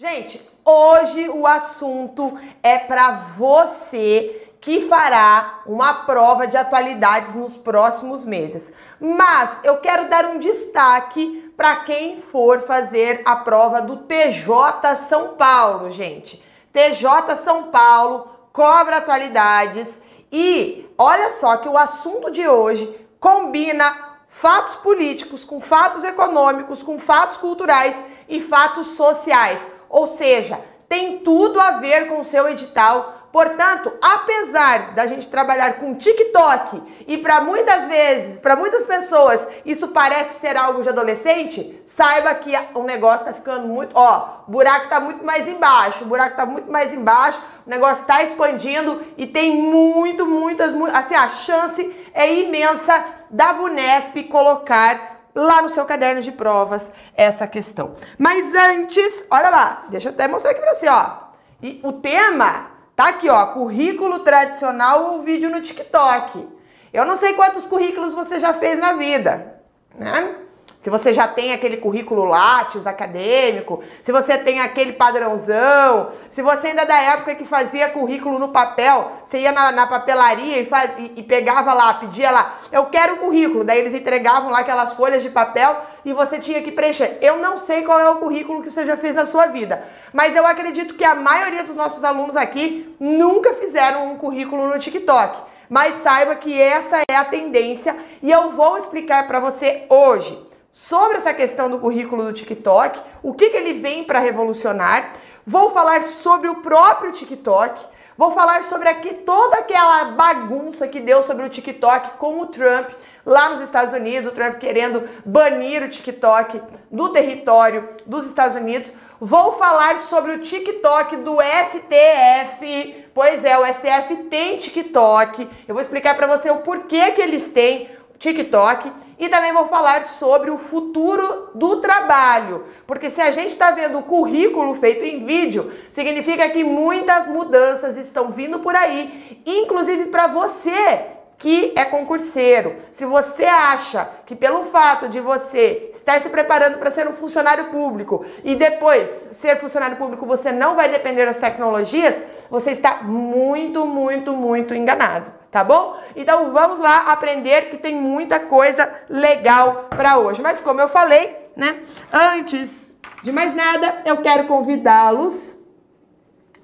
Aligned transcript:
Gente, 0.00 0.40
hoje 0.64 1.28
o 1.28 1.46
assunto 1.46 2.32
é 2.62 2.78
para 2.78 3.10
você 3.36 4.48
que 4.58 4.88
fará 4.88 5.60
uma 5.66 5.92
prova 5.92 6.46
de 6.46 6.56
atualidades 6.56 7.34
nos 7.34 7.54
próximos 7.54 8.24
meses. 8.24 8.72
Mas 8.98 9.58
eu 9.62 9.76
quero 9.76 10.08
dar 10.08 10.24
um 10.24 10.38
destaque 10.38 11.52
para 11.54 11.84
quem 11.84 12.22
for 12.22 12.62
fazer 12.62 13.20
a 13.26 13.36
prova 13.36 13.82
do 13.82 13.98
TJ 13.98 14.96
São 14.96 15.34
Paulo, 15.34 15.90
gente. 15.90 16.42
TJ 16.72 17.36
São 17.36 17.64
Paulo 17.64 18.26
cobra 18.54 18.96
atualidades 18.96 19.98
e 20.32 20.88
olha 20.96 21.28
só 21.28 21.58
que 21.58 21.68
o 21.68 21.76
assunto 21.76 22.30
de 22.30 22.48
hoje 22.48 22.86
combina 23.20 24.16
fatos 24.30 24.76
políticos 24.76 25.44
com 25.44 25.60
fatos 25.60 26.02
econômicos, 26.04 26.82
com 26.82 26.98
fatos 26.98 27.36
culturais 27.36 27.94
e 28.26 28.40
fatos 28.40 28.86
sociais. 28.86 29.68
Ou 29.90 30.06
seja, 30.06 30.60
tem 30.88 31.18
tudo 31.18 31.60
a 31.60 31.72
ver 31.72 32.08
com 32.08 32.20
o 32.20 32.24
seu 32.24 32.48
edital. 32.48 33.16
Portanto, 33.32 33.92
apesar 34.02 34.92
da 34.92 35.06
gente 35.06 35.28
trabalhar 35.28 35.74
com 35.74 35.94
TikTok 35.94 36.82
e 37.06 37.16
para 37.16 37.40
muitas 37.40 37.86
vezes, 37.86 38.38
para 38.38 38.56
muitas 38.56 38.82
pessoas, 38.82 39.40
isso 39.64 39.86
parece 39.88 40.40
ser 40.40 40.56
algo 40.56 40.82
de 40.82 40.88
adolescente, 40.88 41.80
saiba 41.86 42.34
que 42.34 42.52
o 42.74 42.82
negócio 42.82 43.20
está 43.20 43.32
ficando 43.32 43.68
muito, 43.68 43.92
ó, 43.94 44.40
o 44.48 44.50
buraco 44.50 44.86
está 44.86 44.98
muito 44.98 45.24
mais 45.24 45.46
embaixo, 45.46 46.02
o 46.02 46.08
buraco 46.08 46.32
está 46.32 46.44
muito 46.44 46.72
mais 46.72 46.92
embaixo, 46.92 47.40
o 47.64 47.70
negócio 47.70 48.02
está 48.02 48.20
expandindo 48.24 49.00
e 49.16 49.28
tem 49.28 49.56
muito, 49.56 50.26
muitas, 50.26 50.72
assim, 50.92 51.14
a 51.14 51.28
chance 51.28 52.08
é 52.12 52.34
imensa 52.34 53.04
da 53.30 53.52
VUNESP 53.52 54.24
colocar 54.24 55.09
lá 55.34 55.62
no 55.62 55.68
seu 55.68 55.84
caderno 55.84 56.20
de 56.20 56.32
provas 56.32 56.90
essa 57.16 57.46
questão. 57.46 57.94
Mas 58.18 58.54
antes, 58.54 59.24
olha 59.30 59.50
lá, 59.50 59.84
deixa 59.88 60.08
eu 60.08 60.12
até 60.12 60.28
mostrar 60.28 60.50
aqui 60.52 60.60
para 60.60 60.74
você, 60.74 60.88
ó. 60.88 61.30
E 61.62 61.80
o 61.82 61.92
tema 61.92 62.70
tá 62.96 63.08
aqui, 63.08 63.28
ó, 63.28 63.46
currículo 63.46 64.20
tradicional 64.20 65.12
ou 65.12 65.22
vídeo 65.22 65.50
no 65.50 65.60
TikTok. 65.60 66.48
Eu 66.92 67.04
não 67.04 67.16
sei 67.16 67.34
quantos 67.34 67.66
currículos 67.66 68.14
você 68.14 68.38
já 68.40 68.52
fez 68.54 68.78
na 68.78 68.92
vida, 68.92 69.60
né? 69.94 70.34
Se 70.80 70.88
você 70.88 71.12
já 71.12 71.28
tem 71.28 71.52
aquele 71.52 71.76
currículo 71.76 72.24
Lattes 72.24 72.86
acadêmico, 72.86 73.82
se 74.00 74.10
você 74.10 74.38
tem 74.38 74.60
aquele 74.60 74.94
padrãozão, 74.94 76.08
se 76.30 76.40
você 76.40 76.68
ainda 76.68 76.82
é 76.82 76.86
da 76.86 76.98
época 76.98 77.34
que 77.34 77.44
fazia 77.44 77.90
currículo 77.90 78.38
no 78.38 78.48
papel, 78.48 79.12
você 79.22 79.40
ia 79.40 79.52
na, 79.52 79.70
na 79.70 79.86
papelaria 79.86 80.58
e, 80.58 80.64
faz, 80.64 80.92
e, 80.98 81.12
e, 81.16 81.22
pegava 81.22 81.74
lá, 81.74 81.92
pedia 81.94 82.30
lá, 82.30 82.58
eu 82.72 82.86
quero 82.86 83.16
o 83.16 83.18
currículo, 83.18 83.62
daí 83.62 83.78
eles 83.78 83.92
entregavam 83.92 84.50
lá 84.50 84.60
aquelas 84.60 84.94
folhas 84.94 85.22
de 85.22 85.28
papel 85.28 85.76
e 86.02 86.14
você 86.14 86.38
tinha 86.38 86.62
que 86.62 86.72
preencher. 86.72 87.18
Eu 87.20 87.36
não 87.36 87.58
sei 87.58 87.82
qual 87.82 88.00
é 88.00 88.08
o 88.08 88.16
currículo 88.16 88.62
que 88.62 88.70
você 88.70 88.86
já 88.86 88.96
fez 88.96 89.14
na 89.14 89.26
sua 89.26 89.48
vida, 89.48 89.84
mas 90.14 90.34
eu 90.34 90.46
acredito 90.46 90.94
que 90.94 91.04
a 91.04 91.14
maioria 91.14 91.62
dos 91.62 91.76
nossos 91.76 92.02
alunos 92.02 92.38
aqui 92.38 92.96
nunca 92.98 93.52
fizeram 93.52 94.10
um 94.10 94.16
currículo 94.16 94.66
no 94.66 94.78
TikTok. 94.78 95.42
Mas 95.68 95.96
saiba 95.96 96.34
que 96.34 96.60
essa 96.60 97.02
é 97.08 97.14
a 97.14 97.24
tendência 97.24 97.94
e 98.22 98.30
eu 98.30 98.52
vou 98.52 98.78
explicar 98.78 99.28
para 99.28 99.38
você 99.38 99.84
hoje 99.88 100.49
sobre 100.70 101.18
essa 101.18 101.34
questão 101.34 101.68
do 101.68 101.78
currículo 101.78 102.24
do 102.24 102.32
TikTok, 102.32 103.00
o 103.22 103.34
que, 103.34 103.50
que 103.50 103.56
ele 103.56 103.74
vem 103.74 104.04
para 104.04 104.20
revolucionar. 104.20 105.12
Vou 105.46 105.70
falar 105.70 106.02
sobre 106.02 106.48
o 106.48 106.56
próprio 106.56 107.12
TikTok. 107.12 107.84
Vou 108.16 108.32
falar 108.32 108.62
sobre 108.64 108.88
aqui 108.88 109.14
toda 109.14 109.56
aquela 109.56 110.04
bagunça 110.12 110.86
que 110.86 111.00
deu 111.00 111.22
sobre 111.22 111.44
o 111.44 111.48
TikTok 111.48 112.18
com 112.18 112.40
o 112.40 112.46
Trump 112.46 112.90
lá 113.24 113.50
nos 113.50 113.60
Estados 113.60 113.92
Unidos, 113.92 114.30
o 114.30 114.34
Trump 114.34 114.58
querendo 114.58 115.08
banir 115.24 115.82
o 115.82 115.88
TikTok 115.88 116.60
do 116.90 117.08
território 117.10 117.88
dos 118.06 118.26
Estados 118.26 118.56
Unidos. 118.56 118.92
Vou 119.18 119.52
falar 119.54 119.98
sobre 119.98 120.32
o 120.32 120.40
TikTok 120.40 121.16
do 121.16 121.36
STF. 121.40 123.04
Pois 123.12 123.44
é, 123.44 123.58
o 123.58 123.66
STF 123.66 124.16
tem 124.30 124.56
TikTok. 124.56 125.48
Eu 125.66 125.74
vou 125.74 125.82
explicar 125.82 126.16
para 126.16 126.26
você 126.26 126.50
o 126.50 126.58
porquê 126.58 127.10
que 127.12 127.20
eles 127.20 127.48
têm 127.48 127.90
TikTok. 128.20 128.92
E 129.18 129.28
também 129.28 129.52
vou 129.52 129.66
falar 129.66 130.04
sobre 130.04 130.50
o 130.50 130.56
futuro 130.56 131.50
do 131.54 131.80
trabalho, 131.80 132.64
porque 132.86 133.10
se 133.10 133.20
a 133.20 133.30
gente 133.30 133.48
está 133.48 133.70
vendo 133.70 133.98
o 133.98 134.02
currículo 134.02 134.76
feito 134.76 135.04
em 135.04 135.26
vídeo, 135.26 135.72
significa 135.90 136.48
que 136.48 136.64
muitas 136.64 137.26
mudanças 137.26 137.98
estão 137.98 138.30
vindo 138.30 138.60
por 138.60 138.74
aí, 138.74 139.42
inclusive 139.44 140.06
para 140.06 140.26
você 140.26 141.19
que 141.40 141.72
é 141.74 141.86
concurseiro. 141.86 142.76
Se 142.92 143.06
você 143.06 143.46
acha 143.46 144.08
que 144.26 144.36
pelo 144.36 144.66
fato 144.66 145.08
de 145.08 145.18
você 145.20 145.90
estar 145.90 146.20
se 146.20 146.28
preparando 146.28 146.78
para 146.78 146.90
ser 146.90 147.08
um 147.08 147.14
funcionário 147.14 147.70
público 147.70 148.24
e 148.44 148.54
depois 148.54 149.08
ser 149.32 149.56
funcionário 149.56 149.96
público 149.96 150.26
você 150.26 150.52
não 150.52 150.76
vai 150.76 150.90
depender 150.90 151.24
das 151.24 151.40
tecnologias, 151.40 152.14
você 152.50 152.72
está 152.72 153.02
muito, 153.02 153.86
muito, 153.86 154.32
muito 154.34 154.74
enganado 154.74 155.40
tá 155.50 155.64
bom? 155.64 155.96
Então 156.14 156.52
vamos 156.52 156.78
lá 156.78 157.10
aprender 157.10 157.70
que 157.70 157.76
tem 157.76 157.96
muita 157.96 158.38
coisa 158.38 158.88
legal 159.08 159.88
para 159.90 160.16
hoje. 160.16 160.40
Mas 160.40 160.60
como 160.60 160.80
eu 160.80 160.88
falei, 160.88 161.36
né? 161.56 161.80
Antes 162.12 162.94
de 163.24 163.32
mais 163.32 163.52
nada, 163.52 164.02
eu 164.04 164.18
quero 164.18 164.46
convidá-los 164.46 165.56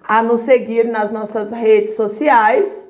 a 0.07 0.23
nos 0.23 0.43
seguir 0.43 0.85
nas 0.85 1.11
nossas 1.11 1.51
redes 1.51 1.97
sociais, 1.97 2.86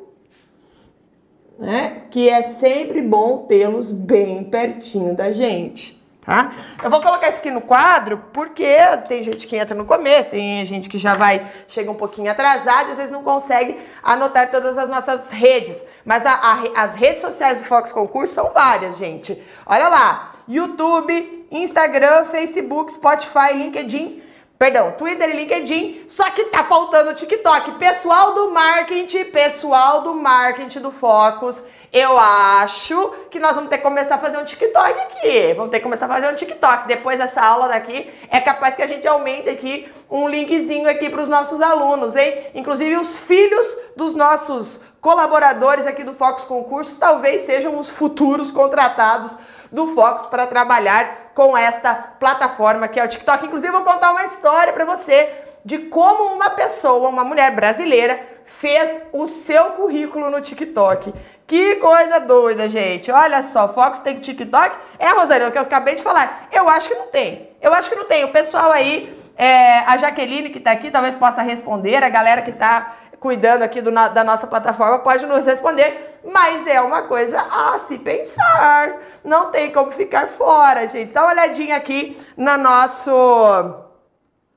né? 1.58 2.02
Que 2.10 2.28
é 2.28 2.42
sempre 2.54 3.00
bom 3.02 3.46
tê-los 3.46 3.92
bem 3.92 4.44
pertinho 4.44 5.14
da 5.14 5.32
gente 5.32 5.96
tá? 6.26 6.50
Eu 6.82 6.90
vou 6.90 7.00
colocar 7.00 7.28
isso 7.28 7.38
aqui 7.38 7.52
no 7.52 7.60
quadro 7.60 8.24
porque 8.32 8.66
tem 9.08 9.22
gente 9.22 9.46
que 9.46 9.56
entra 9.56 9.74
no 9.74 9.84
começo, 9.84 10.28
tem 10.28 10.66
gente 10.66 10.88
que 10.88 10.98
já 10.98 11.14
vai, 11.14 11.50
chega 11.68 11.88
um 11.88 11.94
pouquinho 11.94 12.30
atrasado 12.30 12.88
e 12.88 12.90
às 12.90 12.98
vezes 12.98 13.12
não 13.12 13.22
consegue 13.22 13.78
anotar 14.02 14.50
todas 14.50 14.76
as 14.76 14.90
nossas 14.90 15.30
redes. 15.30 15.82
Mas 16.04 16.26
a, 16.26 16.32
a, 16.32 16.82
as 16.82 16.94
redes 16.96 17.20
sociais 17.20 17.58
do 17.58 17.64
Fox 17.64 17.92
Concurso 17.92 18.34
são 18.34 18.50
várias, 18.52 18.98
gente. 18.98 19.40
Olha 19.64 19.88
lá, 19.88 20.32
YouTube, 20.48 21.46
Instagram, 21.50 22.24
Facebook, 22.24 22.92
Spotify, 22.92 23.54
LinkedIn, 23.54 24.20
Perdão, 24.58 24.92
Twitter 24.92 25.28
e 25.28 25.36
LinkedIn, 25.36 26.04
só 26.08 26.30
que 26.30 26.44
tá 26.44 26.64
faltando 26.64 27.10
o 27.10 27.14
TikTok. 27.14 27.72
Pessoal 27.72 28.32
do 28.34 28.50
marketing, 28.50 29.24
pessoal 29.24 30.00
do 30.00 30.14
marketing 30.14 30.80
do 30.80 30.90
Focus, 30.90 31.62
eu 31.92 32.18
acho 32.18 33.12
que 33.30 33.38
nós 33.38 33.54
vamos 33.54 33.68
ter 33.68 33.76
que 33.76 33.82
começar 33.82 34.14
a 34.14 34.18
fazer 34.18 34.38
um 34.38 34.44
TikTok 34.44 34.98
aqui. 34.98 35.52
Vamos 35.52 35.70
ter 35.70 35.78
que 35.78 35.82
começar 35.82 36.06
a 36.06 36.08
fazer 36.08 36.32
um 36.32 36.34
TikTok. 36.34 36.88
Depois 36.88 37.18
dessa 37.18 37.42
aula 37.42 37.68
daqui, 37.68 38.10
é 38.30 38.40
capaz 38.40 38.74
que 38.74 38.80
a 38.80 38.86
gente 38.86 39.06
aumente 39.06 39.46
aqui 39.50 39.92
um 40.10 40.26
linkzinho 40.26 40.88
aqui 40.88 41.10
para 41.10 41.22
os 41.22 41.28
nossos 41.28 41.60
alunos, 41.60 42.16
hein? 42.16 42.46
Inclusive 42.54 42.96
os 42.96 43.14
filhos 43.14 43.76
dos 43.94 44.14
nossos 44.14 44.80
colaboradores 45.02 45.86
aqui 45.86 46.02
do 46.02 46.14
Focus 46.14 46.44
Concursos 46.44 46.96
talvez 46.96 47.42
sejam 47.42 47.78
os 47.78 47.90
futuros 47.90 48.50
contratados 48.50 49.36
do 49.70 49.94
Focus 49.94 50.26
para 50.26 50.46
trabalhar 50.46 51.25
com 51.36 51.56
esta 51.56 51.94
plataforma 51.94 52.88
que 52.88 52.98
é 52.98 53.04
o 53.04 53.08
TikTok. 53.08 53.44
Inclusive, 53.44 53.70
vou 53.70 53.84
contar 53.84 54.10
uma 54.10 54.24
história 54.24 54.72
para 54.72 54.86
você 54.86 55.30
de 55.62 55.76
como 55.78 56.32
uma 56.32 56.48
pessoa, 56.48 57.10
uma 57.10 57.22
mulher 57.22 57.54
brasileira, 57.54 58.18
fez 58.58 59.02
o 59.12 59.26
seu 59.26 59.66
currículo 59.72 60.30
no 60.30 60.40
TikTok. 60.40 61.12
Que 61.46 61.76
coisa 61.76 62.18
doida, 62.18 62.70
gente. 62.70 63.12
Olha 63.12 63.42
só, 63.42 63.68
Fox 63.68 63.98
tem 63.98 64.16
TikTok? 64.16 64.76
É, 64.98 65.10
Rosana, 65.10 65.48
o 65.48 65.52
que 65.52 65.58
eu 65.58 65.62
acabei 65.62 65.94
de 65.94 66.02
falar. 66.02 66.48
Eu 66.50 66.70
acho 66.70 66.88
que 66.88 66.94
não 66.94 67.08
tem. 67.08 67.50
Eu 67.60 67.74
acho 67.74 67.90
que 67.90 67.96
não 67.96 68.06
tem. 68.06 68.24
O 68.24 68.32
pessoal 68.32 68.72
aí, 68.72 69.14
é, 69.36 69.80
a 69.80 69.94
Jaqueline 69.98 70.48
que 70.48 70.58
está 70.58 70.72
aqui, 70.72 70.90
talvez 70.90 71.14
possa 71.14 71.42
responder. 71.42 72.02
A 72.02 72.08
galera 72.08 72.40
que 72.40 72.50
está 72.50 72.96
cuidando 73.20 73.62
aqui 73.62 73.80
do, 73.80 73.90
da 73.90 74.24
nossa 74.24 74.46
plataforma 74.46 74.98
pode 74.98 75.26
nos 75.26 75.44
responder, 75.44 76.18
mas 76.24 76.66
é 76.66 76.80
uma 76.80 77.02
coisa 77.02 77.40
a 77.40 77.78
se 77.78 77.98
pensar. 77.98 79.00
Não 79.24 79.50
tem 79.50 79.72
como 79.72 79.92
ficar 79.92 80.28
fora, 80.28 80.86
gente. 80.88 81.12
Dá 81.12 81.22
uma 81.22 81.32
olhadinha 81.32 81.76
aqui 81.76 82.16
no 82.36 82.56
nosso, 82.56 83.10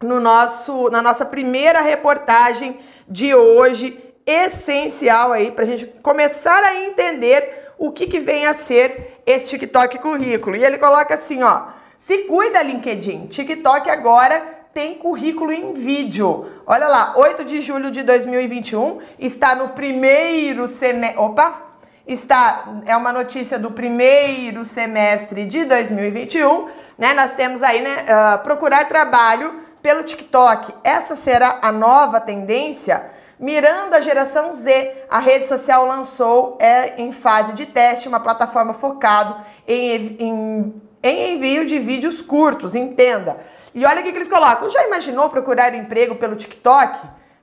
no 0.01 0.19
nosso, 0.19 0.89
na 0.89 1.01
nossa 1.01 1.25
primeira 1.25 1.81
reportagem 1.81 2.79
de 3.07 3.33
hoje, 3.33 4.03
essencial 4.25 5.31
aí 5.31 5.51
para 5.51 5.63
a 5.63 5.67
gente 5.67 5.87
começar 6.03 6.63
a 6.63 6.75
entender 6.85 7.71
o 7.77 7.91
que, 7.91 8.05
que 8.05 8.19
vem 8.19 8.45
a 8.45 8.53
ser 8.53 9.21
esse 9.25 9.49
TikTok 9.49 9.99
currículo. 9.99 10.55
E 10.55 10.63
ele 10.63 10.77
coloca 10.77 11.15
assim, 11.15 11.41
ó, 11.41 11.67
se 11.97 12.19
cuida 12.19 12.61
LinkedIn, 12.61 13.27
TikTok 13.27 13.89
agora 13.89 14.58
tem 14.79 14.95
currículo 14.95 15.51
em 15.51 15.73
vídeo. 15.73 16.49
Olha 16.65 16.87
lá, 16.87 17.13
8 17.17 17.43
de 17.43 17.61
julho 17.61 17.91
de 17.91 18.01
2021, 18.01 18.99
está 19.19 19.53
no 19.53 19.69
primeiro 19.69 20.69
semestre. 20.69 21.19
Opa! 21.19 21.63
Está, 22.07 22.63
é 22.85 22.95
uma 22.95 23.11
notícia 23.11 23.59
do 23.59 23.71
primeiro 23.71 24.63
semestre 24.63 25.43
de 25.43 25.65
2021, 25.65 26.69
né? 26.97 27.13
Nós 27.13 27.33
temos 27.33 27.61
aí, 27.61 27.81
né? 27.81 28.05
Uh, 28.05 28.39
procurar 28.41 28.87
trabalho 28.87 29.53
pelo 29.81 30.01
TikTok. 30.01 30.73
Essa 30.81 31.13
será 31.13 31.59
a 31.61 31.73
nova 31.73 32.21
tendência? 32.21 33.03
Mirando 33.37 33.95
a 33.95 33.99
geração 33.99 34.53
Z, 34.53 35.07
a 35.09 35.19
rede 35.19 35.45
social 35.45 35.85
lançou 35.85 36.57
é, 36.61 37.01
em 37.01 37.11
fase 37.11 37.51
de 37.51 37.65
teste 37.65 38.07
uma 38.07 38.21
plataforma 38.21 38.73
focada 38.73 39.45
em, 39.67 40.15
em, 40.19 40.81
em 41.03 41.35
envio 41.35 41.65
de 41.65 41.79
vídeos 41.79 42.21
curtos, 42.21 42.75
entenda. 42.75 43.58
E 43.73 43.85
olha 43.85 44.01
o 44.01 44.03
que 44.03 44.09
eles 44.09 44.27
colocam. 44.27 44.69
Já 44.69 44.85
imaginou 44.85 45.29
procurar 45.29 45.73
emprego 45.73 46.15
pelo 46.15 46.35
TikTok? 46.35 46.99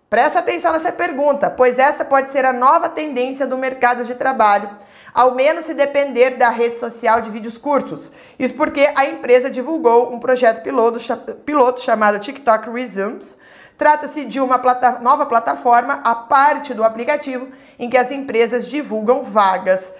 Presta 0.08 0.38
atenção 0.38 0.72
nessa 0.72 0.92
pergunta, 0.92 1.50
pois 1.50 1.78
essa 1.78 2.04
pode 2.04 2.30
ser 2.30 2.44
a 2.44 2.52
nova 2.52 2.88
tendência 2.88 3.44
do 3.44 3.58
mercado 3.58 4.04
de 4.04 4.14
trabalho, 4.14 4.70
ao 5.12 5.34
menos 5.34 5.64
se 5.64 5.74
depender 5.74 6.36
da 6.36 6.48
rede 6.48 6.76
social 6.76 7.20
de 7.20 7.28
vídeos 7.28 7.58
curtos. 7.58 8.12
Isso 8.38 8.54
porque 8.54 8.88
a 8.94 9.04
empresa 9.06 9.50
divulgou 9.50 10.12
um 10.12 10.20
projeto 10.20 10.62
piloto, 10.62 11.00
piloto 11.44 11.80
chamado 11.80 12.20
TikTok 12.20 12.70
Resumes. 12.70 13.36
Trata-se 13.76 14.24
de 14.24 14.40
uma 14.40 14.60
plata 14.60 15.00
nova 15.00 15.26
plataforma, 15.26 16.00
a 16.04 16.14
parte 16.14 16.72
do 16.72 16.84
aplicativo, 16.84 17.48
em 17.76 17.90
que 17.90 17.96
as 17.96 18.10
empresas 18.12 18.66
divulgam 18.66 19.24
vagas 19.24 19.92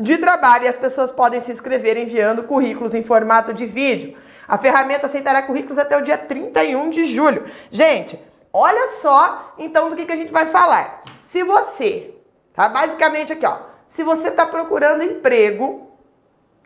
de 0.00 0.16
trabalho 0.16 0.64
e 0.64 0.68
as 0.68 0.76
pessoas 0.76 1.10
podem 1.10 1.40
se 1.40 1.52
inscrever 1.52 1.98
enviando 1.98 2.44
currículos 2.44 2.94
em 2.94 3.02
formato 3.02 3.52
de 3.52 3.66
vídeo. 3.66 4.16
A 4.48 4.56
ferramenta 4.56 5.06
aceitará 5.06 5.42
currículos 5.42 5.76
até 5.76 5.96
o 5.96 6.02
dia 6.02 6.16
31 6.16 6.88
de 6.88 7.04
julho. 7.04 7.44
Gente, 7.70 8.18
olha 8.52 8.88
só 8.88 9.54
então 9.58 9.90
do 9.90 9.96
que, 9.96 10.06
que 10.06 10.12
a 10.12 10.16
gente 10.16 10.32
vai 10.32 10.46
falar. 10.46 11.02
Se 11.26 11.42
você, 11.42 12.14
tá? 12.54 12.68
Basicamente 12.68 13.32
aqui, 13.32 13.44
ó. 13.44 13.58
Se 13.86 14.02
você 14.02 14.28
está 14.28 14.46
procurando 14.46 15.04
emprego, 15.04 15.90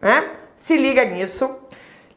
né? 0.00 0.31
Se 0.56 0.76
liga 0.76 1.05
nisso. 1.05 1.56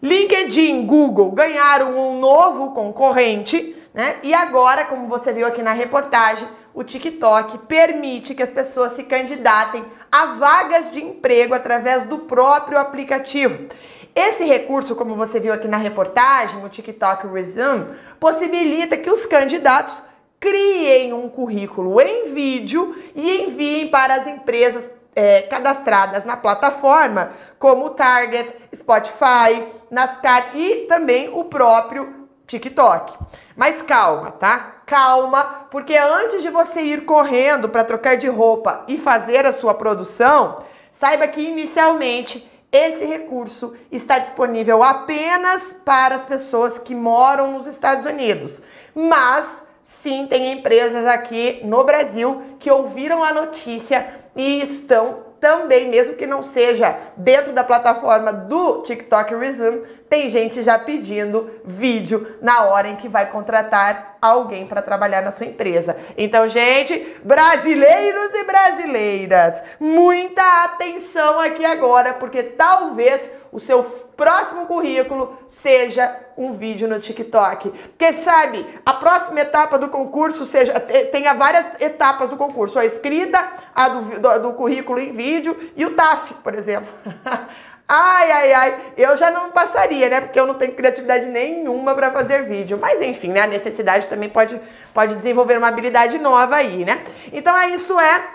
LinkedIn, 0.02 0.86
Google 0.86 1.32
ganharam 1.32 1.98
um 1.98 2.20
novo 2.20 2.72
concorrente, 2.72 3.76
né? 3.92 4.18
E 4.22 4.34
agora, 4.34 4.86
como 4.86 5.08
você 5.08 5.34
viu 5.34 5.48
aqui 5.48 5.64
na 5.64 5.72
reportagem, 5.72 6.48
o 6.76 6.84
TikTok 6.84 7.58
permite 7.60 8.36
que 8.36 8.44
as 8.44 8.52
pessoas 8.52 8.92
se 8.92 9.04
candidatem 9.04 9.86
a 10.12 10.26
vagas 10.36 10.92
de 10.92 11.02
emprego 11.02 11.54
através 11.54 12.04
do 12.04 12.20
próprio 12.20 12.78
aplicativo. 12.78 13.68
Esse 14.16 14.46
recurso, 14.46 14.96
como 14.96 15.14
você 15.14 15.42
viu 15.42 15.52
aqui 15.52 15.68
na 15.68 15.76
reportagem, 15.76 16.64
o 16.64 16.70
TikTok 16.70 17.28
Resume, 17.28 17.88
possibilita 18.18 18.96
que 18.96 19.12
os 19.12 19.26
candidatos 19.26 20.02
criem 20.40 21.12
um 21.12 21.28
currículo 21.28 22.00
em 22.00 22.34
vídeo 22.34 22.96
e 23.14 23.44
enviem 23.44 23.90
para 23.90 24.16
as 24.16 24.26
empresas 24.26 24.90
é, 25.14 25.42
cadastradas 25.42 26.24
na 26.24 26.38
plataforma, 26.38 27.34
como 27.60 27.88
o 27.88 27.90
Target, 27.90 28.54
Spotify, 28.74 29.68
Nascar 29.92 30.56
e 30.56 30.86
também 30.88 31.30
o 31.34 31.44
próprio 31.44 32.28
TikTok. 32.48 33.18
Mas 33.54 33.82
calma, 33.82 34.32
tá? 34.32 34.76
Calma, 34.86 35.68
porque 35.70 35.98
antes 35.98 36.42
de 36.42 36.50
você 36.50 36.82
ir 36.82 37.04
correndo 37.04 37.68
para 37.68 37.84
trocar 37.84 38.16
de 38.16 38.30
roupa 38.30 38.86
e 38.88 38.98
fazer 38.98 39.46
a 39.46 39.52
sua 39.52 39.74
produção, 39.74 40.64
saiba 40.90 41.28
que 41.28 41.42
inicialmente 41.42 42.50
esse 42.76 43.06
recurso 43.06 43.74
está 43.92 44.20
disponível 44.20 44.84
apenas 44.84 45.76
para 45.86 46.16
as 46.16 46.26
pessoas 46.26 46.78
que 46.78 46.94
moram 46.94 47.54
nos 47.54 47.66
Estados 47.68 48.06
Unidos, 48.06 48.62
mas 48.94 49.64
sim 49.84 50.28
tem 50.28 50.52
empresas 50.52 51.06
aqui 51.06 51.62
no 51.64 51.84
Brasil 51.84 52.42
que 52.60 52.70
ouviram 52.70 53.24
a 53.24 53.34
notícia 53.34 54.20
e 54.36 54.62
estão 54.62 55.25
também, 55.46 55.90
mesmo 55.90 56.16
que 56.16 56.26
não 56.26 56.42
seja 56.42 56.98
dentro 57.16 57.54
da 57.54 57.64
plataforma 57.64 58.34
do 58.34 58.82
TikTok 58.82 59.36
Resume, 59.36 59.84
tem 60.10 60.28
gente 60.28 60.64
já 60.64 60.80
pedindo 60.80 61.52
vídeo 61.64 62.36
na 62.42 62.64
hora 62.64 62.88
em 62.88 62.96
que 62.96 63.08
vai 63.08 63.30
contratar 63.30 64.18
alguém 64.20 64.66
para 64.66 64.82
trabalhar 64.82 65.22
na 65.22 65.30
sua 65.30 65.46
empresa. 65.46 65.98
Então, 66.18 66.48
gente, 66.48 67.16
brasileiros 67.24 68.34
e 68.34 68.44
brasileiras, 68.44 69.64
muita 69.80 70.64
atenção 70.64 71.40
aqui 71.40 71.64
agora, 71.64 72.16
porque 72.16 72.42
talvez 72.42 73.22
o 73.56 73.60
seu 73.60 73.84
próximo 74.18 74.66
currículo 74.66 75.38
seja 75.48 76.14
um 76.38 76.52
vídeo 76.52 76.90
no 76.90 77.00
TikTok. 77.00 77.70
Porque 77.70 78.12
sabe, 78.12 78.66
a 78.86 78.94
próxima 78.96 79.40
etapa 79.40 79.78
do 79.78 79.88
concurso 79.88 80.46
seja 80.46 80.78
tenha 80.78 81.34
várias 81.34 81.66
etapas 81.80 82.30
do 82.30 82.36
concurso, 82.36 82.78
a 82.78 82.86
escrita, 82.86 83.54
a 83.74 83.88
do, 83.88 84.20
do, 84.20 84.40
do 84.40 84.54
currículo 84.54 85.00
em 85.00 85.14
vídeo 85.14 85.72
e 85.74 85.86
o 85.86 85.96
TAF, 85.96 86.34
por 86.44 86.54
exemplo. 86.54 86.94
Ai, 87.88 88.32
ai, 88.32 88.54
ai, 88.54 88.82
eu 88.98 89.16
já 89.16 89.30
não 89.30 89.52
passaria, 89.52 90.10
né? 90.10 90.20
Porque 90.20 90.40
eu 90.40 90.48
não 90.48 90.56
tenho 90.56 90.74
criatividade 90.74 91.28
nenhuma 91.28 91.94
para 91.94 92.10
fazer 92.10 92.50
vídeo. 92.50 92.80
Mas 92.82 93.00
enfim, 93.00 93.28
né? 93.28 93.42
A 93.42 93.48
necessidade 93.48 94.08
também 94.08 94.28
pode, 94.28 94.60
pode 94.92 95.14
desenvolver 95.14 95.56
uma 95.56 95.68
habilidade 95.68 96.18
nova 96.18 96.56
aí, 96.56 96.84
né? 96.84 97.04
Então, 97.32 97.56
é 97.56 97.70
isso 97.70 98.00
é 98.00 98.28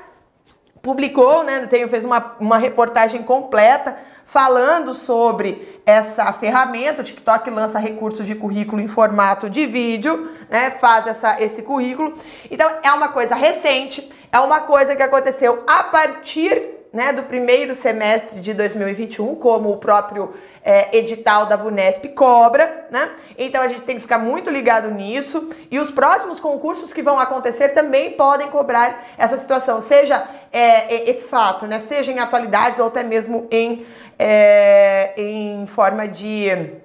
publicou, 0.80 1.42
né? 1.42 1.66
Tem, 1.66 1.86
fez 1.88 2.04
uma, 2.04 2.36
uma 2.38 2.58
reportagem 2.58 3.22
completa 3.22 3.96
falando 4.32 4.94
sobre 4.94 5.80
essa 5.84 6.32
ferramenta. 6.32 7.02
O 7.02 7.04
TikTok 7.04 7.50
lança 7.50 7.78
recursos 7.78 8.26
de 8.26 8.34
currículo 8.34 8.80
em 8.80 8.88
formato 8.88 9.50
de 9.50 9.66
vídeo, 9.66 10.30
né? 10.48 10.70
Faz 10.72 11.06
essa, 11.06 11.42
esse 11.42 11.62
currículo. 11.62 12.14
Então, 12.50 12.70
é 12.82 12.92
uma 12.92 13.08
coisa 13.08 13.34
recente, 13.34 14.10
é 14.30 14.38
uma 14.38 14.60
coisa 14.60 14.94
que 14.94 15.02
aconteceu 15.02 15.64
a 15.66 15.82
partir 15.82 16.79
né, 16.92 17.12
do 17.12 17.22
primeiro 17.22 17.74
semestre 17.74 18.40
de 18.40 18.52
2021, 18.52 19.36
como 19.36 19.70
o 19.70 19.76
próprio 19.76 20.34
é, 20.62 20.96
edital 20.96 21.46
da 21.46 21.56
VUNESP 21.56 22.08
cobra, 22.08 22.88
né? 22.90 23.10
Então 23.38 23.62
a 23.62 23.68
gente 23.68 23.82
tem 23.82 23.96
que 23.96 24.02
ficar 24.02 24.18
muito 24.18 24.50
ligado 24.50 24.90
nisso. 24.90 25.48
E 25.70 25.78
os 25.78 25.90
próximos 25.90 26.40
concursos 26.40 26.92
que 26.92 27.02
vão 27.02 27.18
acontecer 27.18 27.70
também 27.70 28.12
podem 28.12 28.48
cobrar 28.48 29.06
essa 29.16 29.38
situação, 29.38 29.80
seja 29.80 30.28
é, 30.52 31.08
esse 31.08 31.24
fato, 31.24 31.66
né? 31.66 31.78
Seja 31.78 32.10
em 32.10 32.18
atualidades 32.18 32.78
ou 32.80 32.88
até 32.88 33.04
mesmo 33.04 33.46
em, 33.50 33.86
é, 34.18 35.14
em 35.16 35.66
forma 35.66 36.08
de 36.08 36.80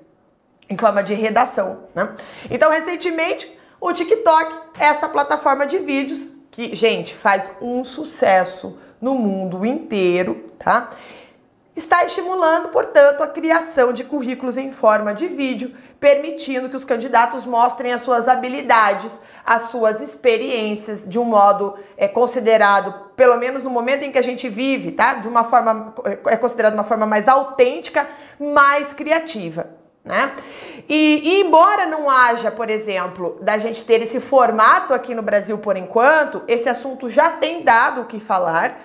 em 0.68 0.78
forma 0.78 1.04
de 1.04 1.13
redação, 1.13 1.84
né? 1.94 2.10
Então, 2.50 2.72
recentemente, 2.72 3.56
o 3.80 3.94
TikTok, 3.94 4.51
essa 4.80 5.08
plataforma 5.08 5.68
de 5.68 5.78
vídeos 5.78 6.35
que, 6.56 6.74
gente, 6.74 7.13
faz 7.13 7.52
um 7.62 7.84
sucesso 7.84 8.78
no 9.02 9.13
mundo 9.13 9.66
inteiro, 9.66 10.46
tá? 10.57 10.92
Está 11.75 12.06
estimulando, 12.06 12.69
portanto, 12.69 13.22
a 13.22 13.28
criação 13.28 13.92
de 13.92 14.06
currículos 14.06 14.56
em 14.56 14.72
forma 14.72 15.13
de 15.13 15.28
vídeo, 15.28 15.75
permitindo 16.00 16.69
que 16.69 16.78
os 16.78 16.86
candidatos 16.86 17.46
mostrem 17.46 17.92
as 17.92 18.02
suas 18.02 18.30
habilidades, 18.30 19.12
as 19.46 19.63
suas 19.63 20.00
experiências 20.00 21.06
de 21.06 21.19
um 21.19 21.25
modo 21.25 21.75
é, 21.98 22.07
considerado, 22.07 23.12
pelo 23.18 23.36
menos 23.36 23.62
no 23.62 23.69
momento 23.69 24.04
em 24.04 24.12
que 24.12 24.18
a 24.18 24.24
gente 24.24 24.48
vive, 24.48 24.94
tá? 24.94 25.16
De 25.16 25.28
uma 25.28 25.44
forma 25.44 25.94
é 26.28 26.38
considerado 26.38 26.75
uma 26.75 26.86
forma 26.86 27.06
mais 27.06 27.28
autêntica, 27.28 28.08
mais 28.40 28.94
criativa. 28.94 29.85
Né? 30.06 30.31
E, 30.88 31.22
e, 31.24 31.42
embora 31.42 31.88
não 31.88 32.07
haja, 32.07 32.52
por 32.52 32.69
exemplo, 32.69 33.40
da 33.42 33.57
gente 33.57 33.84
ter 33.84 34.04
esse 34.04 34.19
formato 34.19 34.94
aqui 34.94 35.16
no 35.16 35.24
Brasil 35.24 35.58
por 35.58 35.75
enquanto, 35.75 36.44
esse 36.48 36.70
assunto 36.70 37.10
já 37.10 37.32
tem 37.32 37.63
dado 37.63 38.01
o 38.01 38.06
que 38.06 38.20
falar. 38.20 38.80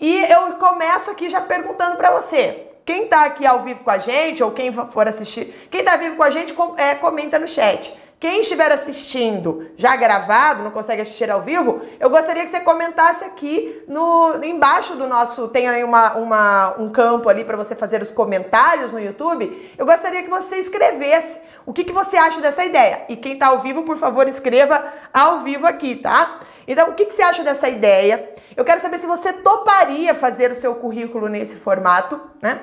E 0.00 0.24
eu 0.24 0.54
começo 0.54 1.08
aqui 1.08 1.28
já 1.28 1.40
perguntando 1.40 1.96
para 1.96 2.10
você, 2.10 2.66
quem 2.84 3.04
está 3.04 3.24
aqui 3.24 3.46
ao 3.46 3.62
vivo 3.62 3.84
com 3.84 3.90
a 3.90 3.98
gente 3.98 4.42
ou 4.42 4.50
quem 4.50 4.72
for 4.72 5.06
assistir, 5.06 5.68
quem 5.70 5.80
está 5.80 5.96
vivo 5.96 6.16
com 6.16 6.24
a 6.24 6.30
gente, 6.30 6.52
é, 6.76 6.96
comenta 6.96 7.38
no 7.38 7.46
chat. 7.46 7.94
Quem 8.18 8.40
estiver 8.40 8.72
assistindo 8.72 9.68
já 9.76 9.94
gravado, 9.94 10.62
não 10.62 10.70
consegue 10.70 11.02
assistir 11.02 11.30
ao 11.30 11.42
vivo, 11.42 11.82
eu 12.00 12.08
gostaria 12.08 12.44
que 12.44 12.50
você 12.50 12.60
comentasse 12.60 13.22
aqui 13.22 13.82
no 13.86 14.42
embaixo 14.42 14.94
do 14.94 15.06
nosso, 15.06 15.48
tem 15.48 15.68
aí 15.68 15.84
uma, 15.84 16.14
uma 16.16 16.74
um 16.78 16.88
campo 16.88 17.28
ali 17.28 17.44
para 17.44 17.58
você 17.58 17.74
fazer 17.74 18.00
os 18.00 18.10
comentários 18.10 18.90
no 18.90 18.98
YouTube. 18.98 19.70
Eu 19.76 19.84
gostaria 19.84 20.22
que 20.22 20.30
você 20.30 20.56
escrevesse 20.56 21.38
o 21.66 21.74
que, 21.74 21.84
que 21.84 21.92
você 21.92 22.16
acha 22.16 22.40
dessa 22.40 22.64
ideia. 22.64 23.04
E 23.10 23.16
quem 23.16 23.34
está 23.34 23.48
ao 23.48 23.60
vivo, 23.60 23.82
por 23.82 23.98
favor, 23.98 24.26
escreva 24.26 24.82
ao 25.12 25.40
vivo 25.40 25.66
aqui, 25.66 25.96
tá? 25.96 26.40
Então, 26.66 26.88
o 26.88 26.94
que, 26.94 27.04
que 27.04 27.12
você 27.12 27.22
acha 27.22 27.44
dessa 27.44 27.68
ideia? 27.68 28.34
Eu 28.56 28.64
quero 28.64 28.80
saber 28.80 28.98
se 28.98 29.06
você 29.06 29.30
toparia 29.30 30.14
fazer 30.14 30.50
o 30.50 30.54
seu 30.54 30.74
currículo 30.76 31.28
nesse 31.28 31.56
formato, 31.56 32.18
né? 32.40 32.60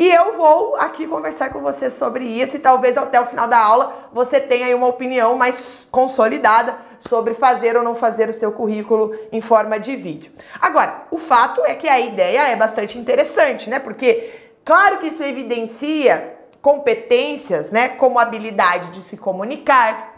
E 0.00 0.10
eu 0.10 0.34
vou 0.34 0.76
aqui 0.76 1.06
conversar 1.06 1.50
com 1.50 1.60
você 1.60 1.90
sobre 1.90 2.24
isso 2.24 2.56
e 2.56 2.58
talvez 2.58 2.96
até 2.96 3.20
o 3.20 3.26
final 3.26 3.46
da 3.46 3.58
aula 3.58 4.08
você 4.10 4.40
tenha 4.40 4.64
aí 4.64 4.74
uma 4.74 4.86
opinião 4.86 5.36
mais 5.36 5.86
consolidada 5.90 6.74
sobre 6.98 7.34
fazer 7.34 7.76
ou 7.76 7.82
não 7.82 7.94
fazer 7.94 8.26
o 8.26 8.32
seu 8.32 8.50
currículo 8.50 9.14
em 9.30 9.42
forma 9.42 9.78
de 9.78 9.94
vídeo. 9.96 10.32
Agora, 10.58 11.02
o 11.10 11.18
fato 11.18 11.62
é 11.66 11.74
que 11.74 11.86
a 11.86 12.00
ideia 12.00 12.48
é 12.48 12.56
bastante 12.56 12.96
interessante, 12.96 13.68
né? 13.68 13.78
Porque 13.78 14.32
claro 14.64 14.96
que 15.00 15.08
isso 15.08 15.22
evidencia 15.22 16.34
competências, 16.62 17.70
né, 17.70 17.90
como 17.90 18.18
habilidade 18.18 18.92
de 18.92 19.02
se 19.02 19.18
comunicar, 19.18 20.09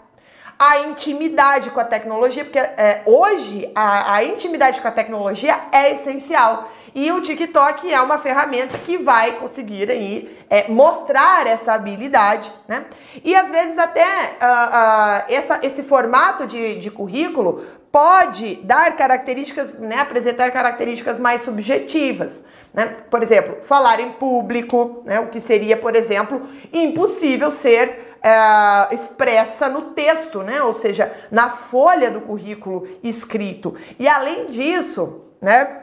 a 0.63 0.79
intimidade 0.79 1.71
com 1.71 1.81
a 1.81 1.85
tecnologia, 1.85 2.45
porque 2.45 2.61
é, 2.61 3.03
hoje 3.05 3.69
a, 3.75 4.15
a, 4.15 4.23
intimidade 4.23 4.81
com 4.81 4.87
a 4.87 4.93
tecnologia 4.93 5.59
é 5.73 5.93
essencial. 5.93 6.71
E 6.95 7.11
o 7.11 7.21
TikTok 7.21 7.93
é 7.93 8.01
uma 8.01 8.17
ferramenta 8.19 8.79
que 8.79 8.97
vai 8.97 9.33
conseguir 9.41 9.91
aí 9.91 10.39
é, 10.49 10.69
mostrar 10.69 11.49
essa 11.49 11.73
habilidade, 11.73 12.53
né? 12.69 12.85
E 13.25 13.35
às 13.35 13.51
vezes 13.51 13.77
até 13.77 14.05
uh, 14.07 14.07
uh, 14.07 15.35
essa, 15.35 15.59
esse 15.65 15.83
formato 15.83 16.47
de, 16.47 16.77
de 16.77 16.93
currículo 16.93 17.65
pode 17.91 18.55
dar 18.63 18.97
características, 18.97 19.75
né, 19.75 19.99
apresentar 19.99 20.51
características 20.53 21.19
mais 21.19 21.43
subjetivas, 21.43 22.41
né? 22.73 22.99
Por 23.11 23.21
exemplo, 23.21 23.57
falar 23.65 23.99
em 23.99 24.13
público, 24.13 25.03
né, 25.05 25.19
o 25.19 25.27
que 25.27 25.41
seria, 25.41 25.77
por 25.77 25.97
exemplo, 25.97 26.47
impossível 26.73 27.51
ser 27.51 28.12
é, 28.23 28.95
expressa 28.95 29.69
no 29.69 29.91
texto, 29.91 30.43
né? 30.43 30.63
Ou 30.63 30.73
seja, 30.73 31.13
na 31.31 31.51
folha 31.51 32.11
do 32.11 32.21
currículo 32.21 32.87
escrito. 33.03 33.75
E 33.99 34.09
além 34.09 34.47
disso, 34.47 35.23
né? 35.41 35.79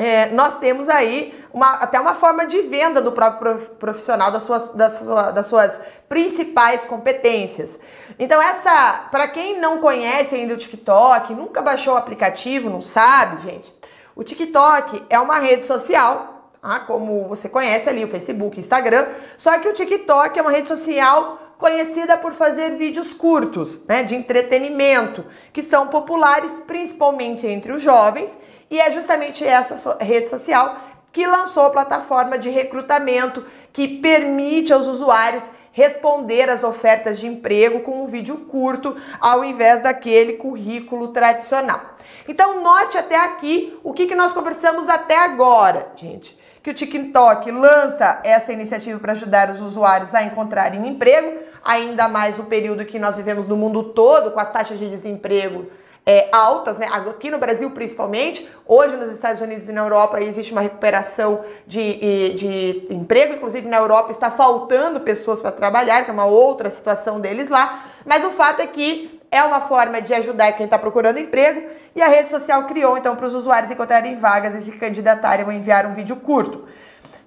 É, 0.00 0.26
nós 0.26 0.56
temos 0.56 0.88
aí 0.88 1.34
uma, 1.52 1.72
até 1.72 1.98
uma 1.98 2.14
forma 2.14 2.46
de 2.46 2.62
venda 2.62 3.02
do 3.02 3.10
próprio 3.10 3.58
profissional 3.80 4.30
das 4.30 4.44
suas, 4.44 4.70
das, 4.70 4.92
suas, 4.92 5.34
das 5.34 5.46
suas 5.46 5.80
principais 6.08 6.84
competências. 6.84 7.80
Então, 8.16 8.40
essa, 8.40 9.08
para 9.10 9.26
quem 9.26 9.58
não 9.58 9.78
conhece 9.78 10.36
ainda 10.36 10.54
o 10.54 10.56
TikTok, 10.56 11.34
nunca 11.34 11.60
baixou 11.60 11.94
o 11.94 11.96
aplicativo, 11.96 12.70
não 12.70 12.80
sabe, 12.80 13.42
gente, 13.50 13.74
o 14.14 14.22
TikTok 14.22 15.04
é 15.10 15.18
uma 15.18 15.40
rede 15.40 15.64
social, 15.64 16.52
tá? 16.62 16.78
como 16.78 17.26
você 17.26 17.48
conhece 17.48 17.88
ali, 17.88 18.04
o 18.04 18.08
Facebook, 18.08 18.60
Instagram, 18.60 19.08
só 19.36 19.58
que 19.58 19.68
o 19.68 19.72
TikTok 19.72 20.38
é 20.38 20.42
uma 20.42 20.52
rede 20.52 20.68
social 20.68 21.47
conhecida 21.58 22.16
por 22.16 22.32
fazer 22.34 22.76
vídeos 22.76 23.12
curtos, 23.12 23.82
né, 23.86 24.04
de 24.04 24.14
entretenimento, 24.14 25.26
que 25.52 25.62
são 25.62 25.88
populares 25.88 26.52
principalmente 26.66 27.46
entre 27.46 27.72
os 27.72 27.82
jovens 27.82 28.38
e 28.70 28.80
é 28.80 28.90
justamente 28.90 29.44
essa 29.44 29.98
rede 30.00 30.28
social 30.28 30.80
que 31.12 31.26
lançou 31.26 31.64
a 31.64 31.70
plataforma 31.70 32.38
de 32.38 32.48
recrutamento 32.48 33.44
que 33.72 33.88
permite 33.98 34.72
aos 34.72 34.86
usuários 34.86 35.42
responder 35.72 36.50
às 36.50 36.64
ofertas 36.64 37.18
de 37.18 37.26
emprego 37.26 37.80
com 37.80 38.02
um 38.02 38.06
vídeo 38.06 38.36
curto 38.36 38.96
ao 39.20 39.44
invés 39.44 39.82
daquele 39.82 40.34
currículo 40.34 41.08
tradicional. 41.08 41.80
Então 42.26 42.62
note 42.62 42.98
até 42.98 43.16
aqui 43.16 43.78
o 43.82 43.92
que, 43.92 44.06
que 44.06 44.14
nós 44.14 44.32
conversamos 44.32 44.88
até 44.88 45.16
agora, 45.16 45.92
gente. 45.96 46.38
Que 46.62 46.70
o 46.70 46.74
TikTok 46.74 47.50
lança 47.50 48.20
essa 48.24 48.52
iniciativa 48.52 48.98
para 48.98 49.12
ajudar 49.12 49.50
os 49.50 49.60
usuários 49.60 50.14
a 50.14 50.22
encontrarem 50.22 50.86
emprego, 50.86 51.38
ainda 51.64 52.08
mais 52.08 52.36
no 52.36 52.44
período 52.44 52.84
que 52.84 52.98
nós 52.98 53.16
vivemos 53.16 53.46
no 53.46 53.56
mundo 53.56 53.82
todo, 53.82 54.30
com 54.30 54.40
as 54.40 54.50
taxas 54.50 54.78
de 54.78 54.88
desemprego 54.88 55.66
é, 56.08 56.26
altas, 56.32 56.78
né? 56.78 56.88
aqui 56.90 57.30
no 57.30 57.36
Brasil 57.36 57.70
principalmente, 57.70 58.48
hoje 58.66 58.96
nos 58.96 59.10
Estados 59.10 59.42
Unidos 59.42 59.68
e 59.68 59.72
na 59.72 59.82
Europa 59.82 60.18
existe 60.22 60.52
uma 60.52 60.62
recuperação 60.62 61.44
de, 61.66 62.34
de 62.34 62.86
emprego, 62.88 63.34
inclusive 63.34 63.68
na 63.68 63.76
Europa 63.76 64.10
está 64.10 64.30
faltando 64.30 65.00
pessoas 65.00 65.38
para 65.38 65.52
trabalhar, 65.52 66.04
que 66.04 66.10
é 66.10 66.12
uma 66.14 66.24
outra 66.24 66.70
situação 66.70 67.20
deles 67.20 67.50
lá, 67.50 67.84
mas 68.06 68.24
o 68.24 68.30
fato 68.30 68.60
é 68.60 68.66
que 68.66 69.20
é 69.30 69.42
uma 69.42 69.60
forma 69.60 70.00
de 70.00 70.14
ajudar 70.14 70.52
quem 70.52 70.64
está 70.64 70.78
procurando 70.78 71.18
emprego 71.18 71.68
e 71.94 72.00
a 72.00 72.08
rede 72.08 72.30
social 72.30 72.64
criou 72.64 72.96
então 72.96 73.14
para 73.14 73.26
os 73.26 73.34
usuários 73.34 73.70
encontrarem 73.70 74.16
vagas 74.16 74.54
e 74.54 74.62
se 74.62 74.72
candidatarem 74.72 75.46
a 75.46 75.54
enviar 75.54 75.84
um 75.84 75.94
vídeo 75.94 76.16
curto. 76.16 76.66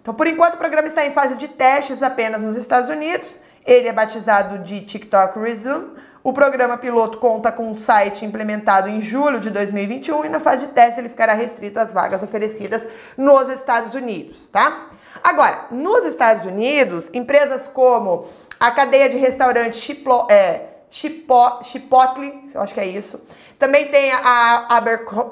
Então, 0.02 0.16
por 0.16 0.26
enquanto, 0.26 0.56
o 0.56 0.58
programa 0.58 0.88
está 0.88 1.06
em 1.06 1.12
fase 1.12 1.38
de 1.38 1.48
testes 1.48 2.02
apenas 2.02 2.42
nos 2.42 2.56
Estados 2.56 2.90
Unidos. 2.90 3.40
Ele 3.66 3.88
é 3.88 3.94
batizado 3.94 4.60
de 4.60 4.82
TikTok 4.82 5.40
Resume. 5.40 5.92
O 6.24 6.32
programa 6.34 6.78
piloto 6.78 7.18
conta 7.18 7.52
com 7.52 7.70
um 7.70 7.76
site 7.76 8.26
implementado 8.26 8.88
em 8.88 9.02
julho 9.02 9.40
de 9.40 9.50
2021 9.50 10.26
e 10.26 10.30
na 10.30 10.40
fase 10.40 10.68
de 10.68 10.72
teste 10.72 11.00
ele 11.00 11.10
ficará 11.10 11.34
restrito 11.34 11.80
às 11.80 11.92
vagas 11.92 12.22
oferecidas 12.22 12.88
nos 13.18 13.50
Estados 13.50 13.96
Unidos, 13.96 14.48
tá? 14.48 14.90
Agora, 15.24 15.66
nos 15.72 16.06
Estados 16.06 16.46
Unidos, 16.46 17.10
empresas 17.12 17.68
como 17.68 18.28
a 18.60 18.70
cadeia 18.70 19.10
de 19.10 19.18
restaurante 19.18 19.78
Chiplo, 19.78 20.28
é, 20.30 20.62
Chipo, 20.92 21.64
Chipotle, 21.64 22.50
eu 22.54 22.62
acho 22.62 22.74
que 22.74 22.80
é 22.80 22.86
isso, 22.86 23.26
também 23.58 23.88
tem 23.88 24.12
a 24.12 24.68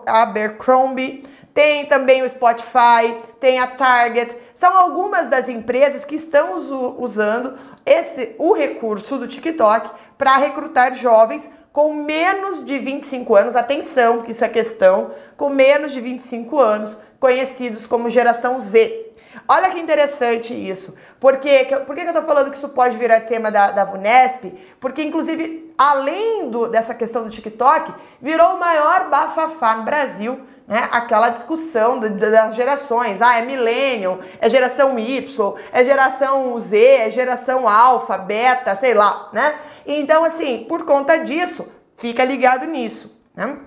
Abercrombie, 0.07 1.23
tem 1.53 1.85
também 1.85 2.23
o 2.23 2.29
Spotify, 2.29 3.17
tem 3.39 3.59
a 3.59 3.67
Target, 3.67 4.35
são 4.55 4.77
algumas 4.77 5.27
das 5.27 5.49
empresas 5.49 6.05
que 6.05 6.15
estão 6.15 6.55
usando 6.97 7.55
esse, 7.91 8.35
o 8.37 8.53
recurso 8.53 9.17
do 9.17 9.27
TikTok 9.27 9.89
para 10.17 10.37
recrutar 10.37 10.93
jovens 10.95 11.49
com 11.71 11.93
menos 11.93 12.63
de 12.65 12.77
25 12.77 13.35
anos, 13.35 13.55
atenção, 13.55 14.21
que 14.21 14.31
isso 14.31 14.43
é 14.43 14.49
questão, 14.49 15.11
com 15.35 15.49
menos 15.49 15.91
de 15.91 16.01
25 16.01 16.59
anos, 16.59 16.97
conhecidos 17.19 17.87
como 17.87 18.09
geração 18.09 18.59
Z. 18.59 19.07
Olha 19.47 19.69
que 19.69 19.79
interessante 19.79 20.53
isso. 20.53 20.95
Por, 21.19 21.37
quê? 21.37 21.67
Por 21.85 21.95
que 21.95 22.01
eu 22.01 22.07
estou 22.07 22.23
falando 22.23 22.51
que 22.51 22.57
isso 22.57 22.69
pode 22.69 22.97
virar 22.97 23.21
tema 23.21 23.51
da, 23.51 23.71
da 23.71 23.85
VUNESP? 23.85 24.53
Porque, 24.79 25.01
inclusive, 25.01 25.73
além 25.77 26.49
do, 26.49 26.67
dessa 26.67 26.93
questão 26.93 27.23
do 27.23 27.29
TikTok, 27.29 27.93
virou 28.21 28.55
o 28.55 28.59
maior 28.59 29.09
bafafá 29.09 29.75
no 29.75 29.83
Brasil 29.83 30.39
né, 30.69 30.87
aquela 30.91 31.29
discussão 31.29 31.99
das 31.99 32.53
gerações. 32.53 33.23
Ah, 33.23 33.39
é 33.39 33.41
millennium, 33.41 34.19
é 34.39 34.47
geração 34.47 34.99
Y, 34.99 35.55
é 35.73 35.83
geração 35.83 36.59
Z, 36.59 36.77
é 36.77 37.09
geração 37.09 37.67
alfa, 37.67 38.15
beta, 38.19 38.75
sei 38.75 38.93
lá, 38.93 39.29
né? 39.33 39.55
Então, 39.83 40.23
assim, 40.23 40.67
por 40.69 40.85
conta 40.85 41.17
disso, 41.17 41.67
fica 41.97 42.23
ligado 42.23 42.65
nisso, 42.65 43.19
né? 43.35 43.57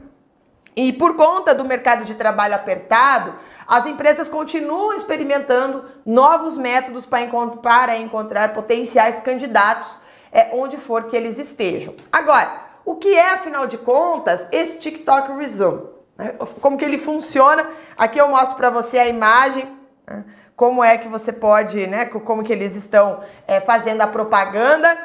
E 0.77 0.93
por 0.93 1.17
conta 1.17 1.53
do 1.53 1.65
mercado 1.65 2.05
de 2.05 2.15
trabalho 2.15 2.55
apertado, 2.55 3.35
as 3.67 3.85
empresas 3.85 4.29
continuam 4.29 4.95
experimentando 4.95 5.85
novos 6.07 6.57
métodos 6.57 7.05
para 7.05 7.23
encontrar, 7.23 7.95
encontrar 7.99 8.55
potenciais 8.55 9.19
candidatos 9.19 9.99
é, 10.31 10.51
onde 10.55 10.79
for 10.79 11.05
que 11.05 11.17
eles 11.17 11.37
estejam. 11.37 11.95
Agora, 12.11 12.63
o 12.85 12.95
que 12.95 13.13
é, 13.15 13.31
afinal 13.31 13.67
de 13.67 13.77
contas, 13.77 14.47
esse 14.51 14.79
TikTok 14.79 15.33
Resume? 15.33 15.92
Né? 16.23 16.35
Como 16.61 16.77
que 16.77 16.85
ele 16.85 16.99
funciona? 16.99 17.69
Aqui 17.97 18.21
eu 18.21 18.29
mostro 18.29 18.57
para 18.57 18.71
você 18.71 18.99
a 18.99 19.09
imagem, 19.09 19.69
né? 20.07 20.25
como 20.55 20.85
é 20.85 20.97
que 20.97 21.09
você 21.09 21.33
pode, 21.33 21.87
né? 21.87 22.05
Como 22.05 22.45
que 22.45 22.53
eles 22.53 22.77
estão 22.77 23.21
é, 23.49 23.61
fazendo 23.61 24.01
a 24.03 24.07
propaganda 24.07 24.97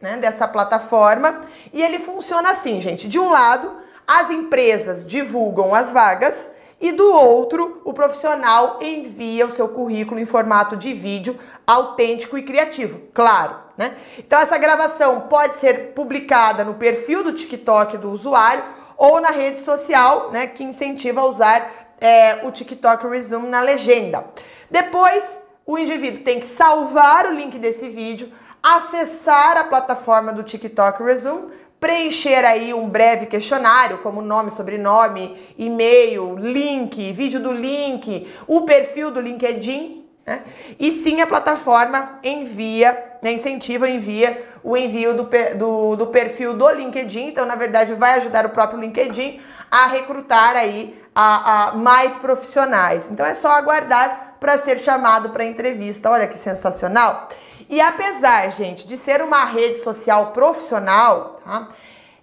né? 0.00 0.16
dessa 0.16 0.48
plataforma. 0.48 1.42
E 1.72 1.82
ele 1.82 2.00
funciona 2.00 2.50
assim, 2.50 2.80
gente. 2.80 3.08
De 3.08 3.18
um 3.18 3.30
lado, 3.30 3.72
as 4.06 4.30
empresas 4.30 5.04
divulgam 5.04 5.74
as 5.74 5.90
vagas 5.90 6.50
e 6.78 6.92
do 6.92 7.10
outro, 7.10 7.80
o 7.84 7.92
profissional 7.92 8.78
envia 8.82 9.46
o 9.46 9.50
seu 9.50 9.66
currículo 9.66 10.20
em 10.20 10.26
formato 10.26 10.76
de 10.76 10.92
vídeo 10.92 11.38
autêntico 11.66 12.36
e 12.36 12.42
criativo, 12.42 13.00
claro, 13.14 13.56
né? 13.78 13.96
Então 14.18 14.38
essa 14.38 14.58
gravação 14.58 15.22
pode 15.22 15.56
ser 15.56 15.94
publicada 15.94 16.64
no 16.64 16.74
perfil 16.74 17.24
do 17.24 17.32
TikTok 17.32 17.96
do 17.96 18.10
usuário 18.10 18.62
ou 18.96 19.20
na 19.20 19.30
rede 19.30 19.58
social, 19.58 20.30
né, 20.30 20.46
que 20.46 20.64
incentiva 20.64 21.20
a 21.20 21.26
usar 21.26 21.70
é, 22.00 22.46
o 22.46 22.50
TikTok 22.50 23.06
Resume 23.06 23.48
na 23.48 23.60
legenda. 23.60 24.24
Depois, 24.70 25.36
o 25.66 25.78
indivíduo 25.78 26.22
tem 26.22 26.40
que 26.40 26.46
salvar 26.46 27.26
o 27.26 27.32
link 27.32 27.58
desse 27.58 27.88
vídeo, 27.88 28.32
acessar 28.62 29.56
a 29.56 29.64
plataforma 29.64 30.32
do 30.32 30.42
TikTok 30.42 31.02
Resume, 31.02 31.50
preencher 31.78 32.44
aí 32.44 32.72
um 32.72 32.88
breve 32.88 33.26
questionário, 33.26 33.98
como 33.98 34.22
nome, 34.22 34.50
sobrenome, 34.50 35.36
e-mail, 35.58 36.36
link, 36.36 37.12
vídeo 37.12 37.40
do 37.40 37.52
link, 37.52 38.32
o 38.46 38.62
perfil 38.62 39.10
do 39.10 39.20
LinkedIn, 39.20 40.05
né? 40.26 40.42
E 40.78 40.90
sim 40.90 41.20
a 41.20 41.26
plataforma 41.26 42.18
envia, 42.24 43.16
né, 43.22 43.32
incentiva, 43.32 43.88
envia 43.88 44.44
o 44.62 44.76
envio 44.76 45.14
do, 45.14 45.30
do, 45.56 45.96
do, 45.96 46.06
perfil 46.08 46.52
do 46.54 46.68
LinkedIn. 46.68 47.28
Então, 47.28 47.46
na 47.46 47.54
verdade, 47.54 47.94
vai 47.94 48.14
ajudar 48.14 48.44
o 48.44 48.50
próprio 48.50 48.80
LinkedIn 48.80 49.40
a 49.70 49.86
recrutar 49.86 50.56
aí 50.56 51.00
a, 51.14 51.68
a 51.68 51.72
mais 51.74 52.16
profissionais. 52.16 53.08
Então 53.10 53.24
é 53.24 53.34
só 53.34 53.50
aguardar 53.52 54.36
para 54.40 54.58
ser 54.58 54.80
chamado 54.80 55.30
para 55.30 55.44
entrevista. 55.44 56.10
Olha 56.10 56.26
que 56.26 56.36
sensacional! 56.36 57.28
E 57.68 57.80
apesar, 57.80 58.48
gente, 58.50 58.86
de 58.86 58.96
ser 58.96 59.20
uma 59.22 59.44
rede 59.44 59.78
social 59.78 60.32
profissional, 60.32 61.40
tá? 61.44 61.68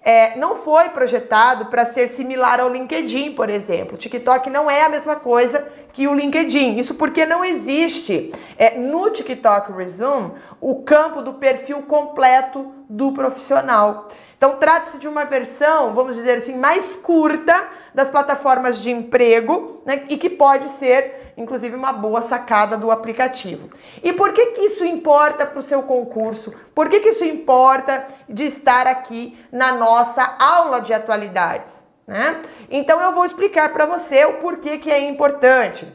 É, 0.03 0.37
não 0.37 0.57
foi 0.57 0.89
projetado 0.89 1.67
para 1.67 1.85
ser 1.85 2.09
similar 2.09 2.59
ao 2.59 2.69
LinkedIn, 2.69 3.33
por 3.33 3.49
exemplo. 3.49 3.95
O 3.95 3.97
TikTok 3.97 4.49
não 4.49 4.69
é 4.69 4.83
a 4.83 4.89
mesma 4.89 5.15
coisa 5.15 5.65
que 5.93 6.07
o 6.07 6.13
LinkedIn. 6.13 6.77
Isso 6.77 6.95
porque 6.95 7.25
não 7.25 7.45
existe 7.45 8.33
é, 8.57 8.77
no 8.77 9.09
TikTok 9.09 9.71
Resume 9.71 10.33
o 10.59 10.81
campo 10.83 11.21
do 11.21 11.35
perfil 11.35 11.83
completo 11.83 12.73
do 12.89 13.13
profissional. 13.13 14.07
Então, 14.43 14.57
trata-se 14.57 14.99
de 14.99 15.07
uma 15.07 15.23
versão, 15.23 15.93
vamos 15.93 16.15
dizer 16.15 16.39
assim, 16.39 16.57
mais 16.57 16.97
curta 16.97 17.65
das 17.95 18.09
plataformas 18.09 18.77
de 18.77 18.91
emprego 18.91 19.81
né, 19.85 20.03
e 20.09 20.17
que 20.17 20.29
pode 20.29 20.67
ser, 20.67 21.31
inclusive, 21.37 21.73
uma 21.77 21.93
boa 21.93 22.21
sacada 22.21 22.75
do 22.75 22.91
aplicativo. 22.91 23.69
E 24.03 24.11
por 24.11 24.33
que, 24.33 24.47
que 24.47 24.63
isso 24.63 24.83
importa 24.83 25.45
para 25.45 25.57
o 25.57 25.61
seu 25.61 25.83
concurso? 25.83 26.53
Por 26.75 26.89
que, 26.89 26.99
que 26.99 27.11
isso 27.11 27.23
importa 27.23 28.05
de 28.27 28.43
estar 28.43 28.85
aqui 28.85 29.39
na 29.49 29.71
nossa 29.71 30.35
aula 30.37 30.81
de 30.81 30.93
atualidades? 30.93 31.81
Né? 32.05 32.41
Então, 32.69 32.99
eu 32.99 33.13
vou 33.13 33.23
explicar 33.23 33.71
para 33.71 33.85
você 33.85 34.25
o 34.25 34.41
porquê 34.41 34.77
que 34.77 34.91
é 34.91 35.07
importante. 35.07 35.87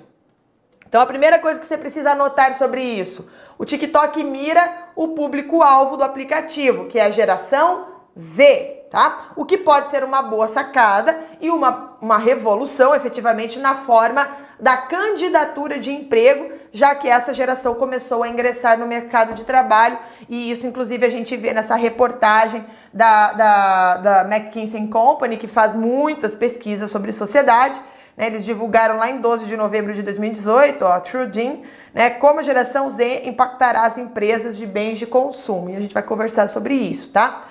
Então, 0.89 1.03
a 1.03 1.07
primeira 1.07 1.39
coisa 1.39 1.61
que 1.61 1.67
você 1.67 1.77
precisa 1.77 2.13
anotar 2.13 2.55
sobre 2.55 2.81
isso: 2.81 3.29
o 3.59 3.67
TikTok 3.67 4.25
mira 4.25 4.89
o 4.97 5.09
público-alvo 5.09 5.99
do 5.99 6.03
aplicativo, 6.03 6.87
que 6.87 6.99
é 6.99 7.05
a 7.05 7.11
geração 7.11 7.88
Z, 8.19 8.87
tá? 8.91 9.31
O 9.37 9.45
que 9.45 9.57
pode 9.57 9.89
ser 9.91 10.03
uma 10.03 10.23
boa 10.23 10.49
sacada 10.49 11.17
e 11.41 11.51
uma, 11.51 11.97
uma 12.01 12.19
revolução 12.19 12.95
efetivamente 12.95 13.59
na 13.59 13.77
forma 13.77 14.29
da 14.59 14.77
candidatura 14.77 15.79
de 15.79 15.93
emprego, 15.93 16.53
já 16.73 16.95
que 16.95 17.09
essa 17.09 17.33
geração 17.33 17.75
começou 17.75 18.25
a 18.25 18.29
ingressar 18.29 18.77
no 18.77 18.87
mercado 18.87 19.35
de 19.35 19.45
trabalho, 19.45 19.99
e 20.29 20.51
isso, 20.51 20.67
inclusive, 20.67 21.07
a 21.07 21.11
gente 21.11 21.37
vê 21.37 21.53
nessa 21.53 21.77
reportagem 21.77 22.65
da, 22.93 23.33
da, 23.33 23.97
da 23.97 24.37
McKinsey 24.37 24.89
Company, 24.89 25.37
que 25.37 25.47
faz 25.47 25.75
muitas 25.75 26.35
pesquisas 26.35 26.91
sobre 26.91 27.13
sociedade. 27.13 27.81
Né, 28.17 28.27
eles 28.27 28.45
divulgaram 28.45 28.97
lá 28.97 29.09
em 29.09 29.19
12 29.19 29.47
de 29.47 29.57
novembro 29.57 29.95
de 29.95 30.03
2018, 30.03 30.85
ó, 30.85 30.99
Trudin, 30.99 31.63
né, 31.95 32.11
como 32.11 32.41
a 32.41 32.43
geração 32.43 32.91
Z 32.91 33.23
impactará 33.25 33.83
as 33.83 33.97
empresas 33.97 34.57
de 34.57 34.67
bens 34.67 34.99
de 34.99 35.07
consumo. 35.07 35.71
E 35.71 35.77
a 35.77 35.81
gente 35.81 35.95
vai 35.95 36.03
conversar 36.03 36.49
sobre 36.49 36.75
isso, 36.75 37.13
tá? 37.13 37.45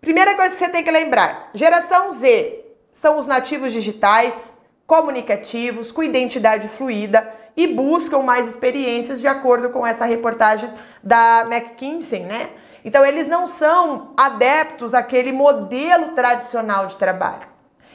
Primeira 0.00 0.34
coisa 0.34 0.54
que 0.54 0.58
você 0.58 0.68
tem 0.70 0.82
que 0.82 0.90
lembrar: 0.90 1.50
geração 1.52 2.12
Z 2.12 2.64
são 2.92 3.18
os 3.18 3.26
nativos 3.26 3.72
digitais, 3.72 4.52
comunicativos, 4.86 5.92
com 5.92 6.02
identidade 6.02 6.68
fluida 6.68 7.32
e 7.56 7.66
buscam 7.66 8.22
mais 8.22 8.48
experiências 8.48 9.20
de 9.20 9.28
acordo 9.28 9.70
com 9.70 9.86
essa 9.86 10.04
reportagem 10.04 10.72
da 11.02 11.46
McKinsey, 11.46 12.20
né? 12.20 12.50
Então 12.84 13.04
eles 13.04 13.26
não 13.26 13.46
são 13.46 14.14
adeptos 14.16 14.94
àquele 14.94 15.32
modelo 15.32 16.08
tradicional 16.14 16.86
de 16.86 16.96
trabalho. 16.96 17.46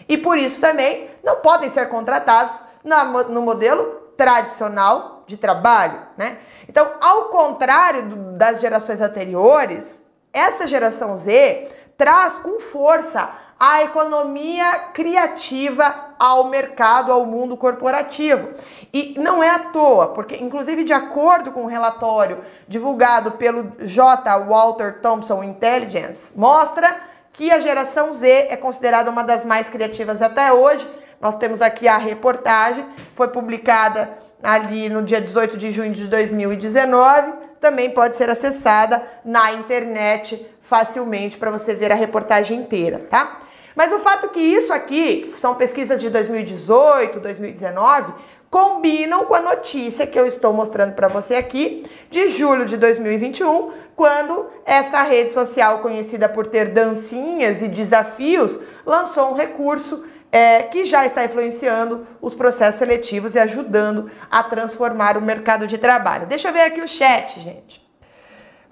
E 0.08 0.16
por 0.18 0.38
isso 0.38 0.62
também 0.62 1.10
não 1.24 1.38
podem 1.38 1.70
ser 1.70 1.90
contratados 1.90 2.56
no 2.84 3.42
modelo 3.42 3.84
tradicional 4.16 5.24
de 5.26 5.38
trabalho, 5.38 6.00
né? 6.16 6.38
Então, 6.70 6.88
ao 7.02 7.26
contrário 7.26 8.04
das 8.38 8.62
gerações 8.62 9.02
anteriores, 9.02 10.00
essa 10.32 10.68
geração 10.68 11.18
Z 11.18 11.68
traz 11.98 12.38
com 12.38 12.60
força 12.60 13.30
a 13.60 13.84
economia 13.84 14.80
criativa 14.94 16.14
ao 16.20 16.50
mercado, 16.50 17.12
ao 17.12 17.26
mundo 17.26 17.56
corporativo. 17.56 18.50
E 18.94 19.16
não 19.18 19.42
é 19.42 19.50
à 19.50 19.60
toa, 19.60 20.08
porque, 20.08 20.36
inclusive, 20.36 20.84
de 20.84 20.94
acordo 20.94 21.52
com 21.52 21.62
o 21.62 21.64
um 21.64 21.68
relatório 21.68 22.40
divulgado 22.68 23.32
pelo 23.34 23.72
J. 23.80 24.40
Walter 24.40 25.00
Thompson 25.02 25.44
Intelligence, 25.44 26.34
mostra 26.36 26.98
que 27.32 27.52
a 27.52 27.60
geração 27.60 28.14
Z 28.14 28.48
é 28.50 28.58
considerada 28.58 29.10
uma 29.10 29.24
das 29.24 29.46
mais 29.46 29.70
criativas 29.70 30.22
até 30.22 30.52
hoje. 30.52 30.88
Nós 31.20 31.36
temos 31.36 31.62
aqui 31.62 31.88
a 31.88 31.98
reportagem, 31.98 32.86
foi 33.16 33.30
publicada 33.30 34.18
ali 34.44 34.90
no 34.90 35.02
dia 35.02 35.20
18 35.20 35.58
de 35.58 35.72
junho 35.72 35.92
de 35.92 36.08
2019, 36.08 37.34
também 37.60 37.90
pode 37.90 38.16
ser 38.16 38.30
acessada 38.30 39.02
na 39.24 39.54
internet 39.54 40.55
facilmente 40.70 41.38
para 41.38 41.52
você 41.52 41.74
ver 41.74 41.92
a 41.92 41.96
reportagem 41.96 42.58
inteira, 42.60 43.06
tá? 43.10 43.40
Mas 43.76 43.92
o 43.92 44.00
fato 44.00 44.30
que 44.30 44.40
isso 44.40 44.72
aqui, 44.72 45.32
que 45.34 45.40
são 45.40 45.56
pesquisas 45.56 46.00
de 46.00 46.10
2018, 46.10 47.20
2019, 47.20 48.14
combinam 48.50 49.26
com 49.26 49.36
a 49.36 49.42
notícia 49.42 50.08
que 50.08 50.18
eu 50.18 50.26
estou 50.26 50.54
mostrando 50.54 50.94
para 50.94 51.10
você 51.10 51.36
aqui, 51.36 51.84
de 52.10 52.30
julho 52.30 52.66
de 52.66 52.78
2021, 52.78 53.72
quando 53.96 54.48
essa 54.66 55.02
rede 55.04 55.32
social 55.32 55.80
conhecida 55.80 56.30
por 56.30 56.48
ter 56.48 56.70
dancinhas 56.70 57.62
e 57.62 57.68
desafios 57.68 58.58
lançou 58.86 59.32
um 59.32 59.36
recurso 59.36 60.06
é, 60.32 60.64
que 60.64 60.86
já 60.86 61.06
está 61.06 61.26
influenciando 61.26 62.08
os 62.22 62.34
processos 62.34 62.80
seletivos 62.80 63.36
e 63.36 63.40
ajudando 63.40 64.10
a 64.32 64.42
transformar 64.42 65.18
o 65.18 65.22
mercado 65.22 65.68
de 65.68 65.78
trabalho. 65.78 66.28
Deixa 66.28 66.48
eu 66.48 66.54
ver 66.54 66.62
aqui 66.62 66.82
o 66.82 66.88
chat, 66.88 67.40
gente. 67.40 67.85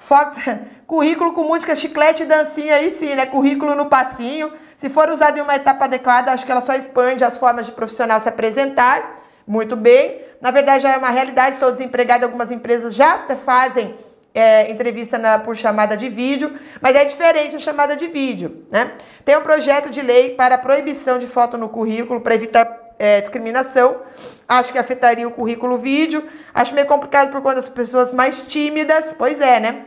Fox, 0.08 0.38
currículo 0.86 1.34
com 1.34 1.44
música, 1.44 1.76
chiclete 1.76 2.24
e 2.24 2.26
dancinha 2.26 2.76
aí 2.76 2.92
sim, 2.92 3.16
né? 3.16 3.26
Currículo 3.26 3.76
no 3.76 3.86
passinho. 3.86 4.52
Se 4.78 4.90
for 4.90 5.10
usado 5.10 5.38
em 5.38 5.42
uma 5.42 5.56
etapa 5.56 5.86
adequada, 5.86 6.32
acho 6.32 6.46
que 6.46 6.52
ela 6.52 6.62
só 6.62 6.74
expande 6.76 7.24
as 7.24 7.38
formas 7.38 7.66
de 7.66 7.72
profissional 7.72 8.20
se 8.20 8.28
apresentar. 8.28 9.22
Muito 9.48 9.76
bem. 9.76 10.22
Na 10.42 10.52
verdade, 10.52 10.84
já 10.84 10.94
é 10.94 10.98
uma 10.98 11.10
realidade. 11.10 11.56
Estou 11.56 11.72
desempregado. 11.72 12.26
Algumas 12.26 12.52
empresas 12.52 12.94
já 12.94 13.26
fazem 13.46 13.96
é, 14.34 14.70
entrevista 14.70 15.18
na, 15.18 15.40
por 15.40 15.56
chamada 15.56 15.96
de 15.96 16.10
vídeo, 16.10 16.54
mas 16.82 16.96
é 16.96 17.06
diferente 17.06 17.56
a 17.56 17.60
chamada 17.60 17.96
de 17.96 18.08
vídeo, 18.08 18.66
né? 18.72 18.94
Tem 19.24 19.38
um 19.38 19.42
projeto 19.42 19.90
de 19.90 20.02
lei 20.02 20.32
para 20.32 20.58
proibição 20.58 21.18
de 21.18 21.28
foto 21.28 21.58
no 21.58 21.70
currículo 21.70 22.20
para 22.20 22.36
evitar 22.36 22.94
é, 23.00 23.22
discriminação. 23.22 24.02
Acho 24.48 24.74
que 24.74 24.80
afetaria 24.80 25.28
o 25.28 25.32
currículo 25.32 25.78
vídeo. 25.78 26.28
Acho 26.54 26.74
meio 26.74 26.88
complicado 26.88 27.32
por 27.32 27.42
conta 27.42 27.56
das 27.56 27.70
pessoas 27.70 28.12
mais 28.12 28.42
tímidas. 28.42 29.14
Pois 29.18 29.40
é, 29.40 29.60
né? 29.60 29.86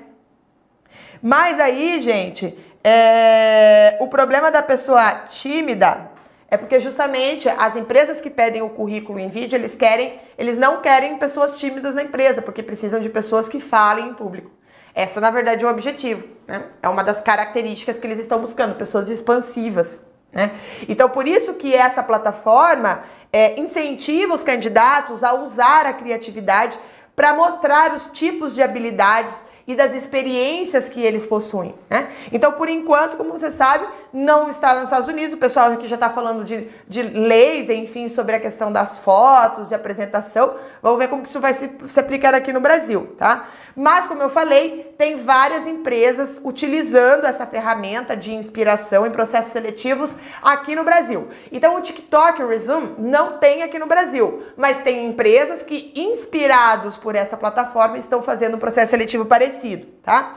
Mas 1.23 1.59
aí, 1.61 2.01
gente, 2.01 2.57
é, 2.83 3.97
o 4.01 4.09
problema 4.09 4.51
da 4.51 4.63
pessoa 4.63 5.11
tímida 5.29 6.11
é 6.49 6.57
porque 6.57 6.79
justamente 6.79 7.49
as 7.49 7.75
empresas 7.75 8.21
que 8.21 8.31
pedem 8.31 8.63
o 8.63 8.71
currículo 8.71 9.19
em 9.19 9.29
vídeo, 9.29 9.57
eles 9.57 9.75
querem, 9.75 10.21
eles 10.39 10.57
não 10.57 10.81
querem 10.81 11.19
pessoas 11.19 11.59
tímidas 11.59 11.95
na 11.95 12.03
empresa, 12.03 12.41
porque 12.41 12.63
precisam 12.63 13.01
de 13.01 13.09
pessoas 13.09 13.49
que 13.49 13.59
falem 13.59 14.09
em 14.09 14.15
público. 14.15 14.51
Essa, 14.95 15.21
na 15.21 15.31
verdade, 15.31 15.65
é 15.65 15.67
o 15.67 15.71
objetivo, 15.71 16.25
né? 16.47 16.67
É 16.83 16.89
uma 16.89 17.03
das 17.03 17.21
características 17.21 17.99
que 17.99 18.07
eles 18.07 18.19
estão 18.19 18.41
buscando, 18.41 18.77
pessoas 18.77 19.11
expansivas, 19.11 20.01
né? 20.33 20.53
Então, 20.89 21.11
por 21.11 21.27
isso 21.27 21.55
que 21.55 21.75
essa 21.75 22.03
plataforma 22.03 23.03
é, 23.33 23.61
incentiva 23.61 24.33
os 24.33 24.43
candidatos 24.43 25.25
a 25.25 25.35
usar 25.35 25.85
a 25.87 25.93
criatividade 25.93 26.79
para 27.15 27.35
mostrar 27.35 27.93
os 27.93 28.11
tipos 28.11 28.55
de 28.55 28.63
habilidades 28.63 29.43
e 29.67 29.75
das 29.75 29.93
experiências 29.93 30.89
que 30.89 31.03
eles 31.03 31.27
possuem, 31.27 31.75
né? 31.91 32.11
Então, 32.31 32.53
por 32.53 32.69
enquanto, 32.69 33.17
como 33.17 33.33
você 33.33 33.51
sabe, 33.51 33.87
não 34.17 34.49
está 34.49 34.73
nos 34.73 34.85
Estados 34.85 35.09
Unidos, 35.09 35.35
o 35.35 35.37
pessoal 35.37 35.73
aqui 35.73 35.87
já 35.87 35.97
está 35.97 36.09
falando 36.09 36.43
de, 36.43 36.69
de 36.89 37.03
leis, 37.03 37.69
enfim, 37.69 38.09
sobre 38.09 38.35
a 38.35 38.41
questão 38.41 38.73
das 38.73 38.99
fotos, 38.99 39.69
de 39.69 39.75
apresentação. 39.75 40.55
Vamos 40.81 40.99
ver 40.99 41.09
como 41.09 41.23
que 41.23 41.29
isso 41.29 41.39
vai 41.39 41.53
se, 41.53 41.71
se 41.87 42.01
aplicar 42.01 42.35
aqui 42.35 42.51
no 42.53 42.61
Brasil, 42.61 43.15
tá? 43.19 43.51
Mas, 43.77 44.09
como 44.09 44.23
eu 44.23 44.31
falei, 44.31 44.95
tem 44.97 45.23
várias 45.23 45.67
empresas 45.67 46.41
utilizando 46.43 47.27
essa 47.27 47.47
ferramenta 47.47 48.17
de 48.17 48.33
inspiração 48.33 49.07
em 49.07 49.11
processos 49.11 49.53
seletivos 49.53 50.17
aqui 50.43 50.75
no 50.75 50.83
Brasil. 50.83 51.29
Então, 51.53 51.77
o 51.77 51.83
TikTok 51.83 52.43
Resume 52.43 52.95
não 52.99 53.37
tem 53.37 53.63
aqui 53.63 53.79
no 53.79 53.87
Brasil, 53.87 54.45
mas 54.57 54.81
tem 54.81 55.07
empresas 55.07 55.63
que, 55.63 55.93
inspirados 55.95 56.97
por 56.97 57.15
essa 57.15 57.37
plataforma, 57.37 57.99
estão 57.99 58.23
fazendo 58.23 58.57
um 58.57 58.61
processo 58.61 58.93
seletivo 58.93 59.27
parecido 59.27 59.97
tá? 60.07 60.35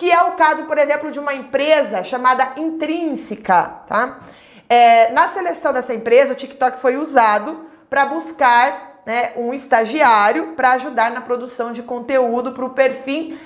Que 0.00 0.10
é 0.10 0.22
o 0.22 0.32
caso, 0.32 0.64
por 0.64 0.78
exemplo, 0.78 1.10
de 1.10 1.20
uma 1.20 1.34
empresa 1.34 2.02
chamada 2.02 2.54
Intrínseca, 2.56 3.64
tá? 3.86 4.20
É, 4.66 5.12
na 5.12 5.28
seleção 5.28 5.74
dessa 5.74 5.92
empresa, 5.92 6.32
o 6.32 6.34
TikTok 6.34 6.80
foi 6.80 6.96
usado 6.96 7.66
para 7.90 8.06
buscar 8.06 9.02
né, 9.04 9.32
um 9.36 9.52
estagiário 9.52 10.54
para 10.56 10.70
ajudar 10.70 11.10
na 11.10 11.20
produção 11.20 11.70
de 11.70 11.82
conteúdo 11.82 12.52
para 12.52 12.64
o 12.64 12.70
perfil, 12.70 13.38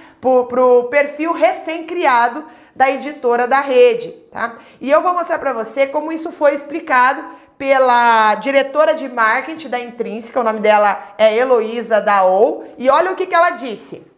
perfil 0.89 1.33
recém-criado 1.33 2.45
da 2.73 2.89
editora 2.89 3.49
da 3.49 3.61
rede, 3.61 4.13
tá? 4.31 4.55
E 4.81 4.89
eu 4.89 5.03
vou 5.03 5.13
mostrar 5.13 5.41
para 5.41 5.53
você 5.53 5.89
como 5.89 6.13
isso 6.13 6.31
foi 6.31 6.55
explicado 6.55 7.25
pela 7.59 8.37
diretora 8.37 8.95
de 8.95 9.09
marketing 9.09 9.71
da 9.71 9.81
Intrínseca, 9.81 10.39
o 10.39 10.45
nome 10.45 10.61
dela 10.61 11.15
é 11.19 11.37
Heloísa 11.37 12.01
Daou, 12.01 12.65
e 12.79 12.89
olha 12.89 13.11
o 13.11 13.17
que, 13.17 13.27
que 13.27 13.35
ela 13.35 13.51
disse. 13.51 14.14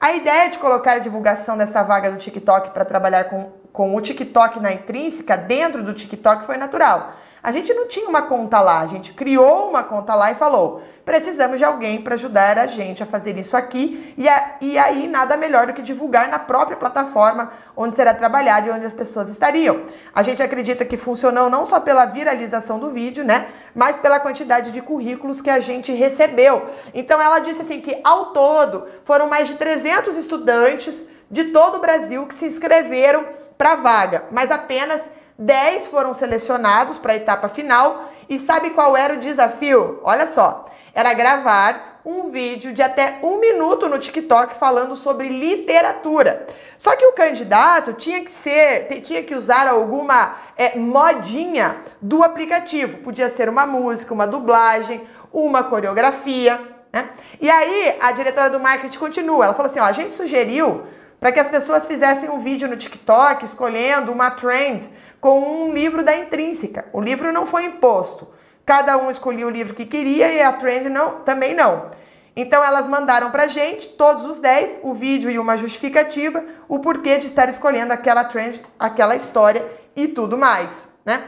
A 0.00 0.12
ideia 0.12 0.48
de 0.48 0.58
colocar 0.58 0.92
a 0.92 0.98
divulgação 1.00 1.58
dessa 1.58 1.82
vaga 1.82 2.08
do 2.08 2.18
TikTok 2.18 2.70
para 2.70 2.84
trabalhar 2.84 3.24
com, 3.24 3.50
com 3.72 3.96
o 3.96 4.00
TikTok 4.00 4.60
na 4.60 4.72
intrínseca 4.72 5.36
dentro 5.36 5.82
do 5.82 5.92
TikTok 5.92 6.46
foi 6.46 6.56
natural. 6.56 7.14
A 7.48 7.50
gente 7.50 7.72
não 7.72 7.88
tinha 7.88 8.06
uma 8.06 8.20
conta 8.20 8.60
lá, 8.60 8.80
a 8.80 8.86
gente 8.86 9.14
criou 9.14 9.70
uma 9.70 9.82
conta 9.82 10.14
lá 10.14 10.30
e 10.30 10.34
falou: 10.34 10.82
precisamos 11.02 11.56
de 11.56 11.64
alguém 11.64 12.02
para 12.02 12.12
ajudar 12.12 12.58
a 12.58 12.66
gente 12.66 13.02
a 13.02 13.06
fazer 13.06 13.38
isso 13.38 13.56
aqui. 13.56 14.12
E, 14.18 14.28
a, 14.28 14.56
e 14.60 14.76
aí, 14.76 15.08
nada 15.08 15.34
melhor 15.34 15.66
do 15.66 15.72
que 15.72 15.80
divulgar 15.80 16.28
na 16.28 16.38
própria 16.38 16.76
plataforma 16.76 17.50
onde 17.74 17.96
será 17.96 18.12
trabalhado 18.12 18.66
e 18.66 18.70
onde 18.70 18.84
as 18.84 18.92
pessoas 18.92 19.30
estariam. 19.30 19.80
A 20.14 20.22
gente 20.22 20.42
acredita 20.42 20.84
que 20.84 20.98
funcionou 20.98 21.48
não 21.48 21.64
só 21.64 21.80
pela 21.80 22.04
viralização 22.04 22.78
do 22.78 22.90
vídeo, 22.90 23.24
né? 23.24 23.48
Mas 23.74 23.96
pela 23.96 24.20
quantidade 24.20 24.70
de 24.70 24.82
currículos 24.82 25.40
que 25.40 25.48
a 25.48 25.58
gente 25.58 25.90
recebeu. 25.90 26.66
Então, 26.92 27.18
ela 27.18 27.38
disse 27.38 27.62
assim 27.62 27.80
que 27.80 27.98
ao 28.04 28.26
todo 28.34 28.88
foram 29.06 29.26
mais 29.26 29.48
de 29.48 29.54
300 29.54 30.14
estudantes 30.16 31.02
de 31.30 31.44
todo 31.44 31.78
o 31.78 31.80
Brasil 31.80 32.26
que 32.26 32.34
se 32.34 32.44
inscreveram 32.44 33.24
para 33.56 33.72
a 33.72 33.76
vaga, 33.76 34.24
mas 34.30 34.50
apenas 34.50 35.00
10 35.38 35.86
foram 35.86 36.12
selecionados 36.12 36.98
para 36.98 37.12
a 37.12 37.16
etapa 37.16 37.48
final. 37.48 38.10
E 38.28 38.38
sabe 38.38 38.70
qual 38.70 38.96
era 38.96 39.14
o 39.14 39.18
desafio? 39.18 40.00
Olha 40.02 40.26
só, 40.26 40.66
era 40.92 41.14
gravar 41.14 42.00
um 42.04 42.30
vídeo 42.30 42.72
de 42.72 42.82
até 42.82 43.18
um 43.22 43.38
minuto 43.38 43.88
no 43.88 43.98
TikTok 43.98 44.56
falando 44.56 44.96
sobre 44.96 45.28
literatura. 45.28 46.46
Só 46.78 46.96
que 46.96 47.06
o 47.06 47.12
candidato 47.12 47.92
tinha 47.92 48.22
que 48.24 48.30
ser, 48.30 49.00
tinha 49.02 49.22
que 49.22 49.34
usar 49.34 49.68
alguma 49.68 50.36
é, 50.56 50.78
modinha 50.78 51.76
do 52.00 52.22
aplicativo. 52.22 52.98
Podia 52.98 53.28
ser 53.28 53.48
uma 53.48 53.66
música, 53.66 54.12
uma 54.12 54.26
dublagem, 54.26 55.06
uma 55.32 55.62
coreografia. 55.62 56.60
Né? 56.92 57.10
E 57.40 57.50
aí 57.50 57.96
a 58.00 58.10
diretora 58.12 58.50
do 58.50 58.58
marketing 58.58 58.98
continua. 58.98 59.44
Ela 59.44 59.54
falou 59.54 59.70
assim: 59.70 59.80
ó, 59.80 59.84
a 59.84 59.92
gente 59.92 60.12
sugeriu 60.12 60.84
para 61.20 61.32
que 61.32 61.40
as 61.40 61.48
pessoas 61.48 61.86
fizessem 61.86 62.30
um 62.30 62.40
vídeo 62.40 62.68
no 62.68 62.76
TikTok 62.76 63.44
escolhendo 63.44 64.12
uma 64.12 64.30
trend 64.30 64.88
com 65.20 65.40
um 65.40 65.72
livro 65.72 66.02
da 66.02 66.16
Intrínseca. 66.16 66.86
O 66.92 67.00
livro 67.00 67.32
não 67.32 67.46
foi 67.46 67.64
imposto. 67.64 68.28
cada 68.64 68.98
um 68.98 69.10
escolhia 69.10 69.46
o 69.46 69.50
livro 69.50 69.74
que 69.74 69.86
queria 69.86 70.30
e 70.30 70.42
a 70.42 70.52
trend 70.52 70.90
não, 70.90 71.20
também 71.20 71.54
não. 71.54 71.90
Então 72.36 72.62
elas 72.62 72.86
mandaram 72.86 73.30
pra 73.30 73.48
gente, 73.48 73.88
todos 73.88 74.24
os 74.26 74.40
10, 74.40 74.80
o 74.82 74.92
vídeo 74.92 75.30
e 75.30 75.38
uma 75.38 75.56
justificativa, 75.56 76.44
o 76.68 76.78
porquê 76.78 77.16
de 77.16 77.26
estar 77.26 77.48
escolhendo 77.48 77.92
aquela 77.92 78.24
trend, 78.24 78.62
aquela 78.78 79.16
história 79.16 79.64
e 79.96 80.06
tudo 80.06 80.36
mais, 80.36 80.88
né? 81.04 81.24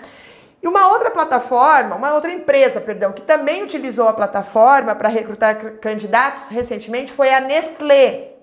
E 0.63 0.69
uma 0.69 0.89
outra 0.89 1.11
plataforma, 1.11 1.97
uma 1.97 2.15
outra 2.15 2.31
empresa, 2.31 2.81
perdão, 2.81 3.13
que 3.13 3.23
também 3.23 3.63
utilizou 3.63 4.07
a 4.07 4.13
plataforma 4.13 4.95
para 4.95 5.09
recrutar 5.09 5.79
candidatos 5.81 6.49
recentemente 6.49 7.11
foi 7.11 7.33
a 7.33 7.41
Nestlé. 7.41 8.35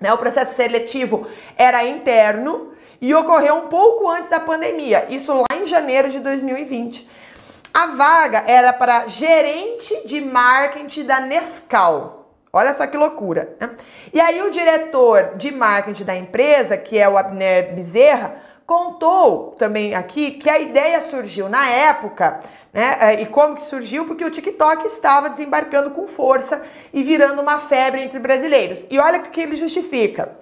Né? 0.00 0.12
O 0.12 0.18
processo 0.18 0.56
seletivo 0.56 1.26
era 1.56 1.84
interno 1.84 2.72
e 3.00 3.14
ocorreu 3.14 3.56
um 3.56 3.68
pouco 3.68 4.08
antes 4.08 4.28
da 4.28 4.40
pandemia, 4.40 5.06
isso 5.10 5.32
lá 5.32 5.56
em 5.56 5.66
janeiro 5.66 6.08
de 6.08 6.20
2020. 6.20 7.08
A 7.72 7.86
vaga 7.88 8.44
era 8.46 8.72
para 8.72 9.06
gerente 9.06 10.02
de 10.06 10.20
marketing 10.20 11.04
da 11.04 11.20
Nescau. 11.20 12.30
Olha 12.52 12.74
só 12.74 12.86
que 12.86 12.96
loucura. 12.96 13.54
Né? 13.60 13.70
E 14.14 14.18
aí 14.18 14.40
o 14.40 14.50
diretor 14.50 15.34
de 15.36 15.52
marketing 15.52 16.04
da 16.04 16.16
empresa, 16.16 16.76
que 16.76 16.98
é 16.98 17.06
o 17.06 17.18
Abner 17.18 17.74
Bezerra, 17.74 18.36
contou 18.66 19.54
também 19.58 19.94
aqui 19.94 20.32
que 20.32 20.48
a 20.48 20.58
ideia 20.58 21.00
surgiu 21.00 21.48
na 21.48 21.68
época, 21.68 22.40
né? 22.72 22.96
É, 23.00 23.22
e 23.22 23.26
como 23.26 23.54
que 23.54 23.62
surgiu? 23.62 24.06
Porque 24.06 24.24
o 24.24 24.30
TikTok 24.30 24.86
estava 24.86 25.30
desembarcando 25.30 25.90
com 25.90 26.08
força 26.08 26.60
e 26.92 27.02
virando 27.02 27.40
uma 27.40 27.58
febre 27.60 28.02
entre 28.02 28.18
brasileiros. 28.18 28.84
E 28.90 28.98
olha 28.98 29.20
o 29.20 29.22
que 29.24 29.40
ele 29.40 29.54
justifica. 29.54 30.36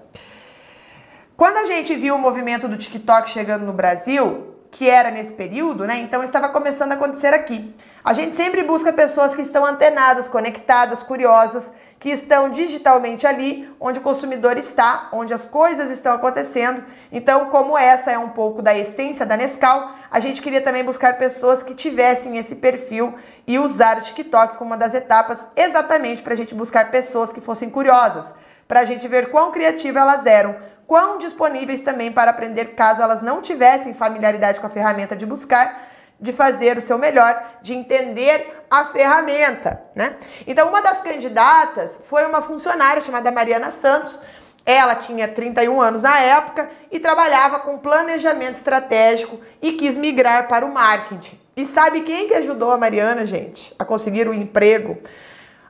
Quando 1.37 1.57
a 1.57 1.65
gente 1.67 1.97
viu 1.97 2.15
o 2.15 2.19
movimento 2.19 2.69
do 2.69 2.77
TikTok 2.77 3.29
chegando 3.29 3.67
no 3.67 3.73
Brasil, 3.73 4.55
que 4.71 4.89
era 4.89 5.11
nesse 5.11 5.33
período, 5.33 5.85
né? 5.85 5.99
Então 5.99 6.23
estava 6.23 6.49
começando 6.49 6.93
a 6.93 6.95
acontecer 6.95 7.35
aqui. 7.35 7.75
A 8.05 8.13
gente 8.13 8.37
sempre 8.37 8.63
busca 8.63 8.93
pessoas 8.93 9.35
que 9.35 9.43
estão 9.43 9.67
antenadas, 9.67 10.29
conectadas, 10.29 11.03
curiosas, 11.03 11.73
que 11.99 12.11
estão 12.11 12.51
digitalmente 12.51 13.27
ali, 13.27 13.69
onde 13.81 13.99
o 13.99 14.03
consumidor 14.03 14.57
está, 14.57 15.09
onde 15.11 15.35
as 15.35 15.45
coisas 15.45 15.91
estão 15.91 16.13
acontecendo. 16.15 16.85
Então, 17.11 17.47
como 17.47 17.77
essa 17.77 18.13
é 18.13 18.19
um 18.19 18.29
pouco 18.29 18.63
da 18.63 18.77
essência 18.79 19.27
da 19.27 19.37
Nescau, 19.37 19.91
a 20.09 20.21
gente 20.21 20.41
queria 20.41 20.61
também 20.61 20.85
buscar 20.85 21.19
pessoas 21.19 21.65
que 21.65 21.75
tivessem 21.75 22.39
esse 22.39 22.55
perfil 22.55 23.13
e 23.45 23.59
usar 23.59 23.99
o 23.99 24.03
TikTok 24.03 24.57
como 24.57 24.71
uma 24.71 24.77
das 24.77 24.95
etapas, 24.95 25.41
exatamente 25.57 26.23
para 26.23 26.35
a 26.35 26.37
gente 26.37 26.55
buscar 26.55 26.93
pessoas 26.93 27.33
que 27.33 27.41
fossem 27.41 27.69
curiosas, 27.69 28.33
para 28.69 28.81
a 28.81 28.85
gente 28.85 29.09
ver 29.09 29.31
quão 29.31 29.51
criativas 29.51 30.01
elas 30.01 30.27
eram 30.27 30.74
quão 30.95 31.19
disponíveis 31.19 31.81
também 31.81 32.13
para 32.13 32.31
aprender 32.31 32.77
caso 32.77 33.03
elas 33.03 33.21
não 33.21 33.43
tivessem 33.43 33.93
familiaridade 33.93 34.61
com 34.61 34.67
a 34.69 34.71
ferramenta 34.71 35.17
de 35.17 35.27
buscar, 35.27 35.89
de 36.21 36.33
fazer 36.33 36.79
o 36.79 36.81
seu 36.81 36.97
melhor, 36.97 37.35
de 37.61 37.75
entender 37.75 38.65
a 38.71 38.85
ferramenta, 38.93 39.83
né? 39.93 40.15
Então, 40.47 40.69
uma 40.69 40.81
das 40.81 41.01
candidatas 41.01 42.01
foi 42.05 42.25
uma 42.25 42.41
funcionária 42.43 43.03
chamada 43.03 43.33
Mariana 43.33 43.73
Santos. 43.73 44.21
Ela 44.65 44.95
tinha 44.95 45.27
31 45.27 45.83
anos 45.83 46.03
na 46.03 46.21
época 46.21 46.71
e 46.93 47.01
trabalhava 47.01 47.59
com 47.59 47.77
planejamento 47.77 48.59
estratégico 48.59 49.41
e 49.61 49.73
quis 49.73 49.97
migrar 49.97 50.47
para 50.47 50.65
o 50.65 50.73
marketing. 50.73 51.41
E 51.57 51.67
sabe 51.67 52.03
quem 52.03 52.29
que 52.29 52.35
ajudou 52.35 52.71
a 52.71 52.79
Mariana, 52.79 53.27
gente, 53.27 53.75
a 53.77 53.85
conseguir 53.85 54.29
o 54.29 54.31
um 54.31 54.35
emprego? 54.35 54.97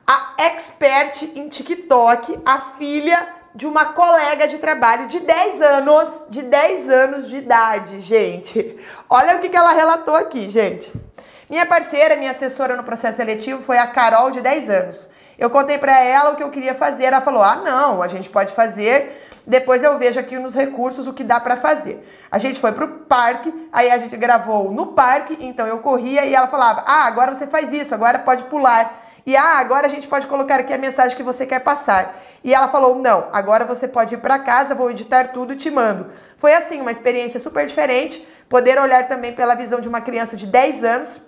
A 0.05 0.35
expert 0.37 1.23
em 1.35 1.49
TikTok, 1.49 2.39
a 2.45 2.75
filha 2.77 3.27
de 3.55 3.65
uma 3.65 3.85
colega 3.93 4.47
de 4.47 4.57
trabalho 4.57 5.07
de 5.07 5.21
10 5.21 5.61
anos, 5.61 6.09
de 6.29 6.41
10 6.41 6.89
anos 6.89 7.29
de 7.29 7.37
idade, 7.37 8.01
gente. 8.01 8.77
Olha 9.09 9.37
o 9.37 9.39
que, 9.39 9.55
ela 9.55 9.71
relatou 9.71 10.15
aqui, 10.15 10.49
gente. 10.49 10.91
Minha 11.49 11.65
parceira, 11.65 12.17
minha 12.17 12.31
assessora 12.31 12.75
no 12.75 12.83
processo 12.83 13.17
seletivo 13.17 13.61
foi 13.61 13.77
a 13.77 13.87
Carol, 13.87 14.29
de 14.29 14.41
10 14.41 14.69
anos. 14.69 15.09
Eu 15.39 15.49
contei 15.49 15.77
para 15.77 16.03
ela 16.03 16.31
o 16.31 16.35
que 16.35 16.43
eu 16.43 16.49
queria 16.49 16.75
fazer, 16.75 17.05
ela 17.05 17.21
falou: 17.21 17.41
"Ah, 17.41 17.55
não, 17.55 18.01
a 18.01 18.07
gente 18.07 18.29
pode 18.29 18.53
fazer 18.53 19.21
depois 19.47 19.83
eu 19.83 19.97
vejo 19.99 20.19
aqui 20.19 20.37
nos 20.39 20.55
recursos 20.55 21.07
o 21.07 21.13
que 21.13 21.23
dá 21.23 21.39
para 21.39 21.57
fazer. 21.57 22.03
A 22.31 22.39
gente 22.39 22.59
foi 22.59 22.71
pro 22.71 22.87
parque, 22.87 23.53
aí 23.71 23.91
a 23.91 23.97
gente 23.97 24.17
gravou 24.17 24.71
no 24.71 24.87
parque, 24.87 25.37
então 25.39 25.67
eu 25.67 25.79
corria 25.79 26.25
e 26.25 26.33
ela 26.33 26.47
falava: 26.47 26.83
"Ah, 26.87 27.05
agora 27.05 27.35
você 27.35 27.45
faz 27.45 27.71
isso, 27.71 27.93
agora 27.93 28.19
pode 28.19 28.45
pular". 28.45 29.03
E 29.25 29.35
ah, 29.35 29.57
agora 29.57 29.87
a 29.87 29.89
gente 29.89 30.07
pode 30.07 30.27
colocar 30.27 30.59
aqui 30.59 30.73
a 30.73 30.77
mensagem 30.77 31.17
que 31.17 31.23
você 31.23 31.45
quer 31.45 31.59
passar. 31.59 32.15
E 32.45 32.53
ela 32.53 32.67
falou: 32.67 32.93
"Não, 32.95 33.27
agora 33.33 33.65
você 33.65 33.87
pode 33.87 34.13
ir 34.13 34.19
para 34.19 34.37
casa, 34.37 34.75
vou 34.75 34.91
editar 34.91 35.29
tudo 35.29 35.53
e 35.53 35.57
te 35.57 35.71
mando". 35.71 36.11
Foi 36.37 36.53
assim, 36.53 36.79
uma 36.79 36.91
experiência 36.91 37.39
super 37.39 37.65
diferente, 37.65 38.25
poder 38.47 38.77
olhar 38.79 39.07
também 39.07 39.33
pela 39.33 39.55
visão 39.55 39.81
de 39.81 39.89
uma 39.89 39.99
criança 39.99 40.37
de 40.37 40.45
10 40.45 40.83
anos, 40.83 41.19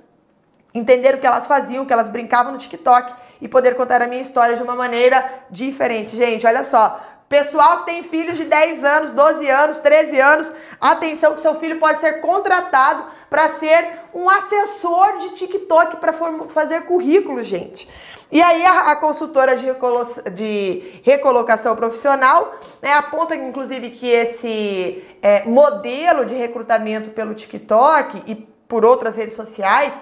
entender 0.76 1.16
o 1.16 1.18
que 1.18 1.26
elas 1.26 1.48
faziam, 1.48 1.88
que 1.88 1.92
elas 1.92 2.08
brincavam 2.08 2.52
no 2.52 2.60
TikTok 2.60 3.16
e 3.42 3.48
poder 3.48 3.74
contar 3.76 4.00
a 4.00 4.08
minha 4.08 4.22
história 4.22 4.56
de 4.56 4.62
uma 4.62 4.76
maneira 4.76 5.28
diferente. 5.50 6.16
Gente, 6.16 6.46
olha 6.46 6.64
só, 6.64 7.02
Pessoal 7.30 7.80
que 7.80 7.88
tem 7.88 8.04
filhos 8.04 8.38
de 8.38 8.46
10 8.46 8.84
anos, 8.86 9.12
12 9.12 9.50
anos, 9.50 9.78
13 9.80 10.20
anos, 10.20 10.54
atenção 10.80 11.34
que 11.34 11.42
seu 11.42 11.56
filho 11.56 11.78
pode 11.78 12.00
ser 12.00 12.22
contratado 12.22 13.04
para 13.30 13.50
ser 13.50 14.00
um 14.14 14.30
assessor 14.30 15.18
de 15.18 15.32
TikTok 15.32 15.98
para 15.98 16.14
fazer 16.48 16.86
currículo, 16.86 17.44
gente. 17.44 17.90
E 18.32 18.42
aí 18.42 18.66
a, 18.66 18.92
a 18.92 18.96
consultora 18.96 19.58
de, 19.58 19.66
recolo 19.66 20.08
de, 20.34 21.02
recolocação 21.04 21.76
profissional 21.76 22.56
né, 22.82 22.94
aponta, 22.94 23.36
inclusive, 23.36 23.90
que 23.90 24.08
esse 24.08 25.04
é, 25.22 25.44
modelo 25.44 26.26
de 26.26 26.34
recrutamento 26.34 27.10
pelo 27.10 27.34
TikTok 27.34 28.24
e 28.26 28.36
por 28.36 28.86
outras 28.86 29.18
redes 29.18 29.36
sociais 29.36 29.94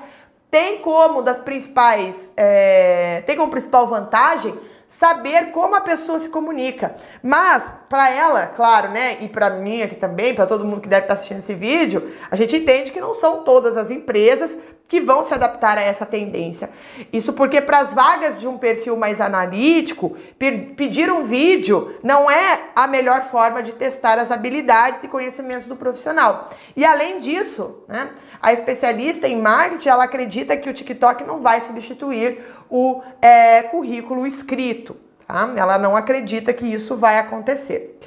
tem 0.52 0.78
como 0.78 1.24
das 1.24 1.40
principais, 1.40 2.30
é, 2.38 3.22
tem 3.26 3.36
como 3.36 3.52
principal 3.52 3.88
vantagem 3.88 4.58
saber 4.88 5.52
como 5.52 5.76
a 5.76 5.82
pessoa 5.82 6.20
se 6.20 6.30
comunica. 6.30 6.96
Mas, 7.22 7.66
para 7.90 8.10
ela, 8.10 8.48
claro, 8.48 8.90
né, 8.90 9.18
e 9.22 9.28
para 9.28 9.50
mim 9.50 9.82
aqui 9.82 9.96
também, 9.96 10.34
para 10.34 10.46
todo 10.46 10.66
mundo 10.66 10.82
que 10.82 10.90
deve 10.90 11.04
estar 11.04 11.14
assistindo 11.16 11.40
esse 11.40 11.54
vídeo, 11.54 12.12
a 12.30 12.36
gente 12.36 12.56
entende 12.56 12.92
que 12.92 13.02
não 13.02 13.14
são 13.14 13.44
todas 13.44 13.78
as 13.78 13.92
empresas 13.92 14.56
que 14.88 15.02
vão 15.02 15.24
se 15.24 15.34
adaptar 15.34 15.78
a 15.78 15.82
essa 15.82 16.06
tendência. 16.06 16.70
Isso 17.12 17.34
porque 17.34 17.60
para 17.60 17.80
as 17.80 17.94
vagas 17.94 18.40
de 18.40 18.48
um 18.48 18.58
perfil 18.58 18.96
mais 18.96 19.20
analítico, 19.20 20.16
pedir 20.38 21.12
um 21.12 21.24
vídeo 21.24 21.96
não 22.04 22.30
é 22.30 22.70
a 22.76 22.86
melhor 22.86 23.24
forma 23.30 23.64
de 23.64 23.74
testar 23.74 24.20
as 24.20 24.32
habilidades 24.32 25.04
e 25.04 25.08
conhecimentos 25.08 25.66
do 25.66 25.76
profissional. 25.76 26.50
E 26.76 26.86
além 26.86 27.20
disso, 27.20 27.84
né, 27.88 28.10
a 28.42 28.54
especialista 28.54 29.28
em 29.28 29.42
marketing 29.42 29.90
ela 29.90 30.04
acredita 30.04 30.56
que 30.56 30.70
o 30.70 30.74
TikTok 30.74 31.24
não 31.24 31.42
vai 31.42 31.62
substituir 31.62 32.44
o 32.70 33.02
é, 33.22 33.64
currículo 33.64 34.28
escrito. 34.28 34.96
Tá? 35.28 35.52
Ela 35.56 35.80
não 35.80 35.96
acredita 35.96 36.54
que 36.54 36.66
isso 36.66 36.96
vai 36.96 37.18
acontecer. 37.18 38.00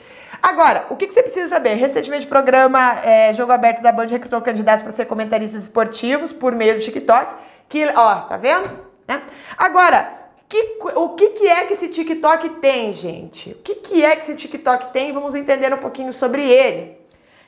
Agora, 0.43 0.87
o 0.91 0.97
que, 0.97 1.07
que 1.07 1.15
você 1.15 1.23
precisa 1.23 1.49
saber? 1.49 1.75
Recentemente, 1.75 2.27
o 2.27 2.29
programa 2.29 3.01
é, 3.05 3.35
Jogo 3.35 3.53
Aberto 3.53 3.83
da 3.83 3.91
Band 3.91 4.07
recrutou 4.07 4.41
candidatos 4.41 4.83
para 4.83 4.93
ser 4.93 5.07
comentaristas 5.07 5.63
esportivos 5.63 6.33
por 6.33 6.55
meio 6.55 6.75
do 6.75 6.81
TikTok. 6.81 7.35
Que, 7.69 7.87
ó, 7.95 8.15
tá 8.23 8.37
vendo? 8.37 8.69
Né? 9.07 9.21
Agora, 9.57 10.19
que, 10.49 10.79
o 10.95 11.11
que, 11.11 11.31
que 11.31 11.47
é 11.47 11.65
que 11.65 11.75
esse 11.75 11.89
TikTok 11.89 12.49
tem, 12.61 12.93
gente? 12.93 13.51
O 13.51 13.57
que, 13.57 13.75
que 13.75 14.05
é 14.05 14.17
que 14.17 14.23
esse 14.23 14.35
TikTok 14.35 14.93
tem? 14.93 15.13
Vamos 15.13 15.35
entender 15.35 15.73
um 15.73 15.79
pouquinho 15.79 16.13
sobre 16.13 16.49
ele. 16.51 16.97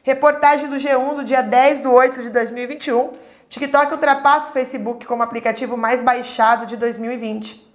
Reportagem 0.03 0.69
do 0.69 0.77
G1 0.77 1.17
do 1.17 1.25
dia 1.25 1.43
10 1.43 1.81
de 1.81 1.87
8 1.87 2.23
de 2.23 2.31
2021. 2.31 3.13
TikTok 3.49 3.93
ultrapassa 3.93 4.51
o 4.51 4.53
Facebook 4.53 5.07
como 5.07 5.23
aplicativo 5.23 5.77
mais 5.77 6.03
baixado 6.03 6.67
de 6.67 6.77
2020. 6.77 7.67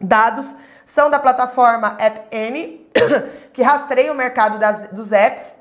Dados 0.00 0.54
são 0.84 1.10
da 1.10 1.18
plataforma 1.18 1.96
AppN, 1.98 2.80
que 3.52 3.62
rastreia 3.62 4.12
o 4.12 4.14
mercado 4.14 4.58
das, 4.58 4.88
dos 4.88 5.12
apps. 5.12 5.54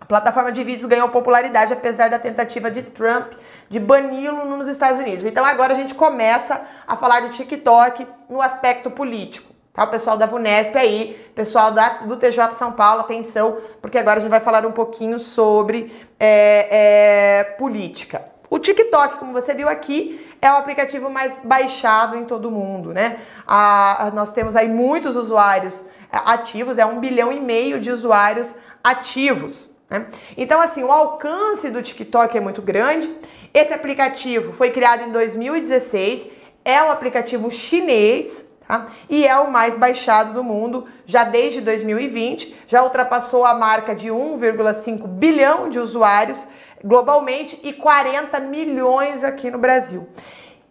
A 0.00 0.04
plataforma 0.04 0.50
de 0.50 0.64
vídeos 0.64 0.88
ganhou 0.88 1.08
popularidade 1.08 1.72
apesar 1.72 2.08
da 2.08 2.18
tentativa 2.18 2.70
de 2.70 2.82
Trump 2.82 3.32
de 3.68 3.78
bani-lo 3.78 4.44
nos 4.44 4.66
Estados 4.66 4.98
Unidos. 4.98 5.24
Então 5.24 5.44
agora 5.44 5.72
a 5.72 5.76
gente 5.76 5.94
começa 5.94 6.60
a 6.86 6.96
falar 6.96 7.20
do 7.20 7.28
TikTok 7.28 8.06
no 8.28 8.42
aspecto 8.42 8.90
político. 8.90 9.50
Tá? 9.72 9.84
O 9.84 9.88
pessoal 9.88 10.16
da 10.16 10.26
VUNESP 10.26 10.76
aí, 10.76 11.30
pessoal 11.34 11.70
da, 11.70 12.00
do 12.00 12.16
TJ 12.16 12.54
São 12.54 12.72
Paulo, 12.72 13.02
atenção, 13.02 13.58
porque 13.80 13.98
agora 13.98 14.18
a 14.18 14.20
gente 14.20 14.30
vai 14.30 14.40
falar 14.40 14.66
um 14.66 14.72
pouquinho 14.72 15.18
sobre 15.18 15.92
é, 16.18 16.68
é, 16.70 17.44
política. 17.56 18.24
O 18.50 18.58
TikTok, 18.58 19.18
como 19.18 19.32
você 19.32 19.54
viu 19.54 19.68
aqui, 19.68 20.29
é 20.40 20.50
o 20.50 20.56
aplicativo 20.56 21.10
mais 21.10 21.40
baixado 21.44 22.16
em 22.16 22.24
todo 22.24 22.48
o 22.48 22.50
mundo, 22.50 22.92
né? 22.92 23.18
A, 23.46 24.10
nós 24.14 24.32
temos 24.32 24.56
aí 24.56 24.68
muitos 24.68 25.16
usuários 25.16 25.84
é, 26.12 26.18
ativos, 26.24 26.78
é 26.78 26.86
um 26.86 26.98
bilhão 26.98 27.32
e 27.32 27.40
meio 27.40 27.78
de 27.78 27.90
usuários 27.90 28.54
ativos. 28.82 29.70
Né? 29.88 30.06
Então, 30.36 30.60
assim, 30.60 30.82
o 30.82 30.90
alcance 30.90 31.68
do 31.68 31.82
TikTok 31.82 32.36
é 32.36 32.40
muito 32.40 32.62
grande. 32.62 33.14
Esse 33.52 33.74
aplicativo 33.74 34.52
foi 34.52 34.70
criado 34.70 35.02
em 35.02 35.12
2016, 35.12 36.26
é 36.64 36.82
um 36.82 36.90
aplicativo 36.90 37.50
chinês, 37.50 38.44
Tá? 38.70 38.86
E 39.08 39.26
é 39.26 39.36
o 39.36 39.50
mais 39.50 39.76
baixado 39.76 40.32
do 40.32 40.44
mundo 40.44 40.86
já 41.04 41.24
desde 41.24 41.60
2020, 41.60 42.54
já 42.68 42.84
ultrapassou 42.84 43.44
a 43.44 43.52
marca 43.52 43.96
de 43.96 44.10
1,5 44.10 45.08
bilhão 45.08 45.68
de 45.68 45.80
usuários 45.80 46.46
globalmente 46.84 47.58
e 47.62 47.72
40 47.72 48.40
milhões 48.40 49.22
aqui 49.22 49.50
no 49.50 49.58
Brasil. 49.58 50.08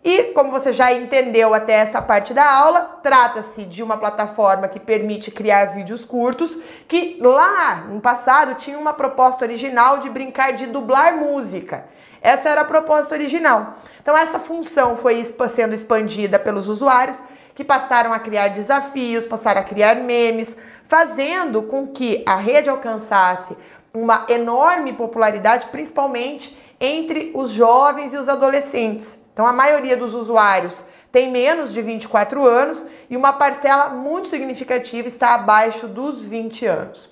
E 0.01 0.31
como 0.33 0.49
você 0.49 0.71
já 0.71 0.93
entendeu 0.93 1.53
até 1.53 1.73
essa 1.73 2.01
parte 2.01 2.33
da 2.33 2.49
aula, 2.49 2.99
trata-se 3.03 3.65
de 3.65 3.83
uma 3.83 3.97
plataforma 3.97 4.67
que 4.69 4.79
permite 4.79 5.29
criar 5.29 5.65
vídeos 5.65 6.05
curtos, 6.05 6.57
que 6.87 7.17
lá 7.19 7.83
no 7.89 7.99
passado 7.99 8.55
tinha 8.55 8.79
uma 8.79 8.93
proposta 8.93 9.43
original 9.43 9.97
de 9.97 10.09
brincar 10.09 10.53
de 10.53 10.67
dublar 10.67 11.17
música. 11.17 11.85
Essa 12.21 12.47
era 12.47 12.61
a 12.61 12.65
proposta 12.65 13.13
original. 13.13 13.73
Então 14.01 14.17
essa 14.17 14.39
função 14.39 14.95
foi 14.95 15.21
sendo 15.49 15.75
expandida 15.75 16.39
pelos 16.39 16.69
usuários 16.69 17.21
que 17.53 17.65
passaram 17.65 18.13
a 18.13 18.19
criar 18.19 18.49
desafios, 18.49 19.25
passaram 19.25 19.59
a 19.59 19.65
criar 19.65 19.95
memes, 19.95 20.55
fazendo 20.87 21.61
com 21.63 21.87
que 21.87 22.23
a 22.25 22.35
rede 22.35 22.69
alcançasse 22.69 23.55
uma 23.93 24.25
enorme 24.29 24.93
popularidade, 24.93 25.67
principalmente 25.67 26.57
entre 26.79 27.31
os 27.33 27.51
jovens 27.51 28.13
e 28.13 28.17
os 28.17 28.27
adolescentes. 28.27 29.17
Então, 29.33 29.45
a 29.45 29.53
maioria 29.53 29.97
dos 29.97 30.13
usuários 30.13 30.83
tem 31.11 31.31
menos 31.31 31.73
de 31.73 31.81
24 31.81 32.45
anos 32.45 32.85
e 33.09 33.17
uma 33.17 33.33
parcela 33.33 33.89
muito 33.89 34.27
significativa 34.27 35.07
está 35.07 35.33
abaixo 35.33 35.87
dos 35.87 36.25
20 36.25 36.65
anos. 36.65 37.09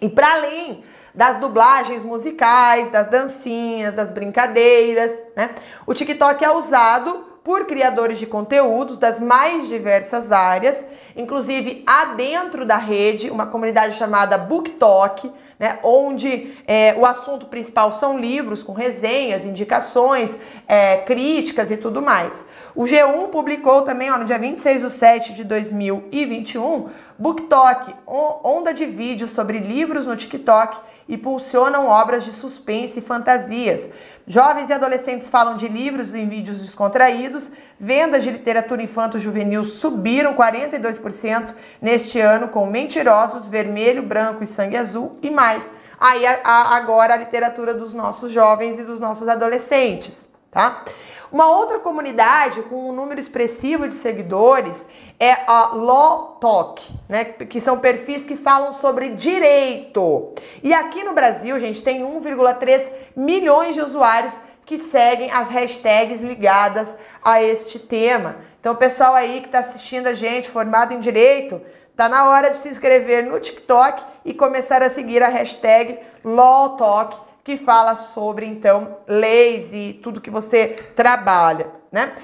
E 0.00 0.08
para 0.08 0.32
além 0.32 0.84
das 1.14 1.36
dublagens 1.36 2.04
musicais, 2.04 2.88
das 2.88 3.06
dancinhas, 3.06 3.94
das 3.94 4.10
brincadeiras, 4.10 5.12
né? 5.36 5.50
O 5.86 5.94
TikTok 5.94 6.44
é 6.44 6.50
usado 6.50 7.33
por 7.44 7.66
criadores 7.66 8.18
de 8.18 8.26
conteúdos 8.26 8.96
das 8.96 9.20
mais 9.20 9.68
diversas 9.68 10.32
áreas, 10.32 10.82
inclusive 11.14 11.84
há 11.86 12.06
dentro 12.06 12.64
da 12.64 12.78
rede 12.78 13.30
uma 13.30 13.44
comunidade 13.44 13.96
chamada 13.96 14.38
BookTok, 14.38 15.30
né, 15.58 15.78
onde 15.84 16.56
é, 16.66 16.94
o 16.98 17.04
assunto 17.04 17.46
principal 17.46 17.92
são 17.92 18.18
livros 18.18 18.62
com 18.62 18.72
resenhas, 18.72 19.44
indicações, 19.44 20.34
é, 20.66 20.96
críticas 20.96 21.70
e 21.70 21.76
tudo 21.76 22.00
mais. 22.00 22.44
O 22.74 22.84
G1 22.84 23.28
publicou 23.28 23.82
também, 23.82 24.10
ó, 24.10 24.16
no 24.16 24.24
dia 24.24 24.38
26 24.38 24.82
de 24.82 24.90
7 24.90 25.34
de 25.34 25.44
2021, 25.44 26.88
BookTok, 27.18 27.94
onda 28.42 28.72
de 28.72 28.86
vídeos 28.86 29.30
sobre 29.30 29.58
livros 29.58 30.06
no 30.06 30.16
TikTok 30.16 30.78
impulsionam 31.08 31.86
obras 31.86 32.24
de 32.24 32.32
suspense 32.32 32.98
e 32.98 33.02
fantasias. 33.02 33.88
Jovens 34.26 34.70
e 34.70 34.72
adolescentes 34.72 35.28
falam 35.28 35.56
de 35.56 35.68
livros 35.68 36.14
em 36.14 36.28
vídeos 36.28 36.58
descontraídos. 36.58 37.50
Vendas 37.78 38.24
de 38.24 38.30
literatura 38.30 38.82
infanto-juvenil 38.82 39.64
subiram 39.64 40.34
42% 40.34 41.54
neste 41.80 42.18
ano 42.18 42.48
com 42.48 42.66
Mentirosos, 42.66 43.48
Vermelho, 43.48 44.02
Branco 44.02 44.42
e 44.42 44.46
Sangue 44.46 44.76
Azul 44.76 45.18
e 45.22 45.30
mais. 45.30 45.70
Aí 46.00 46.24
agora 46.26 47.14
a 47.14 47.16
literatura 47.16 47.72
dos 47.72 47.94
nossos 47.94 48.32
jovens 48.32 48.78
e 48.78 48.82
dos 48.82 48.98
nossos 48.98 49.28
adolescentes, 49.28 50.28
tá? 50.54 50.84
Uma 51.32 51.48
outra 51.48 51.80
comunidade 51.80 52.62
com 52.62 52.90
um 52.90 52.92
número 52.92 53.18
expressivo 53.18 53.88
de 53.88 53.94
seguidores 53.94 54.86
é 55.18 55.32
a 55.48 55.74
Law 55.74 56.38
Talk, 56.40 56.80
né? 57.08 57.24
Que 57.24 57.60
são 57.60 57.80
perfis 57.80 58.24
que 58.24 58.36
falam 58.36 58.72
sobre 58.72 59.08
direito. 59.08 60.32
E 60.62 60.72
aqui 60.72 61.02
no 61.02 61.12
Brasil, 61.12 61.58
gente, 61.58 61.82
tem 61.82 62.02
1,3 62.02 62.88
milhões 63.16 63.74
de 63.74 63.80
usuários 63.80 64.32
que 64.64 64.78
seguem 64.78 65.28
as 65.32 65.50
hashtags 65.50 66.20
ligadas 66.20 66.96
a 67.22 67.42
este 67.42 67.80
tema. 67.80 68.36
Então, 68.60 68.76
pessoal 68.76 69.14
aí 69.14 69.40
que 69.40 69.46
está 69.46 69.58
assistindo 69.58 70.06
a 70.06 70.14
gente, 70.14 70.48
formado 70.48 70.94
em 70.94 71.00
direito, 71.00 71.60
tá 71.96 72.08
na 72.08 72.28
hora 72.28 72.50
de 72.50 72.58
se 72.58 72.68
inscrever 72.68 73.24
no 73.24 73.40
TikTok 73.40 74.02
e 74.24 74.32
começar 74.32 74.82
a 74.84 74.88
seguir 74.88 75.20
a 75.20 75.28
hashtag 75.28 75.98
LawTalk 76.24 77.33
que 77.44 77.58
fala 77.58 77.94
sobre 77.94 78.46
então 78.46 78.96
leis 79.06 79.68
e 79.72 80.00
tudo 80.02 80.20
que 80.20 80.30
você 80.30 80.68
trabalha, 80.96 81.66
né? 81.92 82.14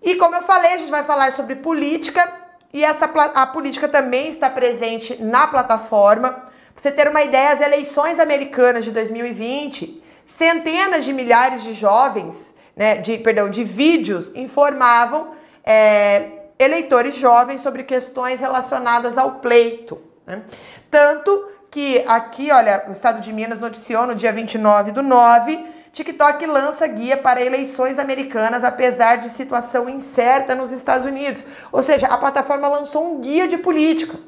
E 0.00 0.14
como 0.14 0.36
eu 0.36 0.42
falei, 0.42 0.74
a 0.74 0.76
gente 0.76 0.90
vai 0.90 1.02
falar 1.02 1.32
sobre 1.32 1.56
política 1.56 2.32
e 2.72 2.84
essa 2.84 3.06
a 3.06 3.46
política 3.46 3.88
também 3.88 4.28
está 4.28 4.48
presente 4.48 5.20
na 5.20 5.48
plataforma. 5.48 6.30
Pra 6.30 6.46
você 6.76 6.92
ter 6.92 7.08
uma 7.08 7.22
ideia, 7.22 7.50
as 7.50 7.60
eleições 7.60 8.20
americanas 8.20 8.84
de 8.84 8.92
2020, 8.92 10.00
centenas 10.28 11.04
de 11.04 11.12
milhares 11.12 11.64
de 11.64 11.72
jovens, 11.72 12.54
né, 12.76 12.98
de 12.98 13.18
perdão, 13.18 13.50
de 13.50 13.64
vídeos 13.64 14.30
informavam 14.34 15.34
é, 15.64 16.50
eleitores 16.56 17.16
jovens 17.16 17.62
sobre 17.62 17.82
questões 17.82 18.38
relacionadas 18.38 19.18
ao 19.18 19.40
pleito. 19.40 20.00
Né? 20.24 20.42
Tanto 20.90 21.55
que 21.76 22.02
aqui, 22.06 22.50
olha, 22.50 22.84
o 22.88 22.92
estado 22.92 23.20
de 23.20 23.30
Minas 23.30 23.60
noticiou 23.60 24.06
no 24.06 24.14
dia 24.14 24.32
29 24.32 24.92
do 24.92 25.02
9, 25.02 25.62
TikTok 25.92 26.46
lança 26.46 26.86
guia 26.86 27.18
para 27.18 27.42
eleições 27.42 27.98
americanas 27.98 28.64
apesar 28.64 29.16
de 29.16 29.28
situação 29.28 29.86
incerta 29.86 30.54
nos 30.54 30.72
Estados 30.72 31.04
Unidos. 31.04 31.44
Ou 31.70 31.82
seja, 31.82 32.06
a 32.06 32.16
plataforma 32.16 32.66
lançou 32.66 33.04
um 33.04 33.20
guia 33.20 33.46
de 33.46 33.58
política. 33.58 34.18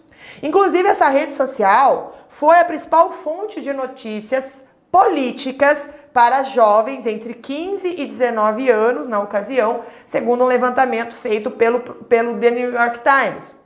Inclusive, 0.42 0.90
essa 0.90 1.08
rede 1.08 1.32
social 1.32 2.18
foi 2.28 2.58
a 2.58 2.66
principal 2.66 3.12
fonte 3.12 3.62
de 3.62 3.72
notícias 3.72 4.62
políticas 4.92 5.87
para 6.12 6.42
jovens 6.42 7.06
entre 7.06 7.32
15 7.32 7.94
e 7.96 8.04
19 8.04 8.68
anos 8.68 9.08
na 9.08 9.20
ocasião, 9.20 9.84
segundo 10.06 10.44
um 10.44 10.46
levantamento 10.46 11.16
feito 11.16 11.50
pelo, 11.50 11.80
pelo 11.80 12.38
The 12.38 12.50
New 12.50 12.74
York 12.74 13.00
Times. 13.00 13.56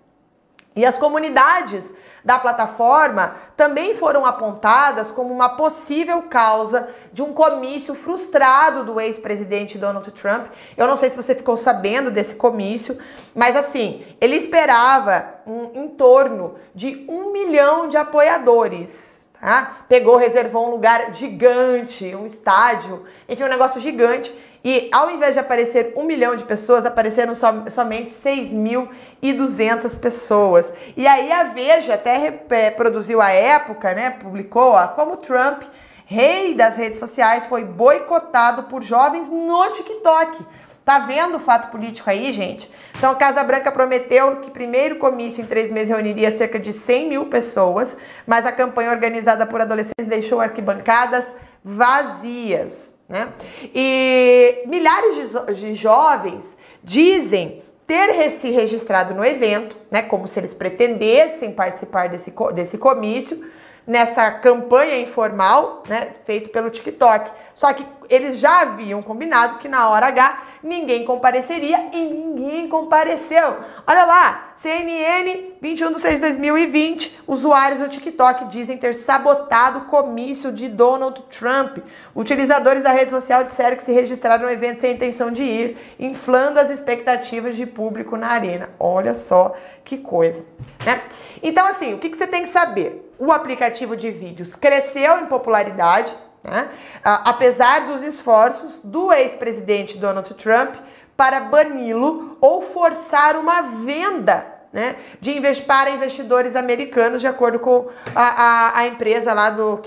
E 0.74 0.86
as 0.86 0.96
comunidades 0.96 1.92
da 2.24 2.38
plataforma 2.38 3.36
também 3.56 3.94
foram 3.94 4.24
apontadas 4.24 5.10
como 5.10 5.32
uma 5.32 5.50
possível 5.50 6.22
causa 6.22 6.88
de 7.12 7.22
um 7.22 7.32
comício 7.32 7.94
frustrado 7.94 8.84
do 8.84 8.98
ex-presidente 8.98 9.76
Donald 9.76 10.10
Trump. 10.12 10.46
Eu 10.76 10.86
não 10.86 10.96
sei 10.96 11.10
se 11.10 11.16
você 11.16 11.34
ficou 11.34 11.56
sabendo 11.56 12.10
desse 12.10 12.34
comício, 12.34 12.98
mas 13.34 13.54
assim, 13.54 14.04
ele 14.20 14.36
esperava 14.36 15.34
um, 15.46 15.70
em 15.74 15.88
torno 15.88 16.54
de 16.74 17.04
um 17.08 17.32
milhão 17.32 17.88
de 17.88 17.96
apoiadores. 17.96 19.12
Tá? 19.38 19.78
Pegou, 19.88 20.16
reservou 20.16 20.68
um 20.68 20.70
lugar 20.70 21.12
gigante, 21.12 22.14
um 22.14 22.24
estádio, 22.24 23.04
enfim, 23.28 23.42
um 23.42 23.48
negócio 23.48 23.80
gigante 23.80 24.32
e 24.64 24.88
ao 24.92 25.10
invés 25.10 25.34
de 25.34 25.40
aparecer 25.40 25.92
um 25.96 26.04
milhão 26.04 26.36
de 26.36 26.44
pessoas, 26.44 26.86
apareceram 26.86 27.34
som, 27.34 27.64
somente 27.68 28.12
6.200 28.12 29.98
pessoas. 29.98 30.70
E 30.96 31.06
aí 31.06 31.32
a 31.32 31.44
Veja 31.44 31.94
até 31.94 32.42
é, 32.50 32.70
produziu 32.70 33.20
a 33.20 33.30
época, 33.30 33.92
né? 33.92 34.10
Publicou 34.10 34.72
ó, 34.72 34.86
como 34.88 35.16
Trump, 35.16 35.62
rei 36.06 36.54
das 36.54 36.76
redes 36.76 37.00
sociais, 37.00 37.46
foi 37.46 37.64
boicotado 37.64 38.64
por 38.64 38.82
jovens 38.82 39.28
no 39.28 39.70
TikTok. 39.72 40.46
Tá 40.84 40.98
vendo 41.00 41.36
o 41.36 41.40
fato 41.40 41.70
político 41.70 42.10
aí, 42.10 42.32
gente? 42.32 42.68
Então, 42.96 43.12
a 43.12 43.14
Casa 43.14 43.42
Branca 43.44 43.70
prometeu 43.70 44.40
que 44.40 44.50
primeiro 44.50 44.96
comício 44.96 45.42
em 45.42 45.46
três 45.46 45.70
meses 45.70 45.90
reuniria 45.90 46.30
cerca 46.30 46.58
de 46.58 46.72
100 46.72 47.08
mil 47.08 47.26
pessoas, 47.26 47.96
mas 48.26 48.44
a 48.44 48.50
campanha 48.50 48.90
organizada 48.90 49.46
por 49.46 49.60
adolescentes 49.60 50.08
deixou 50.08 50.40
arquibancadas 50.40 51.24
vazias. 51.64 52.92
Né? 53.12 53.28
E 53.74 54.62
milhares 54.64 55.14
de, 55.16 55.54
de 55.54 55.74
jovens 55.74 56.56
dizem 56.82 57.62
ter 57.86 58.30
se 58.30 58.48
registrado 58.50 59.12
no 59.12 59.22
evento, 59.22 59.76
né, 59.90 60.00
como 60.00 60.26
se 60.26 60.40
eles 60.40 60.54
pretendessem 60.54 61.52
participar 61.52 62.08
desse, 62.08 62.32
desse 62.54 62.78
comício, 62.78 63.44
nessa 63.86 64.30
campanha 64.30 64.98
informal, 64.98 65.82
né, 65.86 66.12
feito 66.24 66.48
pelo 66.48 66.70
TikTok. 66.70 67.30
Só 67.54 67.70
que 67.74 67.86
eles 68.12 68.38
já 68.38 68.60
haviam 68.60 69.02
combinado 69.02 69.58
que 69.58 69.68
na 69.68 69.88
hora 69.88 70.06
H 70.06 70.42
ninguém 70.62 71.04
compareceria 71.04 71.90
e 71.92 72.04
ninguém 72.04 72.68
compareceu. 72.68 73.56
Olha 73.86 74.04
lá, 74.04 74.52
CNN, 74.54 75.54
21 75.60 75.92
de 75.92 76.00
6 76.00 76.14
de 76.16 76.20
2020, 76.20 77.20
usuários 77.26 77.80
do 77.80 77.88
TikTok 77.88 78.44
dizem 78.46 78.76
ter 78.76 78.94
sabotado 78.94 79.80
o 79.80 79.84
comício 79.86 80.52
de 80.52 80.68
Donald 80.68 81.22
Trump. 81.30 81.78
Utilizadores 82.14 82.82
da 82.82 82.92
rede 82.92 83.10
social 83.10 83.42
disseram 83.42 83.76
que 83.76 83.82
se 83.82 83.92
registraram 83.92 84.44
no 84.44 84.52
evento 84.52 84.80
sem 84.80 84.92
intenção 84.92 85.30
de 85.30 85.42
ir, 85.42 85.76
inflando 85.98 86.60
as 86.60 86.70
expectativas 86.70 87.56
de 87.56 87.66
público 87.66 88.16
na 88.16 88.28
arena. 88.28 88.70
Olha 88.78 89.14
só 89.14 89.54
que 89.84 89.98
coisa, 89.98 90.44
né? 90.84 91.02
Então, 91.42 91.66
assim, 91.66 91.94
o 91.94 91.98
que, 91.98 92.08
que 92.08 92.16
você 92.16 92.26
tem 92.26 92.42
que 92.42 92.48
saber? 92.48 93.10
O 93.18 93.32
aplicativo 93.32 93.96
de 93.96 94.10
vídeos 94.10 94.54
cresceu 94.54 95.18
em 95.18 95.26
popularidade, 95.26 96.14
né? 96.42 96.68
apesar 97.02 97.86
dos 97.86 98.02
esforços 98.02 98.80
do 98.82 99.12
ex-presidente 99.12 99.98
Donald 99.98 100.32
Trump 100.34 100.74
para 101.16 101.40
bani-lo 101.40 102.36
ou 102.40 102.62
forçar 102.62 103.36
uma 103.36 103.62
venda 103.62 104.52
né, 104.72 104.96
de 105.20 105.34
para 105.66 105.90
investidores 105.90 106.56
americanos, 106.56 107.20
de 107.20 107.26
acordo 107.26 107.58
com 107.58 107.88
a, 108.14 108.22
a, 108.22 108.78
a, 108.78 108.86
empresa 108.86 109.34
lá 109.34 109.50
do 109.50 109.82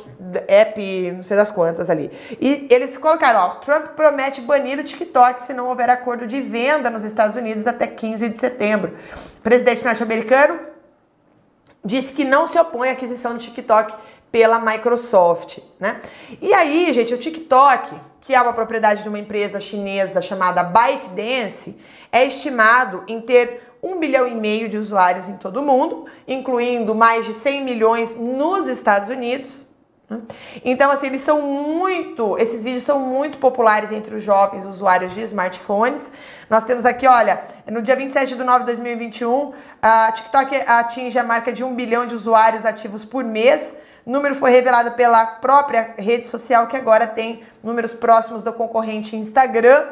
app, 0.47 1.11
não 1.11 1.23
sei 1.23 1.35
das 1.35 1.49
quantas 1.49 1.89
ali. 1.89 2.11
E 2.39 2.67
eles 2.69 2.95
colocaram, 2.95 3.39
ó, 3.39 3.49
Trump 3.55 3.87
promete 3.95 4.41
banir 4.41 4.77
o 4.77 4.83
TikTok 4.83 5.41
se 5.41 5.53
não 5.53 5.69
houver 5.69 5.89
acordo 5.89 6.27
de 6.27 6.39
venda 6.39 6.89
nos 6.89 7.03
Estados 7.03 7.35
Unidos 7.35 7.65
até 7.65 7.87
15 7.87 8.29
de 8.29 8.37
setembro. 8.37 8.93
O 9.39 9.41
presidente 9.41 9.83
norte-americano 9.83 10.59
disse 11.83 12.13
que 12.13 12.23
não 12.23 12.45
se 12.45 12.59
opõe 12.59 12.89
à 12.89 12.91
aquisição 12.91 13.33
do 13.33 13.39
TikTok 13.39 13.93
pela 14.36 14.60
Microsoft, 14.60 15.60
né? 15.80 16.02
E 16.41 16.54
aí, 16.54 16.91
gente, 16.91 17.13
o 17.13 17.17
TikTok, 17.17 17.95
que 18.19 18.36
é 18.36 18.41
uma 18.41 18.52
propriedade 18.52 19.02
de 19.02 19.08
uma 19.08 19.17
empresa 19.17 19.62
chinesa 19.62 20.21
chamada 20.21 20.62
ByteDance, 20.62 21.74
é 22.12 22.26
estimado 22.26 23.06
em 23.08 23.21
ter 23.21 23.78
um 23.82 23.98
bilhão 23.98 24.28
e 24.28 24.36
meio 24.36 24.67
de 24.67 24.78
usuários 24.78 25.30
em 25.30 25.38
todo 25.38 25.62
o 25.62 25.63
mundo, 25.63 26.06
incluindo 26.28 26.93
mais 26.93 27.26
de 27.26 27.34
100 27.34 27.63
milhões 27.63 28.17
nos 28.17 28.67
Estados 28.67 29.08
Unidos. 29.08 29.63
Né? 30.10 30.19
Então, 30.65 30.91
assim, 30.91 31.06
eles 31.06 31.21
são 31.21 31.41
muito, 31.41 32.38
esses 32.38 32.62
vídeos 32.62 32.84
são 32.84 33.00
muito 33.00 33.38
populares 33.38 33.89
entre 33.89 34.17
os 34.17 34.21
jovens 34.21 34.65
usuários 34.65 35.13
de 35.13 35.21
smartphones. 35.21 36.12
Nós 36.50 36.65
temos 36.65 36.86
aqui, 36.86 37.08
olha, 37.08 37.41
no 37.71 37.82
dia 37.82 37.95
27 37.95 38.36
de 38.36 38.43
nove 38.43 38.65
de 38.65 38.65
2021, 38.65 39.54
a 39.82 40.12
TikTok 40.12 40.58
atinge 40.67 41.17
a 41.17 41.24
marca 41.24 41.54
de 41.54 41.63
um 41.63 41.74
bilhão 41.74 42.06
de 42.06 42.13
usuários 42.13 42.65
ativos 42.65 43.06
por 43.06 43.24
mês. 43.24 43.74
O 44.05 44.11
número 44.11 44.35
foi 44.35 44.51
revelado 44.51 44.91
pela 44.91 45.25
própria 45.25 45.95
rede 45.97 46.27
social, 46.27 46.67
que 46.67 46.77
agora 46.77 47.07
tem 47.07 47.43
números 47.63 47.91
próximos 47.91 48.43
do 48.43 48.53
concorrente 48.53 49.15
Instagram. 49.15 49.85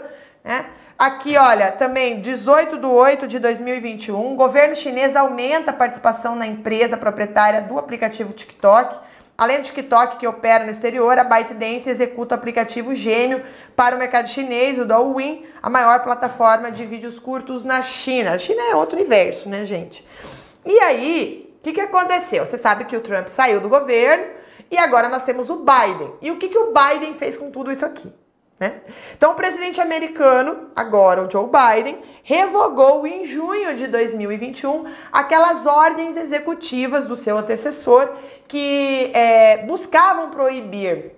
Né? 0.44 0.66
Aqui, 0.98 1.36
olha, 1.36 1.72
também 1.72 2.22
18 2.22 2.78
de 2.78 2.86
8 2.86 3.28
de 3.28 3.40
2021, 3.40 4.34
o 4.34 4.36
governo 4.36 4.76
chinês 4.76 5.16
aumenta 5.16 5.72
a 5.72 5.74
participação 5.74 6.36
na 6.36 6.46
empresa 6.46 6.96
proprietária 6.96 7.62
do 7.62 7.80
aplicativo 7.80 8.32
TikTok 8.32 9.00
Além 9.36 9.58
do 9.58 9.64
TikTok, 9.64 10.18
que 10.18 10.28
opera 10.28 10.64
no 10.64 10.70
exterior, 10.70 11.18
a 11.18 11.24
ByteDance 11.24 11.90
executa 11.90 12.36
o 12.36 12.38
aplicativo 12.38 12.94
gêmeo 12.94 13.44
para 13.76 13.96
o 13.96 14.00
mercado 14.00 14.30
chinês, 14.30 14.78
o 14.78 14.86
Douyin, 14.86 15.46
a 15.62 15.70
maior 15.70 16.04
plataforma 16.04 16.72
de 16.72 16.86
vídeos 16.86 17.18
curtos 17.18 17.64
na 17.64 17.82
China. 17.82 18.34
A 18.34 18.38
China 18.38 18.62
é 18.62 18.76
outro 18.76 18.96
universo, 18.96 19.50
né, 19.50 19.66
gente? 19.66 20.06
E 20.64 20.80
aí, 20.80 21.43
que, 21.64 21.72
que 21.72 21.82
aconteceu? 21.82 22.46
Você 22.46 22.58
sabe 22.58 22.86
que 22.86 22.96
o 22.96 23.02
Trump 23.02 23.30
saiu 23.30 23.62
do 23.62 23.70
governo 23.70 24.26
e 24.70 24.78
agora 24.78 25.08
nós 25.08 25.24
temos 25.24 25.50
o 25.50 25.58
Biden. 25.58 26.14
E 26.22 26.30
o 26.30 26.38
que, 26.38 26.50
que 26.50 26.58
o 26.58 26.74
Biden 26.74 27.14
fez 27.14 27.38
com 27.38 27.50
tudo 27.50 27.72
isso 27.72 27.86
aqui? 27.86 28.14
Né? 28.60 28.82
Então, 29.18 29.32
o 29.32 29.36
presidente 29.36 29.80
americano, 29.80 30.70
agora 30.76 31.26
o 31.26 31.32
Joe 31.32 31.48
Biden, 31.48 32.02
revogou 32.22 33.08
em 33.08 33.24
junho 33.24 33.74
de 33.76 33.88
2021 33.88 34.86
aquelas 35.12 35.66
ordens 35.66 36.18
executivas 36.18 37.08
do 37.08 37.16
seu 37.16 37.38
antecessor 37.38 38.10
que 38.48 39.10
é, 39.14 39.66
buscavam 39.66 40.30
proibir 40.30 41.14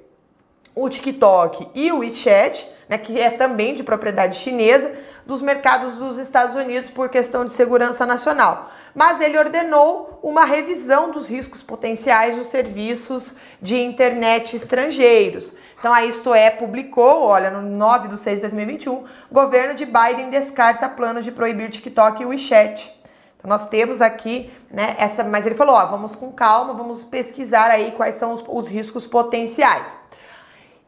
o 0.75 0.89
TikTok 0.89 1.69
e 1.73 1.91
o 1.91 1.99
WeChat, 1.99 2.69
né, 2.89 2.97
que 2.97 3.19
é 3.19 3.29
também 3.29 3.73
de 3.73 3.81
propriedade 3.81 4.37
chinesa, 4.37 4.91
dos 5.25 5.41
mercados 5.41 5.95
dos 5.95 6.17
Estados 6.17 6.55
Unidos 6.55 6.91
por 6.91 7.09
questão 7.09 7.45
de 7.45 7.51
segurança 7.51 8.05
nacional. 8.05 8.69
Mas 8.93 9.19
ele 9.19 9.37
ordenou 9.37 10.19
uma 10.21 10.45
revisão 10.45 11.11
dos 11.11 11.27
riscos 11.27 11.63
potenciais 11.63 12.37
dos 12.37 12.47
serviços 12.47 13.33
de 13.61 13.75
internet 13.77 14.55
estrangeiros. 14.55 15.53
Então, 15.79 15.93
a 15.93 16.05
Isto 16.05 16.33
É 16.33 16.49
publicou, 16.49 17.23
olha, 17.23 17.49
no 17.49 17.61
9 17.61 18.09
de 18.09 18.17
6 18.17 18.35
de 18.35 18.41
2021, 18.41 19.05
governo 19.31 19.73
de 19.73 19.85
Biden 19.85 20.29
descarta 20.29 20.87
plano 20.87 21.21
de 21.21 21.31
proibir 21.31 21.69
TikTok 21.69 22.21
e 22.21 22.25
WeChat. 22.25 22.93
Então, 23.37 23.49
nós 23.49 23.67
temos 23.67 24.01
aqui, 24.01 24.51
né, 24.71 24.95
essa, 24.97 25.23
mas 25.23 25.45
ele 25.45 25.55
falou, 25.55 25.75
ó, 25.75 25.85
vamos 25.87 26.15
com 26.15 26.31
calma, 26.31 26.73
vamos 26.73 27.03
pesquisar 27.03 27.69
aí 27.69 27.91
quais 27.91 28.15
são 28.15 28.31
os, 28.31 28.43
os 28.47 28.67
riscos 28.67 29.05
potenciais. 29.07 30.04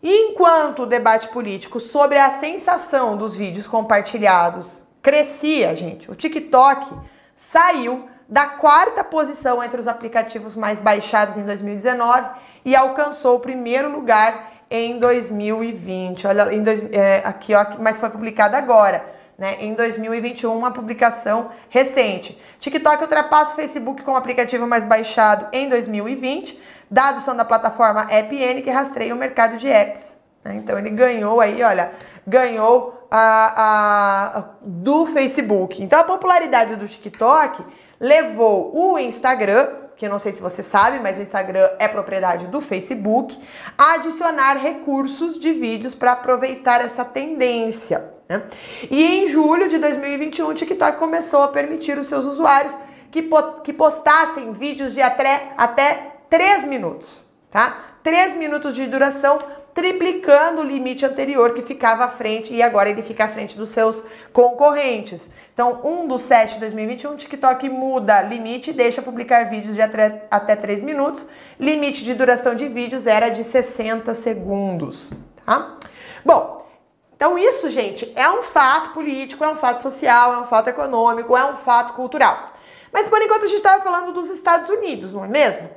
Enquanto 0.01 0.83
o 0.83 0.86
debate 0.86 1.27
político 1.29 1.79
sobre 1.79 2.17
a 2.19 2.29
sensação 2.29 3.17
dos 3.17 3.36
vídeos 3.36 3.67
compartilhados 3.67 4.86
crescia, 5.01 5.75
gente, 5.75 6.12
o 6.12 6.15
TikTok 6.15 6.93
saiu 7.36 8.07
da 8.29 8.45
quarta 8.45 9.03
posição 9.03 9.63
entre 9.63 9.79
os 9.79 9.88
aplicativos 9.88 10.55
mais 10.55 10.79
baixados 10.79 11.38
em 11.38 11.43
2019 11.43 12.29
e 12.63 12.75
alcançou 12.75 13.38
o 13.38 13.39
primeiro 13.39 13.89
lugar 13.89 14.51
em 14.69 14.99
2020. 14.99 16.27
Olha, 16.27 16.53
em 16.53 16.62
dois, 16.62 16.83
é, 16.91 17.21
aqui, 17.23 17.55
ó, 17.55 17.65
mas 17.79 17.97
foi 17.97 18.10
publicado 18.10 18.55
agora, 18.55 19.03
né? 19.38 19.57
Em 19.62 19.73
2021, 19.73 20.55
uma 20.55 20.71
publicação 20.71 21.49
recente. 21.69 22.39
TikTok 22.60 23.01
ultrapassa 23.01 23.53
o 23.53 23.55
Facebook 23.55 24.03
como 24.03 24.17
aplicativo 24.17 24.67
mais 24.67 24.83
baixado 24.83 25.47
em 25.53 25.69
2020. 25.69 26.60
Dados 26.89 27.23
são 27.23 27.36
da 27.36 27.45
plataforma 27.45 28.02
AppN, 28.02 28.62
que 28.62 28.69
rastreia 28.69 29.13
o 29.13 29.17
mercado 29.17 29.58
de 29.58 29.67
apps. 29.67 30.15
Né? 30.43 30.56
Então 30.56 30.78
ele 30.78 30.89
ganhou 30.89 31.39
aí, 31.39 31.62
olha, 31.62 31.91
ganhou 32.26 33.08
a, 33.12 34.38
a, 34.38 34.45
do 34.62 35.06
Facebook. 35.08 35.82
Então 35.82 36.00
a 36.00 36.04
popularidade 36.04 36.76
do 36.76 36.88
TikTok 36.88 37.63
levou 38.00 38.76
o 38.76 38.97
Instagram 38.97 39.88
que 39.97 40.06
eu 40.06 40.10
não 40.12 40.19
sei 40.19 40.32
se 40.32 40.41
você 40.41 40.62
sabe, 40.62 41.00
mas 41.00 41.17
o 41.17 41.21
Instagram 41.21 41.71
é 41.80 41.88
propriedade 41.88 42.45
do 42.47 42.62
Facebook, 42.62 43.38
a 43.76 43.93
adicionar 43.93 44.54
recursos 44.54 45.39
de 45.39 45.52
vídeos 45.52 45.95
para 45.95 46.12
aproveitar 46.12 46.82
essa 46.82 47.04
tendência. 47.04 48.13
Né? 48.30 48.43
E 48.91 49.04
em 49.04 49.28
julho 49.28 49.67
de 49.67 49.80
2021, 49.80 50.50
o 50.50 50.54
TikTok 50.54 51.00
começou 51.00 51.41
a 51.41 51.47
permitir 51.47 51.97
os 51.97 52.06
seus 52.06 52.26
usuários 52.26 52.78
que, 53.10 53.28
que 53.63 53.73
postassem 53.73 54.52
vídeos 54.54 54.93
de 54.93 55.02
até, 55.02 55.54
até 55.58 56.16
3 56.29 56.65
minutos, 56.65 57.25
tá? 57.49 57.97
3 58.03 58.35
minutos 58.35 58.73
de 58.73 58.85
duração 58.85 59.39
triplicando 59.77 60.61
o 60.61 60.63
limite 60.63 61.05
anterior 61.05 61.53
que 61.53 61.61
ficava 61.61 62.05
à 62.05 62.09
frente 62.09 62.51
e 62.51 62.63
agora 62.63 62.89
ele 62.89 63.03
fica 63.03 63.25
à 63.25 63.27
frente 63.27 63.55
dos 63.55 63.69
seus 63.69 64.03
concorrentes. 64.33 65.29
Então, 65.53 65.81
1 65.83 66.07
do 66.07 66.17
7 66.17 66.55
de 66.55 66.61
2021, 66.61 67.15
TikTok 67.15 67.69
muda 67.69 68.23
limite 68.23 68.71
e 68.71 68.73
deixa 68.73 69.03
publicar 69.03 69.43
vídeos 69.51 69.75
de 69.75 69.81
até, 69.83 70.25
até 70.31 70.55
3 70.55 70.81
minutos. 70.81 71.27
Limite 71.59 72.03
de 72.03 72.15
duração 72.15 72.55
de 72.55 72.67
vídeos 72.67 73.05
era 73.05 73.29
de 73.29 73.43
60 73.43 74.15
segundos, 74.15 75.13
tá? 75.45 75.77
Bom, 76.25 76.67
então 77.15 77.37
isso, 77.37 77.69
gente, 77.69 78.11
é 78.15 78.27
um 78.31 78.41
fato 78.41 78.95
político, 78.95 79.43
é 79.43 79.47
um 79.47 79.55
fato 79.57 79.81
social, 79.83 80.33
é 80.33 80.37
um 80.39 80.47
fato 80.47 80.69
econômico, 80.69 81.37
é 81.37 81.45
um 81.45 81.55
fato 81.55 81.93
cultural. 81.93 82.53
Mas 82.91 83.07
por 83.07 83.21
enquanto 83.21 83.43
a 83.43 83.47
gente 83.47 83.57
estava 83.57 83.83
falando 83.83 84.11
dos 84.11 84.27
Estados 84.29 84.69
Unidos, 84.69 85.13
não 85.13 85.23
é 85.23 85.27
mesmo? 85.27 85.69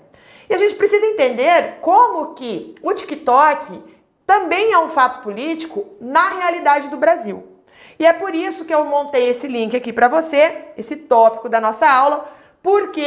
E 0.50 0.54
a 0.54 0.58
gente 0.58 0.74
precisa 0.74 1.06
entender 1.06 1.78
como 1.80 2.34
que 2.34 2.74
o 2.82 2.92
TikTok 2.92 3.84
também 4.26 4.72
é 4.72 4.78
um 4.80 4.88
fato 4.88 5.22
político 5.22 5.86
na 6.00 6.28
realidade 6.30 6.88
do 6.88 6.96
Brasil. 6.96 7.46
E 7.96 8.04
é 8.04 8.12
por 8.12 8.34
isso 8.34 8.64
que 8.64 8.74
eu 8.74 8.84
montei 8.84 9.28
esse 9.28 9.46
link 9.46 9.76
aqui 9.76 9.92
para 9.92 10.08
você, 10.08 10.72
esse 10.76 10.96
tópico 10.96 11.48
da 11.48 11.60
nossa 11.60 11.88
aula, 11.88 12.32
porque 12.60 13.06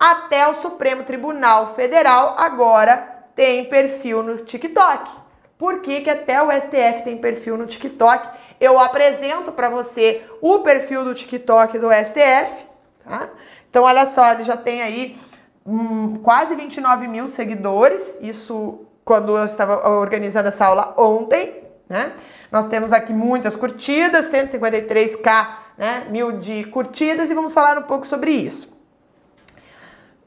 até 0.00 0.48
o 0.48 0.54
Supremo 0.54 1.04
Tribunal 1.04 1.74
Federal 1.74 2.34
agora 2.38 2.96
tem 3.36 3.66
perfil 3.66 4.22
no 4.22 4.38
TikTok. 4.38 5.10
Por 5.58 5.80
que, 5.82 6.00
que 6.00 6.10
até 6.10 6.42
o 6.42 6.50
STF 6.50 7.04
tem 7.04 7.18
perfil 7.18 7.58
no 7.58 7.66
TikTok? 7.66 8.30
Eu 8.58 8.80
apresento 8.80 9.52
para 9.52 9.68
você 9.68 10.22
o 10.40 10.60
perfil 10.60 11.04
do 11.04 11.14
TikTok 11.14 11.78
do 11.78 11.88
STF, 11.92 12.66
tá? 13.04 13.28
Então, 13.68 13.84
olha 13.84 14.06
só, 14.06 14.32
ele 14.32 14.44
já 14.44 14.56
tem 14.56 14.80
aí 14.80 15.16
hum, 15.68 16.20
quase 16.22 16.56
29 16.56 17.06
mil 17.06 17.28
seguidores, 17.28 18.16
isso 18.20 18.86
quando 19.04 19.36
eu 19.36 19.44
estava 19.44 19.88
organizando 19.88 20.48
essa 20.48 20.64
aula 20.64 20.94
ontem, 20.96 21.62
né? 21.88 22.12
Nós 22.50 22.66
temos 22.66 22.92
aqui 22.92 23.12
muitas 23.12 23.54
curtidas, 23.56 24.30
153k 24.30 25.48
né, 25.76 26.06
mil 26.10 26.32
de 26.32 26.64
curtidas, 26.64 27.30
e 27.30 27.34
vamos 27.34 27.52
falar 27.52 27.78
um 27.78 27.82
pouco 27.82 28.06
sobre 28.06 28.30
isso. 28.30 28.76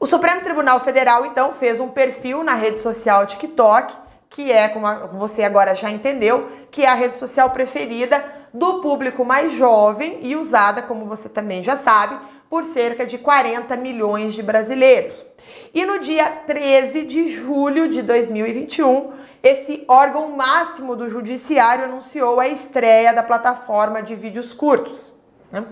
O 0.00 0.06
Supremo 0.06 0.40
Tribunal 0.40 0.80
Federal, 0.80 1.26
então, 1.26 1.52
fez 1.52 1.78
um 1.78 1.88
perfil 1.88 2.42
na 2.42 2.54
rede 2.54 2.78
social 2.78 3.26
TikTok, 3.26 3.94
que 4.28 4.50
é, 4.50 4.66
como 4.66 4.86
você 5.18 5.42
agora 5.42 5.74
já 5.74 5.90
entendeu, 5.90 6.48
que 6.70 6.82
é 6.82 6.88
a 6.88 6.94
rede 6.94 7.14
social 7.14 7.50
preferida 7.50 8.24
do 8.52 8.80
público 8.80 9.24
mais 9.24 9.52
jovem 9.52 10.18
e 10.22 10.34
usada, 10.34 10.82
como 10.82 11.06
você 11.06 11.28
também 11.28 11.62
já 11.62 11.76
sabe, 11.76 12.18
por 12.52 12.64
cerca 12.64 13.06
de 13.06 13.16
40 13.16 13.74
milhões 13.78 14.34
de 14.34 14.42
brasileiros. 14.42 15.24
E 15.72 15.86
no 15.86 16.00
dia 16.00 16.28
13 16.46 17.06
de 17.06 17.30
julho 17.30 17.88
de 17.88 18.02
2021, 18.02 19.10
esse 19.42 19.82
órgão 19.88 20.36
máximo 20.36 20.94
do 20.94 21.08
judiciário 21.08 21.86
anunciou 21.86 22.38
a 22.38 22.48
estreia 22.48 23.10
da 23.14 23.22
plataforma 23.22 24.02
de 24.02 24.14
vídeos 24.14 24.52
curtos. 24.52 25.14
Né? 25.50 25.64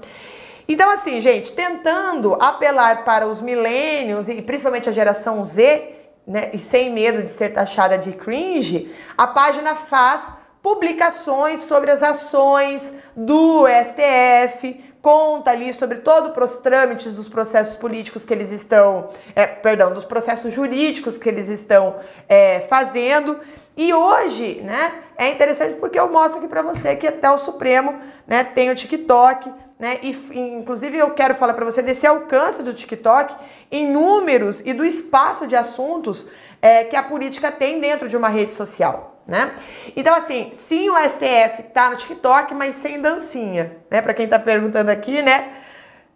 Então, 0.67 0.89
assim, 0.89 1.21
gente, 1.21 1.53
tentando 1.53 2.33
apelar 2.41 3.05
para 3.05 3.27
os 3.27 3.43
milênios 3.43 4.27
e 4.27 4.41
principalmente 4.41 4.89
a 4.89 4.93
geração 4.93 5.45
Z, 5.45 5.87
né, 6.27 6.49
e 6.55 6.59
sem 6.59 6.91
medo 6.91 7.23
de 7.23 7.31
ser 7.31 7.51
taxada 7.51 7.99
de 7.99 8.13
cringe, 8.13 8.91
a 9.19 9.27
página 9.27 9.75
faz 9.75 10.33
publicações 10.63 11.63
sobre 11.63 11.91
as 11.91 12.03
ações 12.03 12.93
do 13.17 13.67
STF, 13.67 14.85
conta 15.01 15.51
ali 15.51 15.73
sobre 15.73 15.99
todos 15.99 16.31
os 16.37 16.59
trâmites 16.59 17.15
dos 17.15 17.29
processos 17.29 17.77
políticos 17.77 18.25
que 18.25 18.35
eles 18.35 18.53
estão, 18.53 19.11
é, 19.35 19.47
perdão, 19.47 19.93
dos 19.93 20.05
processos 20.05 20.53
jurídicos 20.53 21.17
que 21.17 21.29
eles 21.29 21.49
estão 21.49 21.97
é, 22.29 22.61
fazendo. 22.69 23.41
E 23.77 23.95
hoje, 23.95 24.61
né, 24.63 25.03
é 25.17 25.29
interessante 25.29 25.75
porque 25.75 25.99
eu 25.99 26.11
mostro 26.11 26.41
aqui 26.41 26.49
para 26.49 26.63
você 26.63 26.95
que 26.97 27.07
até 27.07 27.31
o 27.31 27.39
Supremo, 27.39 27.99
né, 28.27 28.45
tem 28.45 28.71
o 28.71 28.75
TikTok 28.75 29.51
né? 29.81 29.99
E 30.03 30.11
inclusive 30.59 30.99
eu 30.99 31.15
quero 31.15 31.35
falar 31.35 31.55
para 31.55 31.65
você 31.65 31.81
desse 31.81 32.07
alcance 32.07 32.63
do 32.63 32.75
TikTok 32.75 33.35
em 33.73 33.91
números 33.91 34.61
e 34.63 34.75
do 34.75 34.85
espaço 34.85 35.47
de 35.47 35.57
assuntos 35.57 36.27
é, 36.61 36.85
que 36.85 36.95
a 36.95 37.03
política 37.03 37.51
tem 37.51 37.81
dentro 37.81 38.07
de 38.07 38.15
uma 38.15 38.29
rede 38.29 38.53
social. 38.53 39.10
Né? 39.31 39.53
Então, 39.95 40.13
assim, 40.17 40.51
sim, 40.53 40.91
o 40.91 40.99
STF 40.99 41.63
tá 41.73 41.89
no 41.89 41.95
TikTok, 41.95 42.53
mas 42.53 42.75
sem 42.75 43.01
dancinha, 43.01 43.77
né? 43.89 44.03
Para 44.03 44.13
quem 44.13 44.27
tá 44.27 44.41
perguntando 44.41 44.91
aqui, 44.91 45.23
né? 45.23 45.51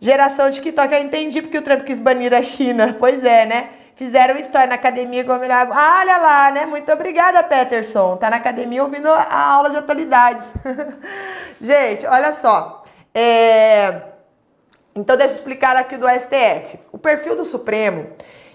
Geração 0.01 0.51
TikTok, 0.51 0.93
eu 0.93 1.01
entendi 1.01 1.41
porque 1.41 1.57
o 1.57 1.63
Trump 1.63 1.83
quis 1.83 2.01
banir 2.01 2.35
a 2.35 2.43
China. 2.43 2.97
Pois 2.99 3.23
é, 3.25 3.47
né? 3.47 3.69
Fizeram 3.95 4.37
história 4.37 4.67
na 4.67 4.75
academia 4.75 5.23
como 5.23 5.45
ele. 5.45 5.53
Ah, 5.53 5.99
olha 6.01 6.17
lá, 6.17 6.51
né? 6.51 6.67
Muito 6.67 6.91
obrigada, 6.91 7.41
Peterson. 7.45 8.17
Tá 8.17 8.29
na 8.29 8.37
academia 8.39 8.83
ouvindo 8.83 9.09
a 9.09 9.39
aula 9.39 9.71
de 9.71 9.77
atualidades. 9.77 10.53
Gente, 11.63 12.05
olha 12.07 12.33
só. 12.33 12.83
É... 13.15 14.03
Então, 14.93 15.17
deixa 15.17 15.35
eu 15.35 15.39
explicar 15.39 15.77
aqui 15.77 15.97
do 15.97 16.09
STF. 16.09 16.81
O 16.91 16.99
perfil 16.99 17.37
do 17.37 17.45
Supremo 17.45 18.09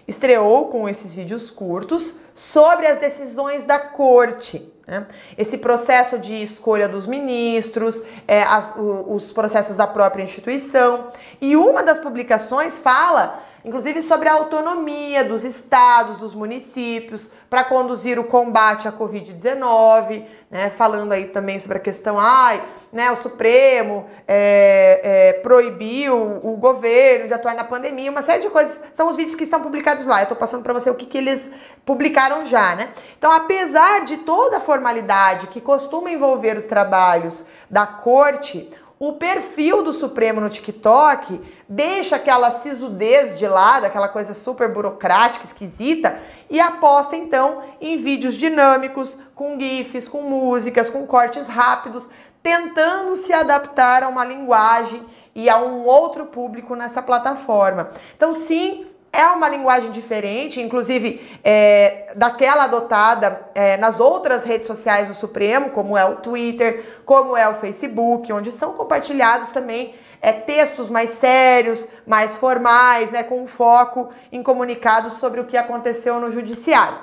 estreou 0.09 0.67
com 0.67 0.89
esses 0.89 1.13
vídeos 1.13 1.49
curtos 1.49 2.13
sobre 2.33 2.87
as 2.87 2.99
decisões 2.99 3.63
da 3.63 3.79
corte. 3.79 4.67
Né? 4.87 5.05
Esse 5.37 5.57
processo 5.57 6.17
de 6.17 6.33
escolha 6.41 6.89
dos 6.89 7.05
ministros, 7.05 8.01
é, 8.27 8.41
as, 8.43 8.75
o, 8.75 9.13
os 9.13 9.31
processos 9.31 9.77
da 9.77 9.85
própria 9.85 10.23
instituição. 10.23 11.09
E 11.39 11.55
uma 11.55 11.83
das 11.83 11.99
publicações 11.99 12.79
fala 12.79 13.43
inclusive 13.63 14.01
sobre 14.01 14.29
a 14.29 14.33
autonomia 14.33 15.23
dos 15.23 15.43
estados, 15.43 16.17
dos 16.17 16.33
municípios, 16.33 17.29
para 17.49 17.63
conduzir 17.63 18.19
o 18.19 18.23
combate 18.23 18.87
à 18.87 18.91
Covid-19, 18.91 20.25
né, 20.49 20.69
falando 20.69 21.11
aí 21.11 21.25
também 21.25 21.59
sobre 21.59 21.77
a 21.77 21.81
questão, 21.81 22.19
ai, 22.19 22.61
né, 22.91 23.11
o 23.11 23.15
Supremo 23.15 24.07
é, 24.27 25.01
é, 25.03 25.33
proibiu 25.41 26.39
o 26.43 26.57
governo 26.57 27.27
de 27.27 27.33
atuar 27.33 27.55
na 27.55 27.63
pandemia, 27.63 28.09
uma 28.09 28.21
série 28.21 28.41
de 28.41 28.49
coisas, 28.49 28.79
são 28.93 29.09
os 29.09 29.15
vídeos 29.15 29.35
que 29.35 29.43
estão 29.43 29.61
publicados 29.61 30.05
lá, 30.05 30.19
eu 30.19 30.23
estou 30.23 30.37
passando 30.37 30.63
para 30.63 30.73
você 30.73 30.89
o 30.89 30.95
que, 30.95 31.05
que 31.05 31.17
eles 31.17 31.49
publicaram 31.85 32.45
já, 32.45 32.75
né? 32.75 32.89
Então, 33.17 33.31
apesar 33.31 34.05
de 34.05 34.17
toda 34.17 34.57
a 34.57 34.61
formalidade 34.61 35.47
que 35.47 35.59
costuma 35.59 36.09
envolver 36.11 36.57
os 36.57 36.63
trabalhos 36.63 37.45
da 37.69 37.85
corte, 37.85 38.69
o 38.99 39.13
perfil 39.13 39.81
do 39.81 39.93
Supremo 39.93 40.41
no 40.41 40.49
TikTok 40.49 41.39
deixa 41.69 42.17
aquela 42.17 42.51
sisudez 42.51 43.39
de 43.39 43.47
lado, 43.47 43.85
aquela 43.85 44.09
coisa 44.09 44.33
super 44.33 44.73
burocrática, 44.73 45.45
esquisita, 45.45 46.19
e 46.49 46.59
aposta 46.59 47.15
então 47.15 47.63
em 47.79 47.95
vídeos 47.95 48.35
dinâmicos, 48.35 49.17
com 49.33 49.57
GIFs, 49.57 50.09
com 50.09 50.23
músicas, 50.23 50.89
com 50.89 51.07
cortes 51.07 51.47
rápidos, 51.47 52.09
tentando 52.43 53.15
se 53.15 53.31
adaptar 53.31 54.03
a 54.03 54.09
uma 54.09 54.25
linguagem 54.25 55.05
e 55.33 55.49
a 55.49 55.57
um 55.57 55.85
outro 55.85 56.25
público 56.25 56.75
nessa 56.75 57.01
plataforma. 57.01 57.91
Então, 58.17 58.33
sim, 58.33 58.85
é 59.11 59.25
uma 59.27 59.49
linguagem 59.49 59.91
diferente, 59.91 60.61
inclusive 60.61 61.39
é, 61.43 62.13
daquela 62.15 62.65
adotada 62.65 63.49
é, 63.55 63.75
nas 63.77 63.99
outras 63.99 64.43
redes 64.43 64.67
sociais 64.67 65.07
do 65.07 65.13
Supremo, 65.13 65.71
como 65.71 65.97
é 65.97 66.05
o 66.05 66.17
Twitter, 66.17 67.01
como 67.05 67.35
é 67.35 67.47
o 67.49 67.55
Facebook, 67.55 68.31
onde 68.31 68.51
são 68.51 68.73
compartilhados 68.73 69.51
também 69.51 69.95
é, 70.21 70.31
textos 70.31 70.89
mais 70.89 71.11
sérios, 71.11 71.87
mais 72.05 72.35
formais, 72.37 73.11
né, 73.11 73.23
com 73.23 73.47
foco 73.47 74.09
em 74.31 74.43
comunicados 74.43 75.13
sobre 75.13 75.39
o 75.39 75.45
que 75.45 75.57
aconteceu 75.57 76.19
no 76.19 76.31
judiciário. 76.31 76.97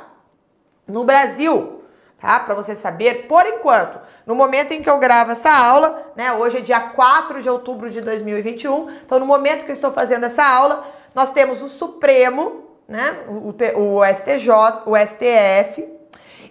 No 0.86 1.02
Brasil, 1.02 1.82
tá? 2.20 2.38
Para 2.40 2.54
você 2.54 2.74
saber, 2.74 3.26
por 3.26 3.44
enquanto, 3.46 3.98
no 4.24 4.34
momento 4.34 4.72
em 4.72 4.82
que 4.82 4.88
eu 4.88 4.98
gravo 4.98 5.32
essa 5.32 5.50
aula, 5.50 6.12
né, 6.14 6.32
hoje 6.32 6.58
é 6.58 6.60
dia 6.60 6.80
4 6.80 7.40
de 7.40 7.48
outubro 7.48 7.90
de 7.90 8.00
2021, 8.00 8.90
então 9.04 9.18
no 9.18 9.26
momento 9.26 9.64
que 9.64 9.70
eu 9.70 9.74
estou 9.74 9.92
fazendo 9.92 10.24
essa 10.24 10.44
aula, 10.44 10.84
nós 11.16 11.30
temos 11.30 11.62
o 11.62 11.68
Supremo, 11.70 12.66
né, 12.86 13.24
o, 13.26 13.54
o 13.80 14.04
STJ, 14.04 14.50
o 14.84 14.94
STF, 14.94 15.88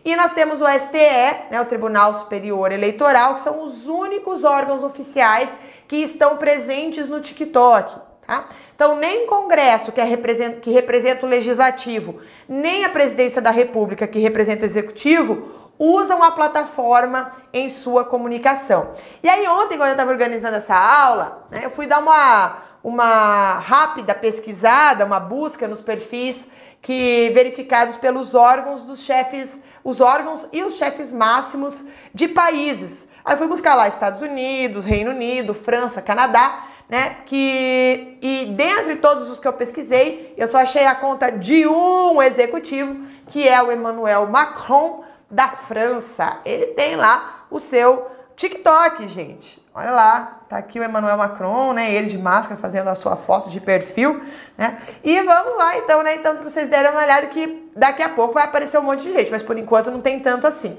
e 0.04 0.16
nós 0.16 0.32
temos 0.32 0.60
o 0.60 0.66
STE, 0.66 1.52
né, 1.52 1.62
o 1.62 1.66
Tribunal 1.66 2.16
Superior 2.16 2.72
Eleitoral, 2.72 3.36
que 3.36 3.42
são 3.42 3.64
os 3.64 3.86
únicos 3.86 4.44
órgãos 4.44 4.84
oficiais 4.84 5.52
que 5.88 5.98
estão 5.98 6.38
presentes 6.38 7.08
no 7.08 7.22
TikTok. 7.22 7.96
Tá? 8.26 8.46
Então, 8.76 8.96
nem 8.96 9.28
Congresso, 9.28 9.92
que, 9.92 10.02
é 10.02 10.04
representa, 10.04 10.60
que 10.60 10.72
representa 10.72 11.28
o 11.28 11.30
Legislativo, 11.30 12.20
nem 12.50 12.86
a 12.86 12.90
Presidência 12.90 13.40
da 13.40 13.52
República, 13.52 14.08
que 14.08 14.18
representa 14.18 14.64
o 14.64 14.66
Executivo, 14.66 15.52
usam 15.78 16.24
a 16.24 16.32
plataforma 16.32 17.32
em 17.54 17.70
sua 17.70 18.04
comunicação. 18.04 18.94
E 19.22 19.30
aí, 19.30 19.48
ontem, 19.48 19.78
quando 19.78 19.90
eu 19.90 19.94
estava 19.94 20.10
organizando 20.10 20.58
essa 20.58 20.76
aula, 20.76 21.46
né, 21.52 21.62
eu 21.64 21.70
fui 21.70 21.86
dar 21.86 22.00
uma, 22.00 22.65
uma 22.86 23.58
rápida 23.58 24.14
pesquisada, 24.14 25.06
uma 25.06 25.20
busca 25.20 25.68
nos 25.68 25.82
perfis 25.82 26.48
que 26.84 27.32
verificados 27.34 27.98
pelos 27.98 28.36
órgãos 28.36 28.84
dos 28.84 29.00
chefes, 29.00 29.60
os 29.84 30.02
órgãos 30.02 30.46
e 30.54 30.62
os 30.62 30.76
chefes 30.76 31.12
máximos 31.12 31.84
de 32.14 32.28
países. 32.28 33.08
Aí 33.26 33.36
fui 33.38 33.48
buscar 33.48 33.74
lá 33.74 33.88
Estados 33.88 34.22
Unidos, 34.22 34.86
Reino 34.86 35.10
Unido, 35.10 35.52
França, 35.56 36.00
Canadá, 36.00 36.68
né? 36.88 37.18
Que 37.26 38.20
e 38.22 38.54
dentre 38.56 38.98
todos 38.98 39.32
os 39.32 39.40
que 39.40 39.48
eu 39.48 39.54
pesquisei, 39.54 40.36
eu 40.38 40.48
só 40.48 40.60
achei 40.60 40.86
a 40.86 40.94
conta 40.94 41.32
de 41.32 41.66
um 41.66 42.22
executivo, 42.22 43.04
que 43.30 43.48
é 43.48 43.60
o 43.64 43.72
Emmanuel 43.72 44.28
Macron 44.28 45.04
da 45.28 45.48
França. 45.48 46.38
Ele 46.46 46.68
tem 46.68 46.96
lá 46.96 47.48
o 47.50 47.60
seu 47.60 48.12
TikTok, 48.36 49.08
gente. 49.08 49.65
Olha 49.78 49.92
lá, 49.92 50.40
tá 50.48 50.58
aqui 50.58 50.80
o 50.80 50.86
Emmanuel 50.86 51.18
Macron, 51.18 51.74
né? 51.74 51.94
Ele 51.94 52.08
de 52.08 52.18
máscara 52.18 52.56
fazendo 52.56 52.88
a 52.88 52.96
sua 52.96 53.18
foto 53.18 53.50
de 53.50 53.60
perfil, 53.60 54.22
né? 54.58 54.82
E 55.04 55.20
vamos 55.22 55.58
lá 55.58 55.78
então, 55.78 56.02
né? 56.02 56.16
Então, 56.16 56.42
vocês 56.42 56.70
derem 56.70 56.92
uma 56.92 57.02
olhada 57.02 57.28
que 57.28 57.70
daqui 57.76 58.02
a 58.02 58.08
pouco 58.08 58.36
vai 58.36 58.46
aparecer 58.46 58.80
um 58.80 58.84
monte 58.84 59.04
de 59.04 59.12
gente, 59.12 59.30
mas 59.30 59.44
por 59.44 59.58
enquanto 59.58 59.92
não 59.92 60.00
tem 60.00 60.22
tanto 60.22 60.48
assim. 60.48 60.78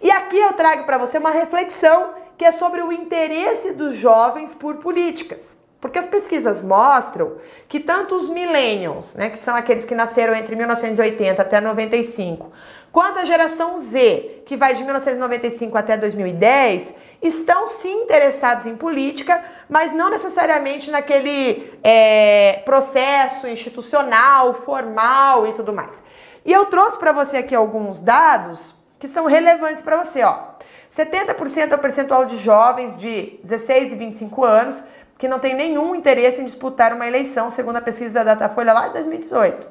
E 0.00 0.08
aqui 0.08 0.38
eu 0.38 0.52
trago 0.52 0.84
para 0.84 0.96
você 0.98 1.18
uma 1.18 1.32
reflexão 1.32 2.10
que 2.36 2.44
é 2.44 2.52
sobre 2.52 2.80
o 2.80 2.92
interesse 2.92 3.72
dos 3.72 3.96
jovens 3.96 4.54
por 4.54 4.76
políticas. 4.76 5.56
Porque 5.80 5.98
as 5.98 6.06
pesquisas 6.06 6.62
mostram 6.62 7.38
que 7.68 7.80
tanto 7.80 8.14
os 8.14 8.28
millennials, 8.28 9.16
né, 9.16 9.30
que 9.30 9.38
são 9.38 9.56
aqueles 9.56 9.84
que 9.84 9.96
nasceram 9.96 10.34
entre 10.34 10.54
1980 10.54 11.42
até 11.42 11.60
95, 11.60 12.52
quanto 12.92 13.18
a 13.18 13.24
geração 13.24 13.78
Z, 13.78 14.42
que 14.46 14.56
vai 14.56 14.74
de 14.74 14.82
1995 14.82 15.76
até 15.76 15.96
2010, 15.96 16.94
estão 17.22 17.66
sim 17.66 18.02
interessados 18.02 18.66
em 18.66 18.76
política, 18.76 19.42
mas 19.68 19.92
não 19.92 20.10
necessariamente 20.10 20.90
naquele 20.90 21.72
é, 21.82 22.62
processo 22.64 23.46
institucional, 23.46 24.54
formal 24.54 25.46
e 25.46 25.52
tudo 25.52 25.72
mais. 25.72 26.02
E 26.44 26.52
eu 26.52 26.66
trouxe 26.66 26.98
para 26.98 27.12
você 27.12 27.38
aqui 27.38 27.54
alguns 27.54 27.98
dados 27.98 28.74
que 28.98 29.08
são 29.08 29.26
relevantes 29.26 29.82
para 29.82 30.02
você, 30.02 30.22
ó. 30.22 30.56
70% 30.90 31.70
é 31.70 31.74
o 31.74 31.78
percentual 31.78 32.24
de 32.24 32.38
jovens 32.38 32.96
de 32.96 33.38
16 33.42 33.92
e 33.92 33.96
25 33.96 34.44
anos 34.44 34.82
que 35.18 35.28
não 35.28 35.38
tem 35.38 35.54
nenhum 35.54 35.94
interesse 35.94 36.40
em 36.40 36.44
disputar 36.44 36.92
uma 36.92 37.06
eleição, 37.06 37.50
segundo 37.50 37.76
a 37.76 37.80
pesquisa 37.80 38.24
da 38.24 38.34
Datafolha 38.34 38.72
lá 38.72 38.86
de 38.86 38.94
2018. 38.94 39.66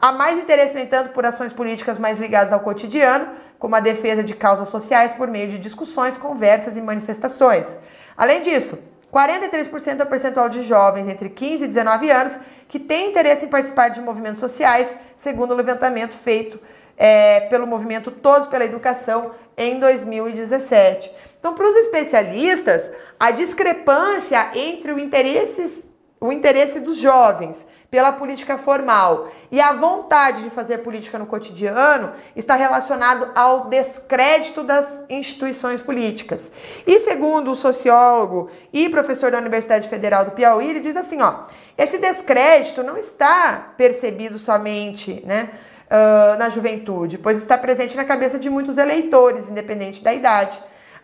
Há 0.00 0.12
mais 0.12 0.38
interesse, 0.38 0.74
no 0.74 0.80
entanto, 0.80 1.10
por 1.10 1.24
ações 1.24 1.52
políticas 1.52 1.98
mais 1.98 2.18
ligadas 2.18 2.52
ao 2.52 2.60
cotidiano, 2.60 3.28
como 3.58 3.74
a 3.74 3.80
defesa 3.80 4.22
de 4.22 4.34
causas 4.34 4.68
sociais 4.68 5.12
por 5.12 5.28
meio 5.28 5.48
de 5.48 5.58
discussões, 5.58 6.18
conversas 6.18 6.76
e 6.76 6.80
manifestações. 6.82 7.76
Além 8.16 8.42
disso, 8.42 8.78
43% 9.12 10.00
é 10.00 10.02
o 10.02 10.06
percentual 10.06 10.48
de 10.48 10.62
jovens 10.62 11.08
entre 11.08 11.30
15 11.30 11.64
e 11.64 11.68
19 11.68 12.10
anos 12.10 12.38
que 12.68 12.78
têm 12.78 13.08
interesse 13.08 13.46
em 13.46 13.48
participar 13.48 13.88
de 13.88 14.00
movimentos 14.00 14.38
sociais, 14.38 14.94
segundo 15.16 15.52
o 15.52 15.56
levantamento 15.56 16.16
feito 16.16 16.60
é, 16.96 17.40
pelo 17.48 17.66
movimento 17.66 18.10
Todos 18.10 18.46
pela 18.46 18.64
Educação 18.64 19.32
em 19.56 19.78
2017. 19.80 21.10
Então, 21.38 21.54
para 21.54 21.68
os 21.68 21.76
especialistas, 21.76 22.90
a 23.18 23.30
discrepância 23.30 24.50
entre 24.54 24.92
o 24.92 24.98
interesse, 24.98 25.84
o 26.20 26.32
interesse 26.32 26.80
dos 26.80 26.96
jovens 26.96 27.66
pela 27.90 28.12
política 28.12 28.58
formal 28.58 29.28
e 29.50 29.60
a 29.60 29.72
vontade 29.72 30.42
de 30.42 30.50
fazer 30.50 30.78
política 30.78 31.18
no 31.18 31.26
cotidiano 31.26 32.12
está 32.34 32.56
relacionado 32.56 33.30
ao 33.34 33.68
descrédito 33.68 34.62
das 34.62 35.04
instituições 35.08 35.80
políticas. 35.80 36.50
E 36.86 36.98
segundo 37.00 37.52
o 37.52 37.56
sociólogo 37.56 38.50
e 38.72 38.88
professor 38.88 39.30
da 39.30 39.38
Universidade 39.38 39.88
Federal 39.88 40.24
do 40.24 40.32
Piauí, 40.32 40.68
ele 40.68 40.80
diz 40.80 40.96
assim, 40.96 41.22
ó, 41.22 41.44
esse 41.78 41.98
descrédito 41.98 42.82
não 42.82 42.96
está 42.96 43.72
percebido 43.76 44.38
somente, 44.38 45.22
né, 45.24 45.50
uh, 45.86 46.38
na 46.38 46.48
juventude, 46.48 47.18
pois 47.18 47.38
está 47.38 47.56
presente 47.56 47.96
na 47.96 48.04
cabeça 48.04 48.38
de 48.38 48.50
muitos 48.50 48.78
eleitores, 48.78 49.48
independente 49.48 50.02
da 50.02 50.12
idade. 50.12 50.58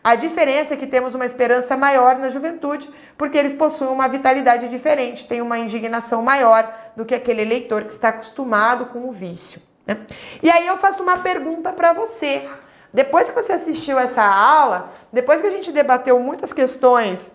A 0.04 0.16
diferença 0.16 0.74
é 0.74 0.76
que 0.76 0.86
temos 0.86 1.14
uma 1.14 1.24
esperança 1.24 1.76
maior 1.76 2.18
na 2.18 2.28
juventude, 2.28 2.90
porque 3.16 3.38
eles 3.38 3.54
possuem 3.54 3.90
uma 3.90 4.08
vitalidade 4.08 4.68
diferente, 4.68 5.28
têm 5.28 5.40
uma 5.40 5.58
indignação 5.58 6.22
maior 6.22 6.72
do 6.96 7.04
que 7.04 7.14
aquele 7.14 7.42
eleitor 7.42 7.84
que 7.84 7.92
está 7.92 8.08
acostumado 8.08 8.86
com 8.86 9.08
o 9.08 9.12
vício. 9.12 9.62
Né? 9.86 9.98
E 10.42 10.50
aí 10.50 10.66
eu 10.66 10.76
faço 10.76 11.02
uma 11.02 11.18
pergunta 11.18 11.72
para 11.72 11.92
você. 11.92 12.48
Depois 12.92 13.30
que 13.30 13.40
você 13.40 13.52
assistiu 13.52 13.98
essa 13.98 14.22
aula, 14.22 14.92
depois 15.12 15.40
que 15.40 15.46
a 15.46 15.50
gente 15.50 15.70
debateu 15.72 16.18
muitas 16.18 16.52
questões 16.52 17.32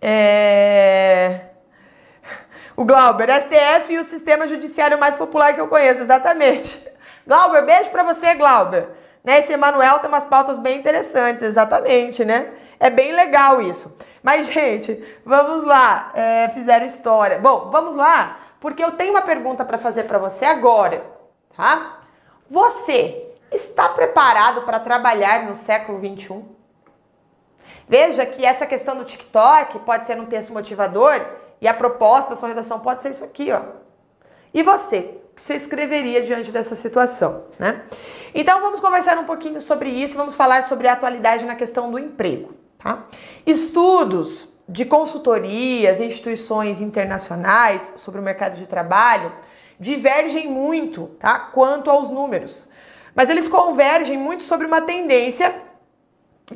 É... 0.00 1.40
O 2.76 2.84
Glauber, 2.84 3.28
STF 3.40 3.94
e 3.94 3.98
o 3.98 4.04
sistema 4.04 4.46
judiciário 4.46 4.98
mais 4.98 5.16
popular 5.16 5.54
que 5.54 5.60
eu 5.60 5.66
conheço, 5.66 6.02
exatamente. 6.02 6.78
Glauber, 7.26 7.62
beijo 7.64 7.90
para 7.90 8.02
você, 8.02 8.34
Glauber. 8.34 8.88
Né, 9.26 9.40
esse 9.40 9.52
Emanuel 9.52 9.98
tem 9.98 10.08
umas 10.08 10.22
pautas 10.22 10.56
bem 10.56 10.78
interessantes, 10.78 11.42
exatamente, 11.42 12.24
né? 12.24 12.48
É 12.78 12.88
bem 12.88 13.12
legal 13.12 13.60
isso. 13.60 13.92
Mas, 14.22 14.46
gente, 14.54 15.04
vamos 15.24 15.64
lá. 15.64 16.12
É, 16.14 16.48
fizeram 16.50 16.86
história. 16.86 17.36
Bom, 17.36 17.68
vamos 17.72 17.96
lá, 17.96 18.38
porque 18.60 18.84
eu 18.84 18.92
tenho 18.92 19.10
uma 19.10 19.22
pergunta 19.22 19.64
para 19.64 19.78
fazer 19.78 20.04
para 20.04 20.18
você 20.18 20.44
agora, 20.44 21.04
tá? 21.56 22.02
Você 22.48 23.26
está 23.50 23.88
preparado 23.88 24.62
para 24.62 24.78
trabalhar 24.78 25.44
no 25.44 25.56
século 25.56 25.98
21? 25.98 26.54
Veja 27.88 28.24
que 28.24 28.46
essa 28.46 28.64
questão 28.64 28.96
do 28.96 29.04
TikTok 29.04 29.80
pode 29.80 30.06
ser 30.06 30.20
um 30.20 30.26
texto 30.26 30.52
motivador 30.52 31.20
e 31.60 31.66
a 31.66 31.74
proposta 31.74 32.30
da 32.30 32.36
sua 32.36 32.50
redação 32.50 32.78
pode 32.78 33.02
ser 33.02 33.10
isso 33.10 33.24
aqui, 33.24 33.50
ó. 33.50 33.60
E 34.54 34.62
você? 34.62 35.20
Você 35.36 35.54
escreveria 35.54 36.22
diante 36.22 36.50
dessa 36.50 36.74
situação, 36.74 37.44
né? 37.58 37.82
Então 38.34 38.60
vamos 38.60 38.80
conversar 38.80 39.18
um 39.18 39.24
pouquinho 39.24 39.60
sobre 39.60 39.90
isso, 39.90 40.16
vamos 40.16 40.34
falar 40.34 40.62
sobre 40.62 40.88
a 40.88 40.94
atualidade 40.94 41.44
na 41.44 41.54
questão 41.54 41.90
do 41.90 41.98
emprego, 41.98 42.54
tá? 42.78 43.04
Estudos 43.46 44.48
de 44.68 44.84
consultorias, 44.84 46.00
instituições 46.00 46.80
internacionais 46.80 47.92
sobre 47.96 48.20
o 48.20 48.24
mercado 48.24 48.56
de 48.56 48.66
trabalho 48.66 49.30
divergem 49.78 50.48
muito, 50.48 51.08
tá? 51.20 51.38
Quanto 51.38 51.90
aos 51.90 52.08
números. 52.08 52.66
Mas 53.14 53.28
eles 53.28 53.46
convergem 53.46 54.16
muito 54.16 54.42
sobre 54.42 54.66
uma 54.66 54.80
tendência 54.80 55.54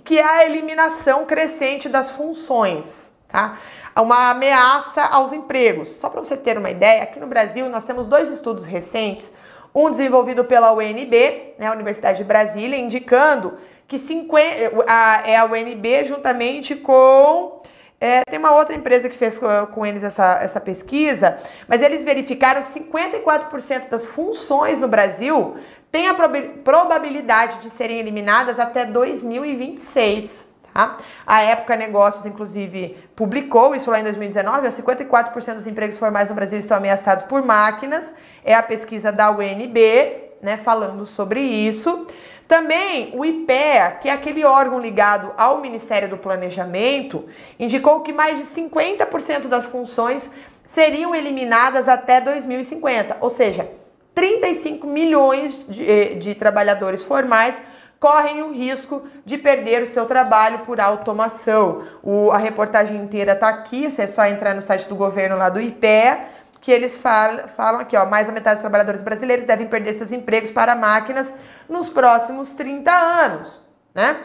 que 0.05 0.18
é 0.18 0.24
a 0.24 0.47
eliminação 0.47 1.26
crescente 1.26 1.89
das 1.89 2.11
funções, 2.11 3.10
tá? 3.31 3.59
uma 3.97 4.31
ameaça 4.31 5.03
aos 5.03 5.33
empregos. 5.33 5.89
Só 5.89 6.09
para 6.09 6.22
você 6.22 6.37
ter 6.37 6.57
uma 6.57 6.70
ideia, 6.70 7.03
aqui 7.03 7.18
no 7.20 7.26
Brasil 7.26 7.68
nós 7.68 7.85
temos 7.85 8.07
dois 8.07 8.31
estudos 8.33 8.64
recentes, 8.64 9.33
um 9.74 9.91
desenvolvido 9.91 10.45
pela 10.45 10.72
UNB, 10.72 11.55
né, 11.59 11.70
Universidade 11.70 12.18
de 12.18 12.24
Brasília, 12.24 12.76
indicando 12.76 13.59
que 13.87 13.99
50, 13.99 14.85
a, 14.87 15.22
é 15.26 15.37
a 15.37 15.45
UNB 15.45 16.05
juntamente 16.05 16.76
com 16.76 17.61
é, 18.01 18.24
tem 18.24 18.39
uma 18.39 18.55
outra 18.55 18.74
empresa 18.74 19.11
que 19.11 19.16
fez 19.16 19.39
com, 19.39 19.47
com, 19.66 19.85
eles 19.85 20.03
essa, 20.03 20.39
essa 20.41 20.59
pesquisa, 20.59 21.37
mas 21.68 21.83
eles 21.83 22.03
verificaram 22.03 22.62
que 22.62 22.68
54% 22.68 23.91
das 23.91 24.07
funções 24.07 24.78
no 24.78 24.89
Brasil 24.89 25.59
têm 25.93 26.09
a 26.09 26.14
probabilidade 26.14 27.59
de 27.59 27.68
serem 27.68 27.99
eliminadas 27.99 28.59
até 28.59 28.87
2026. 28.87 30.49
Tá? 30.73 30.99
A 31.27 31.43
Época 31.43 31.77
Negócios, 31.77 32.25
inclusive, 32.25 32.97
publicou 33.16 33.75
isso 33.75 33.91
lá 33.91 34.01
em 34.01 34.05
2019, 34.05 34.68
54% 34.68 35.55
dos 35.55 35.66
empregos 35.66 35.99
formais 35.99 36.29
no 36.29 36.35
Brasil 36.35 36.59
estão 36.59 36.77
ameaçados 36.77 37.25
por 37.25 37.45
máquinas, 37.45 38.12
é 38.45 38.55
a 38.55 38.62
pesquisa 38.62 39.11
da 39.11 39.31
UNB, 39.31 40.31
né, 40.41 40.57
falando 40.57 41.05
sobre 41.05 41.41
isso. 41.41 42.07
Também 42.47 43.12
o 43.14 43.25
IPEA, 43.25 43.93
que 44.01 44.09
é 44.09 44.12
aquele 44.12 44.45
órgão 44.45 44.81
ligado 44.81 45.33
ao 45.37 45.61
Ministério 45.61 46.09
do 46.09 46.16
Planejamento, 46.16 47.27
indicou 47.59 48.01
que 48.01 48.12
mais 48.12 48.39
de 48.39 48.47
50% 48.47 49.47
das 49.47 49.66
funções 49.66 50.31
seriam 50.66 51.14
eliminadas 51.14 51.89
até 51.89 52.21
2050, 52.21 53.18
ou 53.21 53.31
seja, 53.31 53.68
35 54.14 54.87
milhões 54.87 55.64
de, 55.68 55.89
eh, 55.89 56.14
de 56.14 56.35
trabalhadores 56.35 57.03
formais 57.03 57.61
correm 58.01 58.42
o 58.42 58.51
risco 58.51 59.03
de 59.26 59.36
perder 59.36 59.82
o 59.82 59.86
seu 59.86 60.07
trabalho 60.07 60.61
por 60.61 60.80
automação. 60.80 61.84
O, 62.03 62.30
a 62.30 62.38
reportagem 62.38 62.96
inteira 62.96 63.32
está 63.32 63.51
aqui, 63.51 63.86
é 63.86 64.07
só 64.07 64.24
entrar 64.24 64.55
no 64.55 64.62
site 64.62 64.88
do 64.88 64.96
governo 64.96 65.36
lá 65.36 65.51
do 65.51 65.61
IPEA, 65.61 66.24
que 66.62 66.72
eles 66.72 66.96
falam, 66.96 67.46
falam 67.48 67.80
aqui, 67.80 67.96
ó, 67.96 68.07
mais 68.07 68.26
da 68.26 68.32
metade 68.32 68.55
dos 68.55 68.62
trabalhadores 68.62 69.03
brasileiros 69.03 69.44
devem 69.44 69.66
perder 69.66 69.92
seus 69.92 70.11
empregos 70.12 70.51
para 70.51 70.74
máquinas 70.74 71.30
nos 71.68 71.90
próximos 71.90 72.55
30 72.55 72.90
anos, 72.90 73.62
né? 73.94 74.16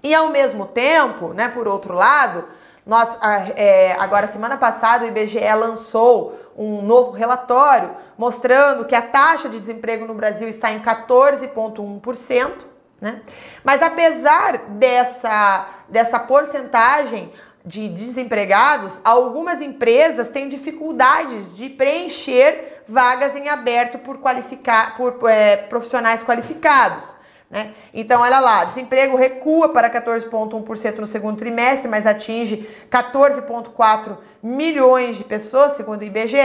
E 0.00 0.14
ao 0.14 0.28
mesmo 0.30 0.66
tempo, 0.66 1.32
né, 1.32 1.48
por 1.48 1.68
outro 1.68 1.94
lado, 1.94 2.44
nós, 2.84 3.16
é, 3.54 3.96
agora 3.98 4.26
semana 4.26 4.56
passada 4.56 5.04
o 5.04 5.08
IBGE 5.08 5.40
lançou 5.54 6.38
um 6.56 6.82
novo 6.82 7.12
relatório 7.12 7.90
mostrando 8.18 8.84
que 8.84 8.94
a 8.94 9.02
taxa 9.02 9.48
de 9.48 9.58
desemprego 9.58 10.04
no 10.04 10.14
Brasil 10.14 10.48
está 10.48 10.72
em 10.72 10.80
14,1%, 10.80 12.71
né? 13.02 13.20
Mas 13.64 13.82
apesar 13.82 14.58
dessa, 14.58 15.68
dessa 15.88 16.20
porcentagem 16.20 17.32
de 17.66 17.88
desempregados, 17.88 19.00
algumas 19.02 19.60
empresas 19.60 20.28
têm 20.28 20.48
dificuldades 20.48 21.54
de 21.54 21.68
preencher 21.68 22.84
vagas 22.86 23.34
em 23.34 23.48
aberto 23.48 23.98
por, 23.98 24.18
qualificar, 24.18 24.96
por 24.96 25.18
é, 25.28 25.56
profissionais 25.56 26.22
qualificados. 26.22 27.16
Né? 27.50 27.74
Então, 27.92 28.22
olha 28.22 28.38
lá, 28.38 28.64
desemprego 28.64 29.16
recua 29.16 29.70
para 29.70 29.90
14,1% 29.90 30.98
no 30.98 31.06
segundo 31.06 31.38
trimestre, 31.38 31.88
mas 31.88 32.06
atinge 32.06 32.70
14,4 32.88 34.16
milhões 34.40 35.16
de 35.16 35.24
pessoas, 35.24 35.72
segundo 35.72 36.02
o 36.02 36.04
IBGE, 36.04 36.38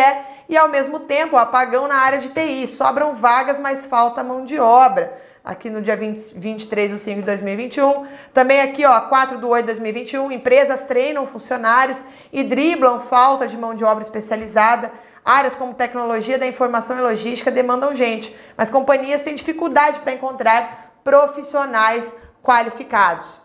e 0.49 0.57
ao 0.57 0.67
mesmo 0.67 1.01
tempo, 1.01 1.37
apagão 1.37 1.87
na 1.87 1.97
área 1.97 2.17
de 2.17 2.29
TI. 2.29 2.65
Sobram 2.67 3.13
vagas, 3.13 3.59
mas 3.59 3.85
falta 3.85 4.23
mão 4.23 4.43
de 4.43 4.59
obra 4.59 5.26
aqui 5.47 5.69
no 5.69 5.81
dia 5.81 5.95
20, 5.95 6.37
23 6.37 6.91
de 6.91 6.99
5 6.99 7.19
de 7.21 7.25
2021. 7.25 8.05
Também 8.33 8.59
aqui, 8.59 8.85
ó, 8.85 8.99
4 9.01 9.37
de 9.37 9.45
8 9.45 9.61
de 9.61 9.67
2021, 9.67 10.31
empresas 10.31 10.81
treinam 10.81 11.25
funcionários 11.25 12.03
e 12.33 12.43
driblam 12.43 12.99
falta 12.99 13.47
de 13.47 13.57
mão 13.57 13.73
de 13.73 13.85
obra 13.85 14.03
especializada. 14.03 14.91
Áreas 15.23 15.55
como 15.55 15.73
tecnologia 15.73 16.37
da 16.37 16.45
informação 16.45 16.97
e 16.97 17.01
logística 17.01 17.49
demandam 17.49 17.95
gente, 17.95 18.35
mas 18.57 18.69
companhias 18.69 19.21
têm 19.21 19.35
dificuldade 19.35 19.99
para 20.01 20.13
encontrar 20.13 20.99
profissionais 21.03 22.13
qualificados. 22.43 23.39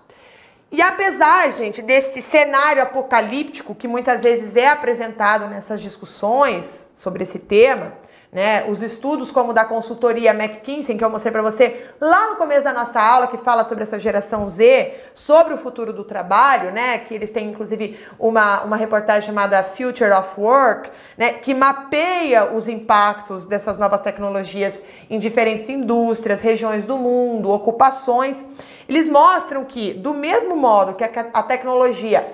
E 0.70 0.80
apesar, 0.80 1.52
gente, 1.52 1.82
desse 1.82 2.22
cenário 2.22 2.82
apocalíptico 2.82 3.74
que 3.74 3.86
muitas 3.86 4.22
vezes 4.22 4.56
é 4.56 4.68
apresentado 4.68 5.46
nessas 5.46 5.80
discussões 5.80 6.88
sobre 6.96 7.22
esse 7.24 7.38
tema, 7.38 7.92
né? 8.32 8.64
Os 8.66 8.82
estudos 8.82 9.30
como 9.30 9.52
da 9.52 9.62
consultoria 9.62 10.30
McKinsey, 10.30 10.96
que 10.96 11.04
eu 11.04 11.10
mostrei 11.10 11.30
para 11.30 11.42
você 11.42 11.84
lá 12.00 12.30
no 12.30 12.36
começo 12.36 12.64
da 12.64 12.72
nossa 12.72 12.98
aula, 12.98 13.26
que 13.26 13.36
fala 13.36 13.62
sobre 13.62 13.82
essa 13.82 13.98
geração 13.98 14.48
Z, 14.48 14.94
sobre 15.12 15.52
o 15.52 15.58
futuro 15.58 15.92
do 15.92 16.02
trabalho, 16.02 16.72
né? 16.72 16.96
Que 16.96 17.12
eles 17.12 17.30
têm 17.30 17.50
inclusive 17.50 18.00
uma, 18.18 18.62
uma 18.62 18.76
reportagem 18.76 19.26
chamada 19.26 19.62
Future 19.62 20.12
of 20.12 20.40
Work, 20.40 20.90
né? 21.18 21.34
Que 21.34 21.52
mapeia 21.52 22.54
os 22.54 22.66
impactos 22.66 23.44
dessas 23.44 23.76
novas 23.76 24.00
tecnologias 24.00 24.80
em 25.10 25.18
diferentes 25.18 25.68
indústrias, 25.68 26.40
regiões 26.40 26.86
do 26.86 26.96
mundo, 26.96 27.50
ocupações. 27.50 28.42
Eles 28.88 29.10
mostram 29.10 29.62
que, 29.62 29.92
do 29.92 30.14
mesmo 30.14 30.56
modo 30.56 30.94
que 30.94 31.04
a, 31.04 31.10
a 31.34 31.42
tecnologia 31.42 32.26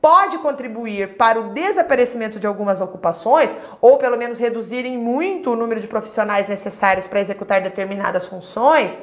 pode 0.00 0.38
contribuir 0.38 1.16
para 1.16 1.40
o 1.40 1.52
desaparecimento 1.52 2.38
de 2.38 2.46
algumas 2.46 2.80
ocupações, 2.80 3.54
ou 3.80 3.98
pelo 3.98 4.16
menos 4.16 4.38
reduzirem 4.38 4.96
muito 4.96 5.52
o 5.52 5.56
número 5.56 5.80
de 5.80 5.86
profissionais 5.86 6.46
necessários 6.46 7.06
para 7.06 7.20
executar 7.20 7.60
determinadas 7.60 8.26
funções, 8.26 9.02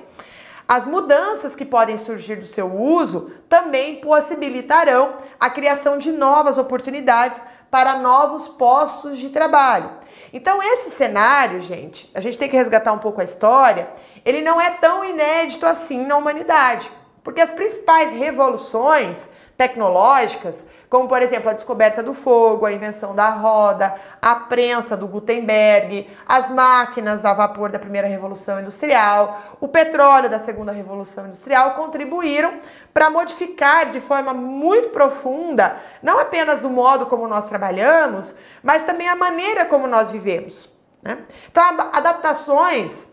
as 0.67 0.87
mudanças 0.87 1.55
que 1.55 1.65
podem 1.65 1.97
surgir 1.97 2.37
do 2.37 2.45
seu 2.45 2.73
uso 2.73 3.31
também 3.49 3.97
possibilitarão 3.97 5.15
a 5.39 5.49
criação 5.49 5.97
de 5.97 6.11
novas 6.11 6.57
oportunidades 6.57 7.41
para 7.69 7.97
novos 7.99 8.47
postos 8.47 9.17
de 9.17 9.29
trabalho. 9.29 9.89
Então, 10.31 10.63
esse 10.63 10.89
cenário, 10.91 11.59
gente, 11.59 12.09
a 12.13 12.21
gente 12.21 12.39
tem 12.39 12.47
que 12.47 12.55
resgatar 12.55 12.93
um 12.93 12.99
pouco 12.99 13.19
a 13.19 13.23
história, 13.23 13.89
ele 14.23 14.41
não 14.41 14.61
é 14.61 14.69
tão 14.71 15.03
inédito 15.03 15.65
assim 15.65 16.05
na 16.05 16.15
humanidade, 16.15 16.89
porque 17.23 17.41
as 17.41 17.51
principais 17.51 18.11
revoluções 18.11 19.27
tecnológicas, 19.57 20.63
como 20.89 21.07
por 21.07 21.21
exemplo 21.21 21.49
a 21.49 21.53
descoberta 21.53 22.01
do 22.01 22.13
fogo, 22.13 22.65
a 22.65 22.71
invenção 22.71 23.13
da 23.13 23.29
roda, 23.29 23.95
a 24.21 24.35
prensa 24.35 24.97
do 24.97 25.07
Gutenberg, 25.07 26.09
as 26.25 26.49
máquinas 26.49 27.23
a 27.23 27.33
vapor 27.33 27.69
da 27.69 27.79
primeira 27.79 28.07
revolução 28.07 28.59
industrial, 28.59 29.57
o 29.61 29.67
petróleo 29.67 30.29
da 30.29 30.39
segunda 30.39 30.71
revolução 30.71 31.27
industrial 31.27 31.75
contribuíram 31.75 32.55
para 32.93 33.09
modificar 33.09 33.89
de 33.91 34.01
forma 34.01 34.33
muito 34.33 34.89
profunda 34.89 35.77
não 36.01 36.19
apenas 36.19 36.63
o 36.63 36.69
modo 36.69 37.05
como 37.05 37.27
nós 37.27 37.47
trabalhamos, 37.47 38.35
mas 38.61 38.83
também 38.83 39.07
a 39.07 39.15
maneira 39.15 39.65
como 39.65 39.87
nós 39.87 40.11
vivemos. 40.11 40.69
Né? 41.01 41.19
Então, 41.49 41.63
adaptações 41.91 43.07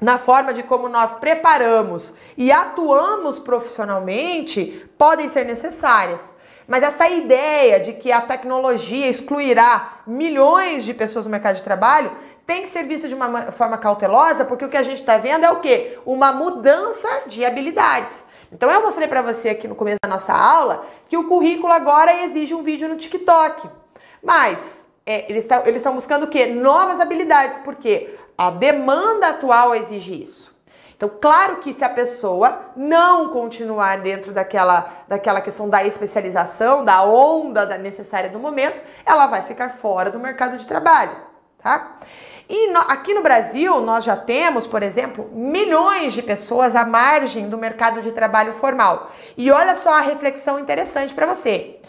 na 0.00 0.18
forma 0.18 0.52
de 0.52 0.62
como 0.62 0.88
nós 0.88 1.14
preparamos 1.14 2.14
e 2.36 2.50
atuamos 2.50 3.38
profissionalmente 3.38 4.88
podem 5.04 5.28
ser 5.28 5.44
necessárias. 5.44 6.22
Mas 6.66 6.82
essa 6.82 7.06
ideia 7.06 7.78
de 7.78 7.92
que 7.92 8.10
a 8.10 8.22
tecnologia 8.22 9.06
excluirá 9.06 9.98
milhões 10.06 10.82
de 10.82 10.94
pessoas 10.94 11.26
no 11.26 11.30
mercado 11.30 11.56
de 11.56 11.62
trabalho 11.62 12.10
tem 12.46 12.62
que 12.62 12.70
ser 12.70 12.84
vista 12.84 13.06
de 13.06 13.14
uma 13.14 13.52
forma 13.52 13.76
cautelosa, 13.76 14.46
porque 14.46 14.64
o 14.64 14.70
que 14.70 14.78
a 14.78 14.82
gente 14.82 15.00
está 15.02 15.18
vendo 15.18 15.44
é 15.44 15.50
o 15.50 15.60
quê? 15.60 15.98
Uma 16.06 16.32
mudança 16.32 17.24
de 17.26 17.44
habilidades. 17.44 18.24
Então 18.50 18.70
eu 18.70 18.80
mostrei 18.80 19.06
para 19.06 19.20
você 19.20 19.50
aqui 19.50 19.68
no 19.68 19.74
começo 19.74 19.98
da 20.02 20.08
nossa 20.08 20.32
aula 20.32 20.86
que 21.06 21.18
o 21.18 21.28
currículo 21.28 21.72
agora 21.74 22.24
exige 22.24 22.54
um 22.54 22.62
vídeo 22.62 22.88
no 22.88 22.96
TikTok. 22.96 23.68
Mas 24.22 24.82
é, 25.04 25.30
eles 25.30 25.44
estão 25.74 25.94
buscando 25.94 26.22
o 26.22 26.28
quê? 26.28 26.46
Novas 26.46 26.98
habilidades, 26.98 27.58
porque 27.58 28.14
a 28.38 28.50
demanda 28.50 29.28
atual 29.28 29.74
exige 29.74 30.22
isso. 30.22 30.53
Então, 30.96 31.10
claro 31.20 31.56
que 31.56 31.72
se 31.72 31.84
a 31.84 31.88
pessoa 31.88 32.72
não 32.76 33.28
continuar 33.28 33.98
dentro 33.98 34.32
daquela, 34.32 34.92
daquela 35.08 35.40
questão 35.40 35.68
da 35.68 35.84
especialização, 35.84 36.84
da 36.84 37.02
onda 37.04 37.66
da 37.66 37.76
necessária 37.76 38.30
do 38.30 38.38
momento, 38.38 38.82
ela 39.04 39.26
vai 39.26 39.42
ficar 39.42 39.70
fora 39.70 40.10
do 40.10 40.20
mercado 40.20 40.56
de 40.56 40.66
trabalho, 40.66 41.16
tá? 41.62 41.96
E 42.48 42.70
no, 42.70 42.80
aqui 42.80 43.14
no 43.14 43.22
Brasil, 43.22 43.80
nós 43.80 44.04
já 44.04 44.16
temos, 44.16 44.66
por 44.66 44.82
exemplo, 44.82 45.30
milhões 45.32 46.12
de 46.12 46.22
pessoas 46.22 46.76
à 46.76 46.84
margem 46.84 47.48
do 47.48 47.56
mercado 47.56 48.02
de 48.02 48.12
trabalho 48.12 48.52
formal. 48.52 49.10
E 49.36 49.50
olha 49.50 49.74
só 49.74 49.94
a 49.94 50.00
reflexão 50.00 50.58
interessante 50.58 51.14
para 51.14 51.26
você. 51.26 51.80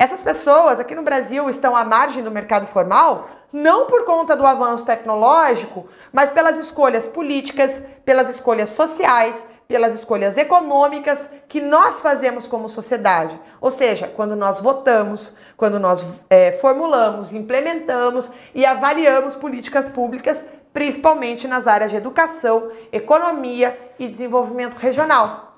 Essas 0.00 0.22
pessoas 0.22 0.80
aqui 0.80 0.94
no 0.94 1.02
Brasil 1.02 1.50
estão 1.50 1.76
à 1.76 1.84
margem 1.84 2.24
do 2.24 2.30
mercado 2.30 2.66
formal 2.66 3.28
não 3.52 3.84
por 3.84 4.06
conta 4.06 4.34
do 4.34 4.46
avanço 4.46 4.86
tecnológico, 4.86 5.88
mas 6.10 6.30
pelas 6.30 6.56
escolhas 6.56 7.06
políticas, 7.06 7.84
pelas 8.02 8.26
escolhas 8.30 8.70
sociais, 8.70 9.44
pelas 9.68 9.92
escolhas 9.92 10.38
econômicas 10.38 11.28
que 11.46 11.60
nós 11.60 12.00
fazemos 12.00 12.46
como 12.46 12.66
sociedade. 12.66 13.38
Ou 13.60 13.70
seja, 13.70 14.08
quando 14.08 14.34
nós 14.34 14.58
votamos, 14.58 15.34
quando 15.54 15.78
nós 15.78 16.02
é, 16.30 16.52
formulamos, 16.52 17.34
implementamos 17.34 18.32
e 18.54 18.64
avaliamos 18.64 19.36
políticas 19.36 19.86
públicas, 19.86 20.42
principalmente 20.72 21.46
nas 21.46 21.66
áreas 21.66 21.90
de 21.90 21.98
educação, 21.98 22.70
economia 22.90 23.78
e 23.98 24.08
desenvolvimento 24.08 24.76
regional. 24.76 25.49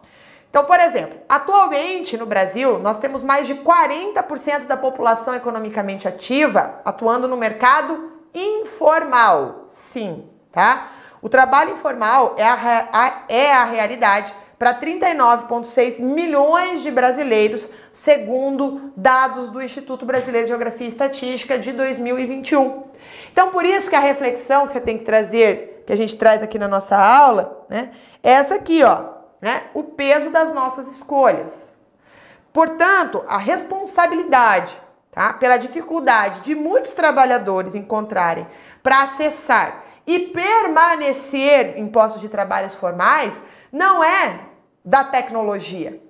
Então, 0.52 0.66
por 0.66 0.78
exemplo, 0.78 1.18
atualmente 1.26 2.14
no 2.18 2.26
Brasil, 2.26 2.78
nós 2.78 2.98
temos 2.98 3.22
mais 3.22 3.46
de 3.46 3.54
40% 3.54 4.66
da 4.66 4.76
população 4.76 5.34
economicamente 5.34 6.06
ativa 6.06 6.78
atuando 6.84 7.26
no 7.26 7.38
mercado 7.38 8.12
informal. 8.34 9.64
Sim, 9.68 10.28
tá? 10.52 10.90
O 11.22 11.28
trabalho 11.30 11.72
informal 11.72 12.34
é 12.36 12.44
a, 12.44 12.88
a 12.92 13.22
é 13.30 13.50
a 13.50 13.64
realidade 13.64 14.34
para 14.58 14.78
39,6 14.78 15.98
milhões 16.00 16.82
de 16.82 16.90
brasileiros, 16.90 17.66
segundo 17.90 18.92
dados 18.94 19.48
do 19.48 19.62
Instituto 19.62 20.04
Brasileiro 20.04 20.44
de 20.44 20.50
Geografia 20.50 20.84
e 20.84 20.90
Estatística 20.90 21.58
de 21.58 21.72
2021. 21.72 22.82
Então, 23.32 23.48
por 23.48 23.64
isso 23.64 23.88
que 23.88 23.96
a 23.96 24.00
reflexão 24.00 24.66
que 24.66 24.74
você 24.74 24.80
tem 24.82 24.98
que 24.98 25.04
trazer, 25.04 25.82
que 25.86 25.94
a 25.94 25.96
gente 25.96 26.14
traz 26.14 26.42
aqui 26.42 26.58
na 26.58 26.68
nossa 26.68 26.94
aula, 26.94 27.64
né, 27.70 27.92
é 28.22 28.32
essa 28.32 28.56
aqui, 28.56 28.84
ó 28.84 29.11
né, 29.42 29.64
o 29.74 29.82
peso 29.82 30.30
das 30.30 30.54
nossas 30.54 30.86
escolhas. 30.86 31.72
Portanto, 32.52 33.24
a 33.26 33.38
responsabilidade 33.38 34.80
tá, 35.10 35.32
pela 35.32 35.56
dificuldade 35.56 36.40
de 36.42 36.54
muitos 36.54 36.92
trabalhadores 36.92 37.74
encontrarem 37.74 38.46
para 38.82 39.02
acessar 39.02 39.82
e 40.06 40.18
permanecer 40.18 41.76
em 41.76 41.88
postos 41.88 42.20
de 42.20 42.28
trabalhos 42.28 42.74
formais 42.74 43.42
não 43.72 44.04
é 44.04 44.40
da 44.84 45.02
tecnologia, 45.04 46.00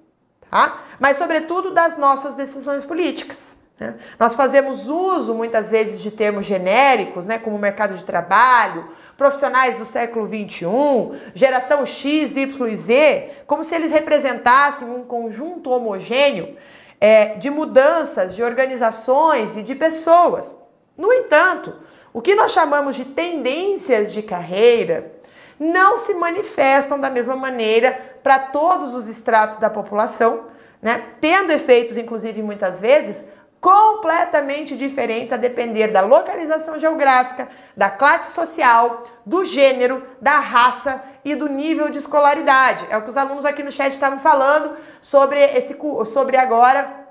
tá? 0.51 0.80
mas, 0.99 1.16
sobretudo, 1.16 1.72
das 1.72 1.97
nossas 1.97 2.35
decisões 2.35 2.85
políticas. 2.85 3.57
Né? 3.78 3.97
Nós 4.18 4.35
fazemos 4.35 4.89
uso, 4.89 5.35
muitas 5.35 5.70
vezes, 5.70 6.01
de 6.01 6.11
termos 6.11 6.47
genéricos, 6.47 7.26
né, 7.26 7.39
como 7.39 7.59
mercado 7.59 7.95
de 7.95 8.05
trabalho, 8.05 8.91
profissionais 9.17 9.77
do 9.77 9.85
século 9.85 10.27
21, 10.27 11.17
geração 11.35 11.85
X, 11.85 12.37
Y 12.37 12.69
e 12.69 12.77
Z, 12.77 13.31
como 13.47 13.63
se 13.63 13.75
eles 13.75 13.91
representassem 13.91 14.89
um 14.89 15.05
conjunto 15.05 15.71
homogêneo 15.71 16.57
é, 17.01 17.35
de 17.35 17.51
mudanças, 17.51 18.35
de 18.35 18.43
organizações 18.43 19.57
e 19.57 19.63
de 19.63 19.75
pessoas. 19.75 20.57
No 20.97 21.13
entanto, 21.13 21.75
o 22.13 22.21
que 22.21 22.35
nós 22.35 22.53
chamamos 22.53 22.97
de 22.97 23.05
tendências 23.05 24.13
de 24.13 24.23
carreira 24.23 25.13
não 25.59 25.97
se 25.97 26.15
manifestam 26.15 27.01
da 27.01 27.09
mesma 27.09 27.37
maneira 27.37 28.17
para 28.23 28.39
todos 28.39 28.95
os 28.95 29.07
estratos 29.07 29.59
da 29.59 29.71
população, 29.71 30.47
né? 30.81 31.03
tendo 31.21 31.53
efeitos, 31.53 31.97
inclusive, 31.97 32.43
muitas 32.43 32.81
vezes, 32.81 33.25
completamente 33.63 34.77
diferentes 34.77 35.33
a 35.33 35.37
depender 35.37 35.87
da 35.87 36.01
localização 36.01 36.77
geográfica, 36.81 37.49
da 37.77 37.89
classe 37.89 38.35
social, 38.35 39.05
do 39.25 39.45
gênero, 39.45 40.05
da 40.21 40.41
raça 40.41 41.01
e 41.25 41.37
do 41.37 41.49
nível 41.49 41.89
de 41.89 41.99
escolaridade. 41.99 42.85
É 42.91 42.97
o 42.97 43.03
que 43.03 43.11
os 43.11 43.17
alunos 43.17 43.45
aqui 43.45 43.63
no 43.63 43.71
chat 43.71 43.93
estavam 43.93 44.19
falando 44.19 44.77
sobre 45.01 45.39
esse 45.39 45.77
sobre 46.07 46.37
agora 46.37 47.07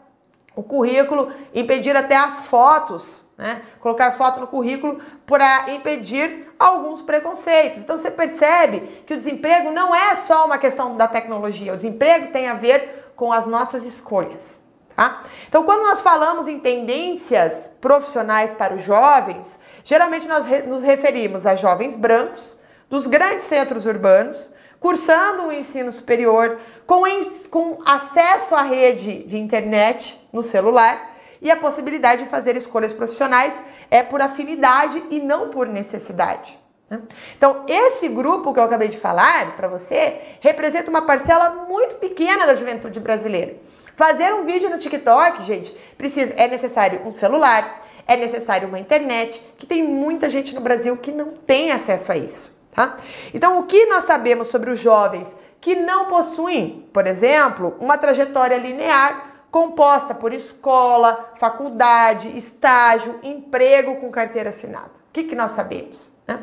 o 0.54 0.62
currículo 0.62 1.32
impedir 1.56 1.96
até 1.96 2.18
as 2.18 2.42
fotos, 2.42 3.24
né? 3.38 3.62
Colocar 3.80 4.12
foto 4.12 4.42
no 4.42 4.48
currículo 4.48 5.00
para 5.26 5.72
impedir 5.72 6.54
alguns 6.60 7.02
preconceitos. 7.02 7.80
Então 7.80 7.96
você 7.96 8.12
percebe 8.12 9.04
que 9.08 9.14
o 9.14 9.18
desemprego 9.18 9.72
não 9.72 9.96
é 9.96 10.18
só 10.18 10.46
uma 10.46 10.58
questão 10.58 10.98
da 10.98 11.08
tecnologia, 11.08 11.72
o 11.72 11.78
desemprego 11.78 12.34
tem 12.34 12.50
a 12.50 12.56
ver 12.56 13.14
com 13.16 13.32
as 13.32 13.48
nossas 13.48 13.86
escolhas. 13.86 14.61
Tá? 14.96 15.24
Então, 15.48 15.64
quando 15.64 15.82
nós 15.82 16.02
falamos 16.02 16.48
em 16.48 16.60
tendências 16.60 17.72
profissionais 17.80 18.54
para 18.54 18.76
os 18.76 18.84
jovens, 18.84 19.58
geralmente 19.84 20.28
nós 20.28 20.46
re 20.46 20.62
nos 20.64 20.84
referimos 20.84 21.46
a 21.46 21.56
jovens 21.56 21.96
brancos 21.96 22.58
dos 22.90 23.08
grandes 23.08 23.46
centros 23.46 23.86
urbanos, 23.86 24.50
cursando 24.80 25.44
um 25.44 25.52
ensino 25.52 25.92
superior, 25.92 26.60
com, 26.86 27.04
com 27.50 27.82
acesso 27.86 28.54
à 28.56 28.64
rede 28.64 29.24
de 29.24 29.38
internet 29.38 30.28
no 30.34 30.44
celular 30.44 31.12
e 31.42 31.50
a 31.50 31.56
possibilidade 31.56 32.24
de 32.24 32.30
fazer 32.30 32.56
escolhas 32.56 32.94
profissionais 32.94 33.54
é 33.90 34.04
por 34.04 34.22
afinidade 34.22 35.04
e 35.10 35.20
não 35.20 35.50
por 35.50 35.68
necessidade. 35.68 36.60
Né? 36.90 37.02
Então, 37.38 37.66
esse 37.68 38.08
grupo 38.08 38.54
que 38.54 38.60
eu 38.60 38.64
acabei 38.64 38.90
de 38.90 39.00
falar 39.00 39.56
para 39.56 39.68
você 39.68 40.22
representa 40.42 40.90
uma 40.90 41.04
parcela 41.04 41.66
muito 41.68 41.96
pequena 41.96 42.46
da 42.46 42.54
juventude 42.54 43.00
brasileira. 43.00 43.56
Fazer 43.96 44.34
um 44.34 44.46
vídeo 44.46 44.70
no 44.70 44.78
TikTok, 44.78 45.44
gente, 45.44 45.72
precisa, 45.98 46.34
é 46.36 46.48
necessário 46.48 47.02
um 47.06 47.12
celular, 47.12 47.86
é 48.08 48.16
necessário 48.16 48.68
uma 48.68 48.80
internet, 48.80 49.42
que 49.58 49.66
tem 49.66 49.84
muita 49.84 50.30
gente 50.30 50.56
no 50.56 50.62
Brasil 50.62 50.98
que 50.98 51.12
não 51.12 51.32
tem 51.32 51.72
acesso 51.72 52.12
a 52.12 52.18
isso, 52.18 52.52
tá? 52.74 52.98
Então, 53.34 53.60
o 53.60 53.64
que 53.64 53.86
nós 53.86 54.04
sabemos 54.06 54.48
sobre 54.48 54.72
os 54.72 54.80
jovens 54.80 55.36
que 55.60 55.76
não 55.76 56.06
possuem, 56.06 56.88
por 56.92 57.06
exemplo, 57.06 57.76
uma 57.80 57.98
trajetória 57.98 58.58
linear 58.58 59.46
composta 59.52 60.16
por 60.16 60.34
escola, 60.34 61.34
faculdade, 61.40 62.36
estágio, 62.36 63.20
emprego 63.22 63.98
com 63.98 64.10
carteira 64.10 64.50
assinada? 64.50 64.92
O 65.10 65.14
que, 65.14 65.26
que 65.26 65.36
nós 65.36 65.52
sabemos? 65.52 66.12
Né? 66.28 66.42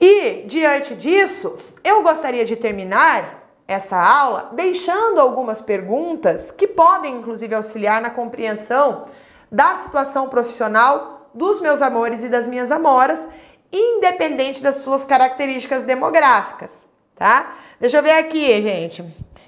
E, 0.00 0.42
diante 0.46 0.94
disso, 0.94 1.56
eu 1.82 2.02
gostaria 2.02 2.44
de 2.44 2.54
terminar 2.54 3.45
essa 3.68 3.96
aula 3.96 4.50
deixando 4.52 5.20
algumas 5.20 5.60
perguntas 5.60 6.50
que 6.50 6.66
podem, 6.66 7.16
inclusive, 7.16 7.54
auxiliar 7.54 8.00
na 8.00 8.10
compreensão 8.10 9.06
da 9.50 9.76
situação 9.76 10.28
profissional 10.28 11.30
dos 11.34 11.60
meus 11.60 11.82
amores 11.82 12.22
e 12.22 12.28
das 12.28 12.46
minhas 12.46 12.70
amoras, 12.70 13.26
independente 13.72 14.62
das 14.62 14.76
suas 14.76 15.04
características 15.04 15.84
demográficas, 15.84 16.86
tá? 17.14 17.54
Deixa 17.78 17.98
eu 17.98 18.02
ver 18.02 18.12
aqui, 18.12 18.62
gente. 18.62 19.04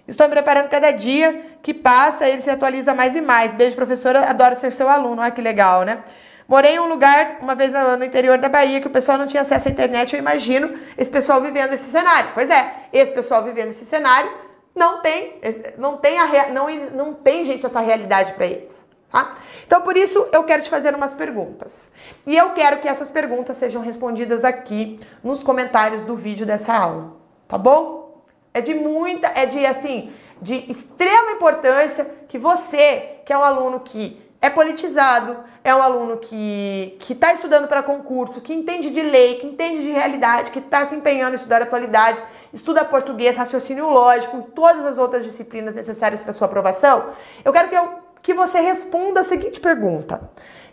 Estou 0.06 0.26
me 0.26 0.32
preparando 0.32 0.68
cada 0.68 0.90
dia 0.90 1.58
que 1.62 1.72
passa, 1.72 2.26
ele 2.28 2.40
se 2.40 2.50
atualiza 2.50 2.94
mais 2.94 3.14
e 3.14 3.20
mais. 3.20 3.52
Beijo, 3.52 3.76
professora, 3.76 4.28
adoro 4.28 4.56
ser 4.56 4.72
seu 4.72 4.88
aluno. 4.88 5.22
Olha 5.22 5.30
que 5.30 5.40
legal, 5.40 5.82
né? 5.82 6.02
Morei 6.49 6.76
em 6.76 6.80
um 6.80 6.88
lugar, 6.88 7.40
uma 7.42 7.55
vez 7.55 7.74
no 7.74 8.03
interior 8.03 8.38
da 8.38 8.49
Bahia, 8.49 8.80
que 8.80 8.86
o 8.86 8.90
pessoal 8.90 9.18
não 9.18 9.26
tinha 9.26 9.42
acesso 9.42 9.68
à 9.68 9.70
internet. 9.70 10.14
Eu 10.14 10.18
imagino 10.18 10.80
esse 10.96 11.11
pessoal 11.11 11.42
vivendo 11.42 11.74
esse 11.74 11.90
cenário. 11.90 12.30
Pois 12.32 12.49
é, 12.49 12.86
esse 12.90 13.12
pessoal 13.12 13.44
vivendo 13.44 13.68
esse 13.68 13.84
cenário 13.84 14.32
não 14.74 15.03
tem, 15.03 15.38
não 15.76 15.99
tem, 15.99 16.18
a, 16.18 16.49
não, 16.49 16.70
não 16.94 17.12
tem 17.12 17.44
gente, 17.44 17.66
essa 17.66 17.80
realidade 17.80 18.32
para 18.32 18.46
eles. 18.46 18.88
Tá? 19.12 19.34
Então, 19.66 19.82
por 19.82 19.94
isso, 19.94 20.26
eu 20.32 20.42
quero 20.44 20.62
te 20.62 20.70
fazer 20.70 20.94
umas 20.94 21.12
perguntas. 21.12 21.90
E 22.26 22.34
eu 22.34 22.51
quero 22.55 22.78
que 22.78 22.88
essas 22.88 23.11
perguntas 23.11 23.59
sejam 23.59 23.82
respondidas 23.82 24.42
aqui 24.42 24.99
nos 25.22 25.42
comentários 25.42 26.03
do 26.03 26.16
vídeo 26.16 26.46
dessa 26.46 26.74
aula. 26.74 27.12
Tá 27.46 27.59
bom? 27.59 28.22
É 28.55 28.62
de 28.62 28.72
muita, 28.72 29.26
é 29.34 29.44
de 29.44 29.66
assim, 29.66 30.14
de 30.40 30.64
extrema 30.70 31.32
importância 31.32 32.11
que 32.26 32.38
você, 32.38 33.18
que 33.26 33.34
é 33.34 33.36
um 33.36 33.44
aluno 33.44 33.80
que 33.80 34.26
é 34.40 34.49
politizado, 34.49 35.44
é 35.68 35.74
um 35.74 35.82
aluno 35.82 36.16
que 36.16 36.96
está 37.08 37.32
estudando 37.32 37.68
para 37.68 37.82
concurso, 37.82 38.40
que 38.40 38.52
entende 38.52 38.90
de 38.90 39.02
lei, 39.02 39.36
que 39.36 39.46
entende 39.46 39.82
de 39.82 39.90
realidade, 39.90 40.50
que 40.50 40.58
está 40.58 40.84
se 40.84 40.94
empenhando 40.94 41.32
em 41.32 41.34
estudar 41.36 41.62
atualidades, 41.62 42.22
estuda 42.52 42.84
português, 42.84 43.36
raciocínio 43.36 43.88
lógico, 43.88 44.42
todas 44.54 44.84
as 44.84 44.98
outras 44.98 45.24
disciplinas 45.24 45.74
necessárias 45.74 46.22
para 46.22 46.32
sua 46.32 46.46
aprovação, 46.46 47.10
eu 47.44 47.52
quero 47.52 47.68
que, 47.68 47.74
eu, 47.74 47.98
que 48.22 48.34
você 48.34 48.60
responda 48.60 49.20
a 49.20 49.24
seguinte 49.24 49.60
pergunta: 49.60 50.30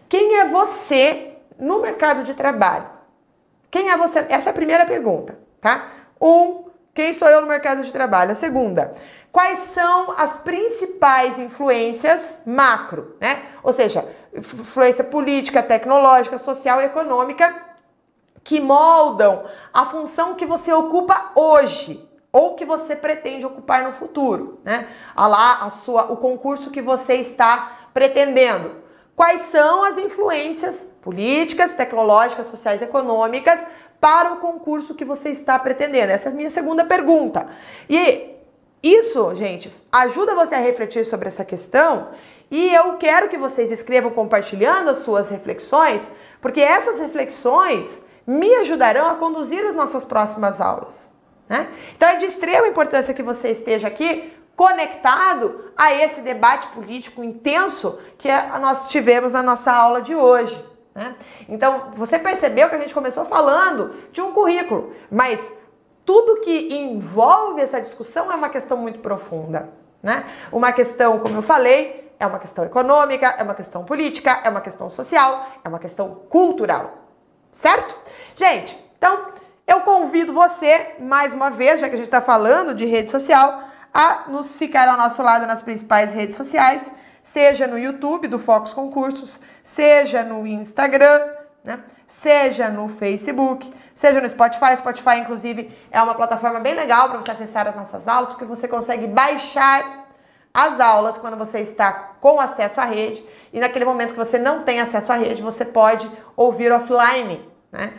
Quem 0.07 0.37
é 0.37 0.45
você 0.45 1.33
no 1.59 1.81
mercado 1.81 2.23
de 2.23 2.33
trabalho? 2.33 2.85
Quem 3.69 3.89
é 3.89 3.97
você? 3.97 4.25
Essa 4.29 4.49
é 4.49 4.51
a 4.51 4.53
primeira 4.53 4.85
pergunta, 4.85 5.37
tá? 5.59 5.89
Um, 6.21 6.65
quem 6.93 7.11
sou 7.11 7.27
eu 7.27 7.41
no 7.41 7.47
mercado 7.47 7.81
de 7.81 7.91
trabalho? 7.91 8.31
A 8.31 8.35
segunda, 8.35 8.93
quais 9.29 9.59
são 9.59 10.13
as 10.17 10.37
principais 10.37 11.37
influências 11.37 12.39
macro, 12.45 13.17
né? 13.19 13.43
Ou 13.61 13.73
seja, 13.73 14.07
influência 14.35 15.03
política, 15.03 15.63
tecnológica, 15.63 16.37
social 16.37 16.81
e 16.81 16.85
econômica 16.85 17.55
que 18.43 18.59
moldam 18.59 19.43
a 19.73 19.85
função 19.87 20.35
que 20.35 20.45
você 20.45 20.71
ocupa 20.71 21.31
hoje 21.35 22.07
ou 22.31 22.53
que 22.53 22.65
você 22.65 22.95
pretende 22.95 23.45
ocupar 23.45 23.83
no 23.83 23.93
futuro, 23.93 24.59
né? 24.63 24.87
A 25.15 25.25
lá 25.25 25.63
a 25.63 25.69
sua 25.69 26.11
o 26.11 26.17
concurso 26.17 26.69
que 26.69 26.81
você 26.81 27.15
está 27.15 27.87
pretendendo. 27.93 28.83
Quais 29.15 29.41
são 29.43 29.83
as 29.83 29.97
influências 29.97 30.85
políticas, 31.01 31.73
tecnológicas, 31.73 32.47
sociais, 32.47 32.81
econômicas 32.81 33.65
para 34.01 34.33
o 34.33 34.37
concurso 34.37 34.93
que 34.93 35.05
você 35.05 35.29
está 35.29 35.57
pretendendo? 35.57 36.11
Essa 36.11 36.29
é 36.29 36.31
a 36.31 36.35
minha 36.35 36.49
segunda 36.49 36.83
pergunta. 36.83 37.47
E 37.89 38.35
isso, 38.83 39.33
gente, 39.33 39.73
ajuda 39.91 40.35
você 40.35 40.53
a 40.53 40.59
refletir 40.59 41.05
sobre 41.05 41.29
essa 41.29 41.43
questão 41.43 42.09
e 42.49 42.73
eu 42.73 42.93
quero 42.97 43.29
que 43.29 43.37
vocês 43.37 43.71
escrevam 43.71 44.11
compartilhando 44.11 44.89
as 44.89 44.99
suas 44.99 45.29
reflexões, 45.29 46.09
porque 46.41 46.61
essas 46.61 46.99
reflexões 46.99 48.03
me 48.25 48.53
ajudarão 48.55 49.09
a 49.09 49.15
conduzir 49.15 49.63
as 49.65 49.75
nossas 49.75 50.05
próximas 50.05 50.61
aulas. 50.61 51.07
Né? 51.47 51.67
Então 51.95 52.09
é 52.09 52.15
de 52.15 52.25
extrema 52.25 52.67
importância 52.67 53.13
que 53.13 53.23
você 53.23 53.49
esteja 53.49 53.87
aqui 53.87 54.33
conectado 54.55 55.71
a 55.75 55.93
esse 55.93 56.21
debate 56.21 56.67
político 56.69 57.23
intenso 57.23 57.99
que 58.17 58.29
nós 58.61 58.89
tivemos 58.89 59.31
na 59.33 59.43
nossa 59.43 59.71
aula 59.71 60.01
de 60.01 60.15
hoje. 60.15 60.63
Né? 60.93 61.13
Então 61.49 61.91
você 61.95 62.17
percebeu 62.17 62.69
que 62.69 62.75
a 62.75 62.79
gente 62.79 62.93
começou 62.93 63.25
falando 63.25 63.93
de 64.11 64.21
um 64.21 64.31
currículo, 64.31 64.93
mas 65.11 65.51
tudo 66.05 66.41
que 66.41 66.73
envolve 66.73 67.59
essa 67.61 67.81
discussão 67.81 68.31
é 68.31 68.35
uma 68.35 68.49
questão 68.49 68.77
muito 68.77 68.99
profunda, 68.99 69.69
né? 70.01 70.23
Uma 70.51 70.71
questão, 70.71 71.17
como 71.17 71.37
eu 71.37 71.41
falei, 71.41 72.04
é 72.19 72.25
uma 72.25 72.39
questão 72.39 72.63
econômica, 72.63 73.27
é 73.37 73.43
uma 73.43 73.53
questão 73.53 73.83
política, 73.83 74.41
é 74.43 74.49
uma 74.49 74.61
questão 74.61 74.89
social, 74.89 75.47
é 75.63 75.69
uma 75.69 75.79
questão 75.79 76.15
cultural, 76.29 77.09
certo? 77.51 77.95
Gente, 78.35 78.77
então 78.97 79.29
eu 79.67 79.81
convido 79.81 80.33
você, 80.33 80.95
mais 80.99 81.33
uma 81.33 81.49
vez, 81.49 81.79
já 81.79 81.87
que 81.87 81.95
a 81.95 81.97
gente 81.97 82.07
está 82.07 82.21
falando 82.21 82.73
de 82.73 82.85
rede 82.85 83.09
social, 83.09 83.63
a 83.93 84.25
nos 84.27 84.55
ficar 84.55 84.87
ao 84.87 84.97
nosso 84.97 85.23
lado 85.23 85.47
nas 85.47 85.61
principais 85.61 86.11
redes 86.11 86.35
sociais, 86.35 86.89
seja 87.23 87.65
no 87.65 87.77
YouTube 87.77 88.27
do 88.27 88.37
Focus 88.37 88.73
Concursos, 88.73 89.39
seja 89.63 90.23
no 90.23 90.45
Instagram, 90.45 91.21
né? 91.63 91.79
seja 92.07 92.69
no 92.69 92.87
Facebook, 92.87 93.71
seja 93.95 94.21
no 94.21 94.29
Spotify. 94.29 94.77
Spotify, 94.77 95.17
inclusive, 95.19 95.75
é 95.89 96.01
uma 96.01 96.13
plataforma 96.13 96.59
bem 96.59 96.75
legal 96.75 97.09
para 97.09 97.21
você 97.21 97.31
acessar 97.31 97.67
as 97.67 97.75
nossas 97.75 98.07
aulas, 98.07 98.29
porque 98.29 98.45
você 98.45 98.67
consegue 98.67 99.07
baixar 99.07 100.04
as 100.55 100.79
aulas 100.79 101.17
quando 101.17 101.35
você 101.35 101.59
está 101.59 101.91
com 102.21 102.39
acesso 102.39 102.79
à 102.79 102.85
rede 102.85 103.23
e 103.51 103.59
naquele 103.59 103.83
momento 103.83 104.13
que 104.13 104.17
você 104.17 104.39
não 104.39 104.63
tem 104.63 104.79
acesso 104.79 105.11
à 105.11 105.15
rede, 105.15 105.41
você 105.41 105.65
pode 105.65 106.09
ouvir 106.35 106.71
offline. 106.71 107.47
Né? 107.71 107.91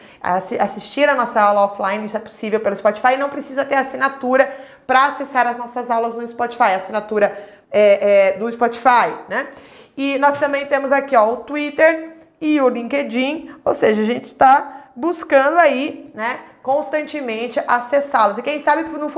Assistir 0.59 1.07
a 1.07 1.15
nossa 1.15 1.39
aula 1.39 1.67
offline, 1.67 2.05
isso 2.07 2.17
é 2.17 2.21
possível 2.21 2.59
pelo 2.61 2.75
Spotify, 2.75 3.17
não 3.19 3.29
precisa 3.29 3.63
ter 3.63 3.75
assinatura 3.75 4.51
para 4.87 5.05
acessar 5.05 5.47
as 5.47 5.59
nossas 5.59 5.91
aulas 5.91 6.15
no 6.15 6.27
Spotify, 6.27 6.73
assinatura 6.75 7.39
é, 7.71 8.31
é, 8.31 8.39
do 8.39 8.51
Spotify, 8.51 9.15
né? 9.29 9.49
E 9.95 10.17
nós 10.19 10.39
também 10.39 10.65
temos 10.65 10.93
aqui 10.93 11.15
ó, 11.15 11.33
o 11.33 11.37
Twitter, 11.39 12.17
e 12.41 12.61
o 12.61 12.69
LinkedIn, 12.69 13.51
ou 13.65 13.75
seja, 13.75 14.03
a 14.03 14.05
gente 14.05 14.25
está 14.25 14.91
buscando 14.95 15.59
aí, 15.59 16.11
né, 16.15 16.41
constantemente 16.67 17.63
acessá-los. 17.65 18.39
E 18.39 18.43
quem 18.43 18.61
sabe 18.61 18.83
no, 18.83 19.09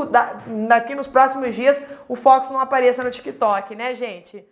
daqui 0.68 0.94
nos 0.94 1.06
próximos 1.06 1.54
dias 1.54 1.80
o 2.06 2.14
Fox 2.14 2.50
não 2.50 2.60
apareça 2.60 3.02
no 3.02 3.10
TikTok, 3.10 3.74
né, 3.74 3.94
gente? 3.94 4.46